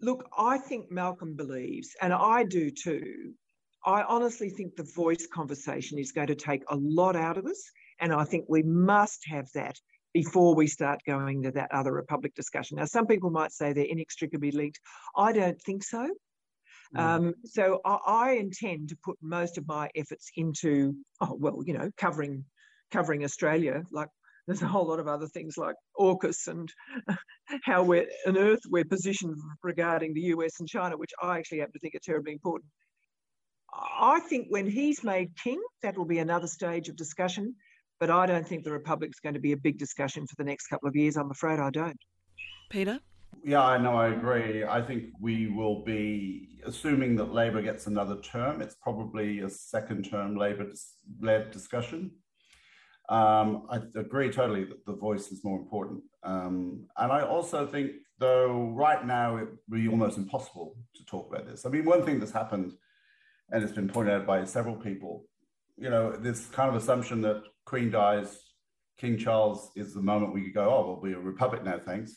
look, 0.00 0.28
I 0.36 0.58
think 0.58 0.90
Malcolm 0.90 1.36
believes, 1.36 1.90
and 2.00 2.12
I 2.12 2.44
do 2.44 2.70
too, 2.70 3.34
I 3.84 4.02
honestly 4.02 4.50
think 4.50 4.76
the 4.76 4.90
voice 4.94 5.26
conversation 5.26 5.98
is 5.98 6.12
going 6.12 6.26
to 6.28 6.34
take 6.34 6.62
a 6.68 6.76
lot 6.76 7.16
out 7.16 7.38
of 7.38 7.46
us. 7.46 7.62
And 8.00 8.12
I 8.12 8.24
think 8.24 8.44
we 8.48 8.62
must 8.62 9.26
have 9.28 9.48
that 9.54 9.76
before 10.14 10.54
we 10.54 10.66
start 10.66 11.00
going 11.06 11.42
to 11.42 11.50
that 11.52 11.70
other 11.72 11.92
Republic 11.92 12.34
discussion. 12.34 12.76
Now, 12.76 12.86
some 12.86 13.06
people 13.06 13.30
might 13.30 13.52
say 13.52 13.72
they're 13.72 13.84
inextricably 13.84 14.50
linked. 14.50 14.80
I 15.16 15.32
don't 15.32 15.60
think 15.62 15.84
so. 15.84 16.08
Mm. 16.96 17.00
Um, 17.00 17.34
so 17.44 17.80
I, 17.84 17.98
I, 18.06 18.30
intend 18.32 18.88
to 18.88 18.96
put 19.04 19.18
most 19.20 19.58
of 19.58 19.68
my 19.68 19.90
efforts 19.94 20.30
into, 20.36 20.94
oh, 21.20 21.36
well, 21.38 21.62
you 21.66 21.74
know, 21.74 21.90
covering 21.98 22.44
covering 22.90 23.24
Australia. 23.24 23.82
Like 23.92 24.08
there's 24.46 24.62
a 24.62 24.66
whole 24.66 24.86
lot 24.86 24.98
of 24.98 25.06
other 25.06 25.26
things 25.26 25.58
like 25.58 25.74
AUKUS 25.98 26.48
and 26.48 26.72
how 27.64 27.82
we're 27.82 28.06
on 28.26 28.38
Earth 28.38 28.62
we're 28.70 28.86
positioned 28.86 29.36
regarding 29.62 30.14
the 30.14 30.22
US 30.34 30.60
and 30.60 30.68
China, 30.68 30.96
which 30.96 31.12
I 31.22 31.36
actually 31.38 31.58
happen 31.58 31.74
to 31.74 31.78
think 31.78 31.94
are 31.94 32.00
terribly 32.02 32.32
important. 32.32 32.70
I 33.72 34.20
think 34.20 34.48
when 34.48 34.68
he's 34.68 35.04
made 35.04 35.36
king, 35.36 35.62
that 35.82 35.96
will 35.96 36.04
be 36.04 36.18
another 36.18 36.46
stage 36.46 36.88
of 36.88 36.96
discussion. 36.96 37.54
But 38.00 38.10
I 38.10 38.26
don't 38.26 38.46
think 38.46 38.64
the 38.64 38.72
Republic's 38.72 39.18
going 39.18 39.34
to 39.34 39.40
be 39.40 39.52
a 39.52 39.56
big 39.56 39.76
discussion 39.76 40.26
for 40.26 40.36
the 40.36 40.44
next 40.44 40.68
couple 40.68 40.88
of 40.88 40.94
years. 40.94 41.16
I'm 41.16 41.30
afraid 41.30 41.58
I 41.58 41.70
don't. 41.70 41.98
Peter? 42.70 43.00
Yeah, 43.44 43.62
I 43.62 43.78
know, 43.78 43.96
I 43.96 44.08
agree. 44.08 44.64
I 44.64 44.82
think 44.82 45.10
we 45.20 45.48
will 45.48 45.82
be, 45.84 46.60
assuming 46.64 47.16
that 47.16 47.32
Labor 47.32 47.62
gets 47.62 47.86
another 47.86 48.20
term, 48.20 48.60
it's 48.62 48.76
probably 48.76 49.40
a 49.40 49.50
second 49.50 50.04
term 50.04 50.36
Labor 50.36 50.66
led 51.20 51.50
discussion. 51.50 52.12
Um, 53.08 53.66
I 53.70 53.76
agree 53.98 54.30
totally 54.30 54.64
that 54.64 54.84
the 54.84 54.94
voice 54.94 55.32
is 55.32 55.42
more 55.42 55.58
important. 55.58 56.02
Um, 56.22 56.86
and 56.98 57.10
I 57.10 57.22
also 57.22 57.66
think, 57.66 57.92
though, 58.18 58.72
right 58.74 59.04
now 59.06 59.36
it 59.36 59.48
would 59.68 59.80
be 59.80 59.88
almost 59.88 60.18
impossible 60.18 60.76
to 60.96 61.04
talk 61.06 61.32
about 61.32 61.46
this. 61.46 61.64
I 61.64 61.70
mean, 61.70 61.84
one 61.84 62.04
thing 62.04 62.18
that's 62.18 62.32
happened, 62.32 62.74
and 63.50 63.62
it's 63.62 63.72
been 63.72 63.88
pointed 63.88 64.14
out 64.14 64.26
by 64.26 64.44
several 64.44 64.76
people, 64.76 65.24
you 65.76 65.90
know, 65.90 66.12
this 66.12 66.46
kind 66.46 66.68
of 66.68 66.76
assumption 66.76 67.20
that 67.22 67.42
Queen 67.64 67.90
dies, 67.90 68.38
King 68.98 69.16
Charles 69.16 69.70
is 69.76 69.94
the 69.94 70.02
moment 70.02 70.34
we 70.34 70.50
go, 70.50 70.68
oh, 70.68 70.86
we'll 70.86 71.12
be 71.12 71.16
a 71.16 71.20
republic 71.20 71.64
now, 71.64 71.78
thanks. 71.84 72.16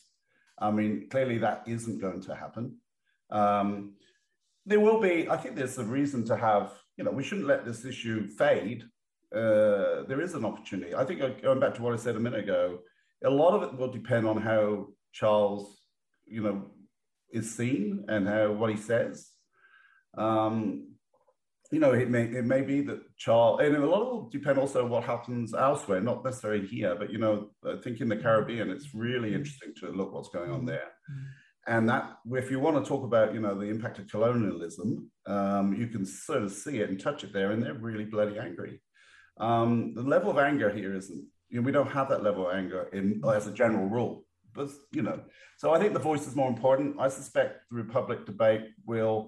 I 0.60 0.72
mean, 0.72 1.08
clearly 1.10 1.38
that 1.40 1.64
isn't 1.68 2.02
going 2.02 2.22
to 2.24 2.36
happen. 2.36 2.78
Um, 3.30 3.94
there 4.66 4.80
will 4.80 5.00
be, 5.00 5.30
I 5.30 5.38
think 5.38 5.56
there's 5.56 5.78
a 5.78 5.84
reason 5.84 6.26
to 6.26 6.36
have, 6.36 6.72
you 6.98 7.04
know, 7.04 7.12
we 7.12 7.24
shouldn't 7.24 7.48
let 7.48 7.66
this 7.66 7.86
issue 7.86 8.28
fade 8.28 8.84
uh, 9.34 10.04
there 10.08 10.22
is 10.22 10.34
an 10.34 10.44
opportunity. 10.44 10.94
I 10.94 11.06
think 11.06 11.22
uh, 11.22 11.30
going 11.42 11.60
back 11.60 11.74
to 11.76 11.82
what 11.82 11.94
I 11.94 11.98
said 11.98 12.16
a 12.16 12.20
minute 12.20 12.42
ago, 12.42 12.80
a 13.24 13.30
lot 13.30 13.54
of 13.54 13.64
it 13.64 13.78
will 13.78 13.92
depend 13.92 14.28
on 14.28 14.42
how 14.42 14.88
Charles, 15.14 15.80
you 16.26 16.44
know, 16.44 16.66
is 17.32 17.56
seen 17.56 18.06
and 18.10 18.28
how 18.28 18.52
what 18.52 18.72
he 18.72 18.78
says. 18.78 19.30
Um, 20.18 20.96
you 21.72 21.80
know, 21.80 21.94
it 21.94 22.10
may 22.10 22.24
it 22.24 22.46
may 22.46 22.62
be 22.62 22.82
that 22.82 23.00
Charles, 23.18 23.62
and 23.62 23.76
a 23.76 23.86
lot 23.86 24.02
of 24.02 24.08
it 24.08 24.12
will 24.12 24.30
depend 24.30 24.60
also 24.60 24.84
on 24.84 24.90
what 24.90 25.04
happens 25.04 25.54
elsewhere, 25.54 26.02
not 26.02 26.24
necessarily 26.24 26.68
here, 26.68 26.96
but 26.96 27.12
you 27.12 27.18
know, 27.18 27.50
I 27.66 27.78
think 27.82 28.02
in 28.02 28.10
the 28.10 28.18
Caribbean, 28.18 28.70
it's 28.70 28.94
really 28.94 29.34
interesting 29.34 29.74
to 29.80 29.90
look 29.90 30.14
what's 30.14 30.30
going 30.30 30.52
on 30.52 30.66
there. 30.66 30.90
And 31.68 31.88
that, 31.90 32.18
if 32.32 32.50
you 32.52 32.60
want 32.60 32.84
to 32.84 32.90
talk 32.90 33.04
about, 33.04 33.34
you 33.34 33.40
know, 33.40 33.58
the 33.58 33.68
impact 33.68 34.00
of 34.00 34.10
colonialism, 34.10 35.12
um, 35.28 35.76
you 35.76 35.88
can 35.88 36.06
sort 36.06 36.44
of 36.44 36.52
see 36.52 36.80
it 36.80 36.90
and 36.90 37.00
touch 37.00 37.24
it 37.24 37.32
there, 37.34 37.52
and 37.52 37.62
they're 37.62 37.74
really 37.74 38.06
bloody 38.06 38.38
angry. 38.38 38.82
Um, 39.40 39.94
the 39.94 40.02
level 40.02 40.32
of 40.32 40.40
anger 40.40 40.70
here 40.70 40.96
isn't, 40.96 41.24
you 41.50 41.62
know, 41.62 41.66
we 41.66 41.72
don't 41.72 41.92
have 41.92 42.10
that 42.10 42.24
level 42.24 42.50
of 42.50 42.56
anger 42.56 42.90
in, 42.92 43.22
as 43.34 43.48
a 43.48 43.54
general 43.54 43.88
rule. 43.88 44.26
But, 44.54 44.70
you 44.92 45.04
know, 45.04 45.22
so 45.58 45.72
I 45.72 45.80
think 45.80 45.94
the 45.94 46.00
voice 46.00 46.28
is 46.28 46.36
more 46.36 46.50
important. 46.50 47.00
I 47.00 47.08
suspect 47.08 47.70
the 47.70 47.78
Republic 47.78 48.26
debate 48.26 48.64
will 48.86 49.28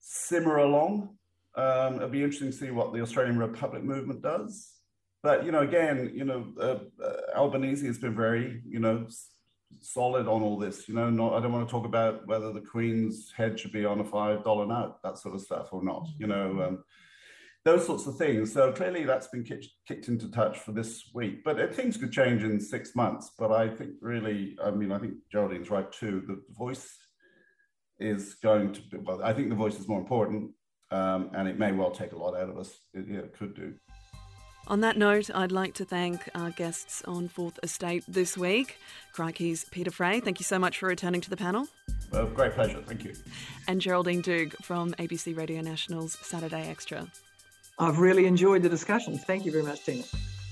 simmer 0.00 0.58
along. 0.58 1.16
Um, 1.56 1.96
it'll 1.96 2.08
be 2.08 2.22
interesting 2.22 2.50
to 2.50 2.56
see 2.56 2.70
what 2.70 2.92
the 2.92 3.00
Australian 3.00 3.38
Republic 3.38 3.84
movement 3.84 4.22
does. 4.22 4.72
But, 5.22 5.44
you 5.44 5.52
know, 5.52 5.62
again, 5.62 6.10
you 6.14 6.24
know, 6.24 6.46
uh, 6.60 6.78
uh, 7.02 7.36
Albanese 7.36 7.86
has 7.86 7.98
been 7.98 8.14
very, 8.14 8.60
you 8.66 8.80
know, 8.80 9.06
solid 9.80 10.26
on 10.26 10.42
all 10.42 10.58
this. 10.58 10.88
You 10.88 10.94
know, 10.94 11.08
not, 11.08 11.34
I 11.34 11.40
don't 11.40 11.52
want 11.52 11.66
to 11.66 11.72
talk 11.72 11.86
about 11.86 12.26
whether 12.26 12.52
the 12.52 12.60
Queen's 12.60 13.32
head 13.34 13.58
should 13.58 13.72
be 13.72 13.84
on 13.84 14.00
a 14.00 14.04
$5 14.04 14.68
note, 14.68 14.96
that 15.02 15.18
sort 15.18 15.34
of 15.34 15.40
stuff 15.40 15.72
or 15.72 15.82
not. 15.82 16.06
You 16.18 16.26
know, 16.26 16.62
um, 16.62 16.84
those 17.64 17.86
sorts 17.86 18.06
of 18.06 18.18
things. 18.18 18.52
So 18.52 18.72
clearly 18.72 19.04
that's 19.04 19.28
been 19.28 19.44
kicked, 19.44 19.68
kicked 19.88 20.08
into 20.08 20.30
touch 20.30 20.58
for 20.58 20.72
this 20.72 21.10
week. 21.14 21.42
But 21.44 21.60
uh, 21.60 21.68
things 21.68 21.96
could 21.96 22.12
change 22.12 22.42
in 22.42 22.60
six 22.60 22.94
months. 22.94 23.30
But 23.38 23.52
I 23.52 23.68
think 23.68 23.92
really, 24.00 24.58
I 24.62 24.72
mean, 24.72 24.92
I 24.92 24.98
think 24.98 25.14
Geraldine's 25.32 25.70
right 25.70 25.90
too. 25.90 26.22
The 26.26 26.42
voice 26.52 26.98
is 27.98 28.34
going 28.34 28.72
to 28.74 28.82
be, 28.82 28.98
well, 28.98 29.22
I 29.22 29.32
think 29.32 29.48
the 29.48 29.54
voice 29.54 29.78
is 29.78 29.88
more 29.88 30.00
important 30.00 30.50
um, 30.94 31.30
and 31.34 31.48
it 31.48 31.58
may 31.58 31.72
well 31.72 31.90
take 31.90 32.12
a 32.12 32.16
lot 32.16 32.36
out 32.36 32.48
of 32.48 32.56
us. 32.56 32.80
It, 32.92 33.06
yeah, 33.08 33.18
it 33.18 33.36
could 33.36 33.54
do. 33.54 33.74
On 34.66 34.80
that 34.80 34.96
note, 34.96 35.28
I'd 35.34 35.52
like 35.52 35.74
to 35.74 35.84
thank 35.84 36.26
our 36.34 36.50
guests 36.50 37.02
on 37.06 37.28
Fourth 37.28 37.58
Estate 37.62 38.02
this 38.08 38.38
week. 38.38 38.78
Crikey's 39.12 39.66
Peter 39.70 39.90
Fray, 39.90 40.20
thank 40.20 40.40
you 40.40 40.44
so 40.44 40.58
much 40.58 40.78
for 40.78 40.88
returning 40.88 41.20
to 41.20 41.28
the 41.28 41.36
panel. 41.36 41.68
Well, 42.10 42.26
great 42.26 42.52
pleasure, 42.52 42.80
thank 42.86 43.04
you. 43.04 43.12
And 43.68 43.80
Geraldine 43.80 44.22
Doogue 44.22 44.54
from 44.62 44.92
ABC 44.94 45.36
Radio 45.36 45.60
National's 45.60 46.16
Saturday 46.22 46.66
Extra. 46.68 47.06
I've 47.78 47.98
really 47.98 48.26
enjoyed 48.26 48.62
the 48.62 48.68
discussion. 48.70 49.18
Thank 49.18 49.44
you 49.44 49.52
very 49.52 49.64
much, 49.64 49.84
Tina. 49.84 50.04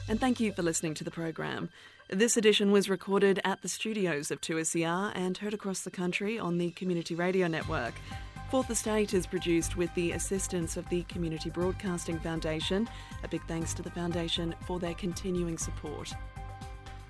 And 0.08 0.20
thank 0.20 0.40
you 0.40 0.52
for 0.52 0.62
listening 0.62 0.94
to 0.94 1.04
the 1.04 1.10
program. 1.10 1.70
This 2.10 2.36
edition 2.36 2.72
was 2.72 2.90
recorded 2.90 3.40
at 3.44 3.62
the 3.62 3.68
studios 3.68 4.30
of 4.30 4.42
2SER 4.42 5.12
and 5.14 5.38
heard 5.38 5.54
across 5.54 5.80
the 5.80 5.90
country 5.90 6.38
on 6.38 6.58
the 6.58 6.72
Community 6.72 7.14
Radio 7.14 7.46
Network. 7.46 7.94
Fourth 8.52 8.68
Estate 8.68 9.14
is 9.14 9.26
produced 9.26 9.78
with 9.78 9.94
the 9.94 10.12
assistance 10.12 10.76
of 10.76 10.86
the 10.90 11.04
Community 11.04 11.48
Broadcasting 11.48 12.18
Foundation. 12.18 12.86
A 13.24 13.28
big 13.28 13.42
thanks 13.48 13.72
to 13.72 13.80
the 13.80 13.88
Foundation 13.88 14.54
for 14.66 14.78
their 14.78 14.92
continuing 14.92 15.56
support. 15.56 16.12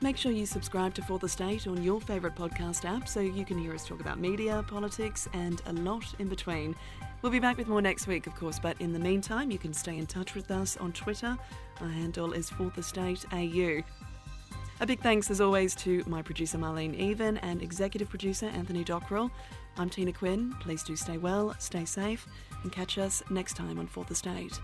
Make 0.01 0.17
sure 0.17 0.31
you 0.31 0.47
subscribe 0.47 0.95
to 0.95 1.03
Fourth 1.03 1.25
Estate 1.25 1.67
on 1.67 1.83
your 1.83 2.01
favourite 2.01 2.37
podcast 2.37 2.89
app 2.89 3.09
so 3.09 3.19
you 3.19 3.45
can 3.45 3.59
hear 3.59 3.75
us 3.75 3.85
talk 3.85 3.99
about 3.99 4.21
media, 4.21 4.65
politics, 4.69 5.29
and 5.33 5.61
a 5.67 5.73
lot 5.73 6.05
in 6.21 6.29
between. 6.29 6.77
We'll 7.23 7.33
be 7.33 7.41
back 7.41 7.57
with 7.57 7.67
more 7.67 7.83
next 7.83 8.07
week, 8.07 8.29
of 8.29 8.37
course, 8.37 8.61
but 8.61 8.81
in 8.81 8.93
the 8.93 9.01
meantime, 9.01 9.51
you 9.51 9.59
can 9.59 9.75
stay 9.75 9.99
in 9.99 10.07
touch 10.07 10.37
with 10.37 10.53
us 10.53 10.77
on 10.77 10.93
Twitter. 10.93 11.37
Our 11.81 11.89
handle 11.89 12.35
is 12.35 12.51
Fourth 12.51 12.79
Estate 12.79 13.27
AU. 13.33 13.83
A 14.81 14.87
big 14.87 15.01
thanks, 15.01 15.31
as 15.31 15.41
always, 15.41 15.75
to 15.77 16.03
my 16.07 16.23
producer 16.23 16.59
Marlene 16.59 16.99
Even 16.99 17.39
and 17.39 17.63
executive 17.63 18.09
producer 18.09 18.47
Anthony 18.47 18.85
Dockrell. 18.85 19.31
I'm 19.79 19.89
Tina 19.89 20.13
Quinn. 20.13 20.55
Please 20.61 20.83
do 20.83 20.95
stay 20.97 21.17
well, 21.17 21.55
stay 21.59 21.85
safe, 21.87 22.27
and 22.63 22.71
catch 22.71 22.99
us 22.99 23.23
next 23.31 23.55
time 23.55 23.79
on 23.79 23.87
Fourth 23.87 24.11
Estate. 24.11 24.61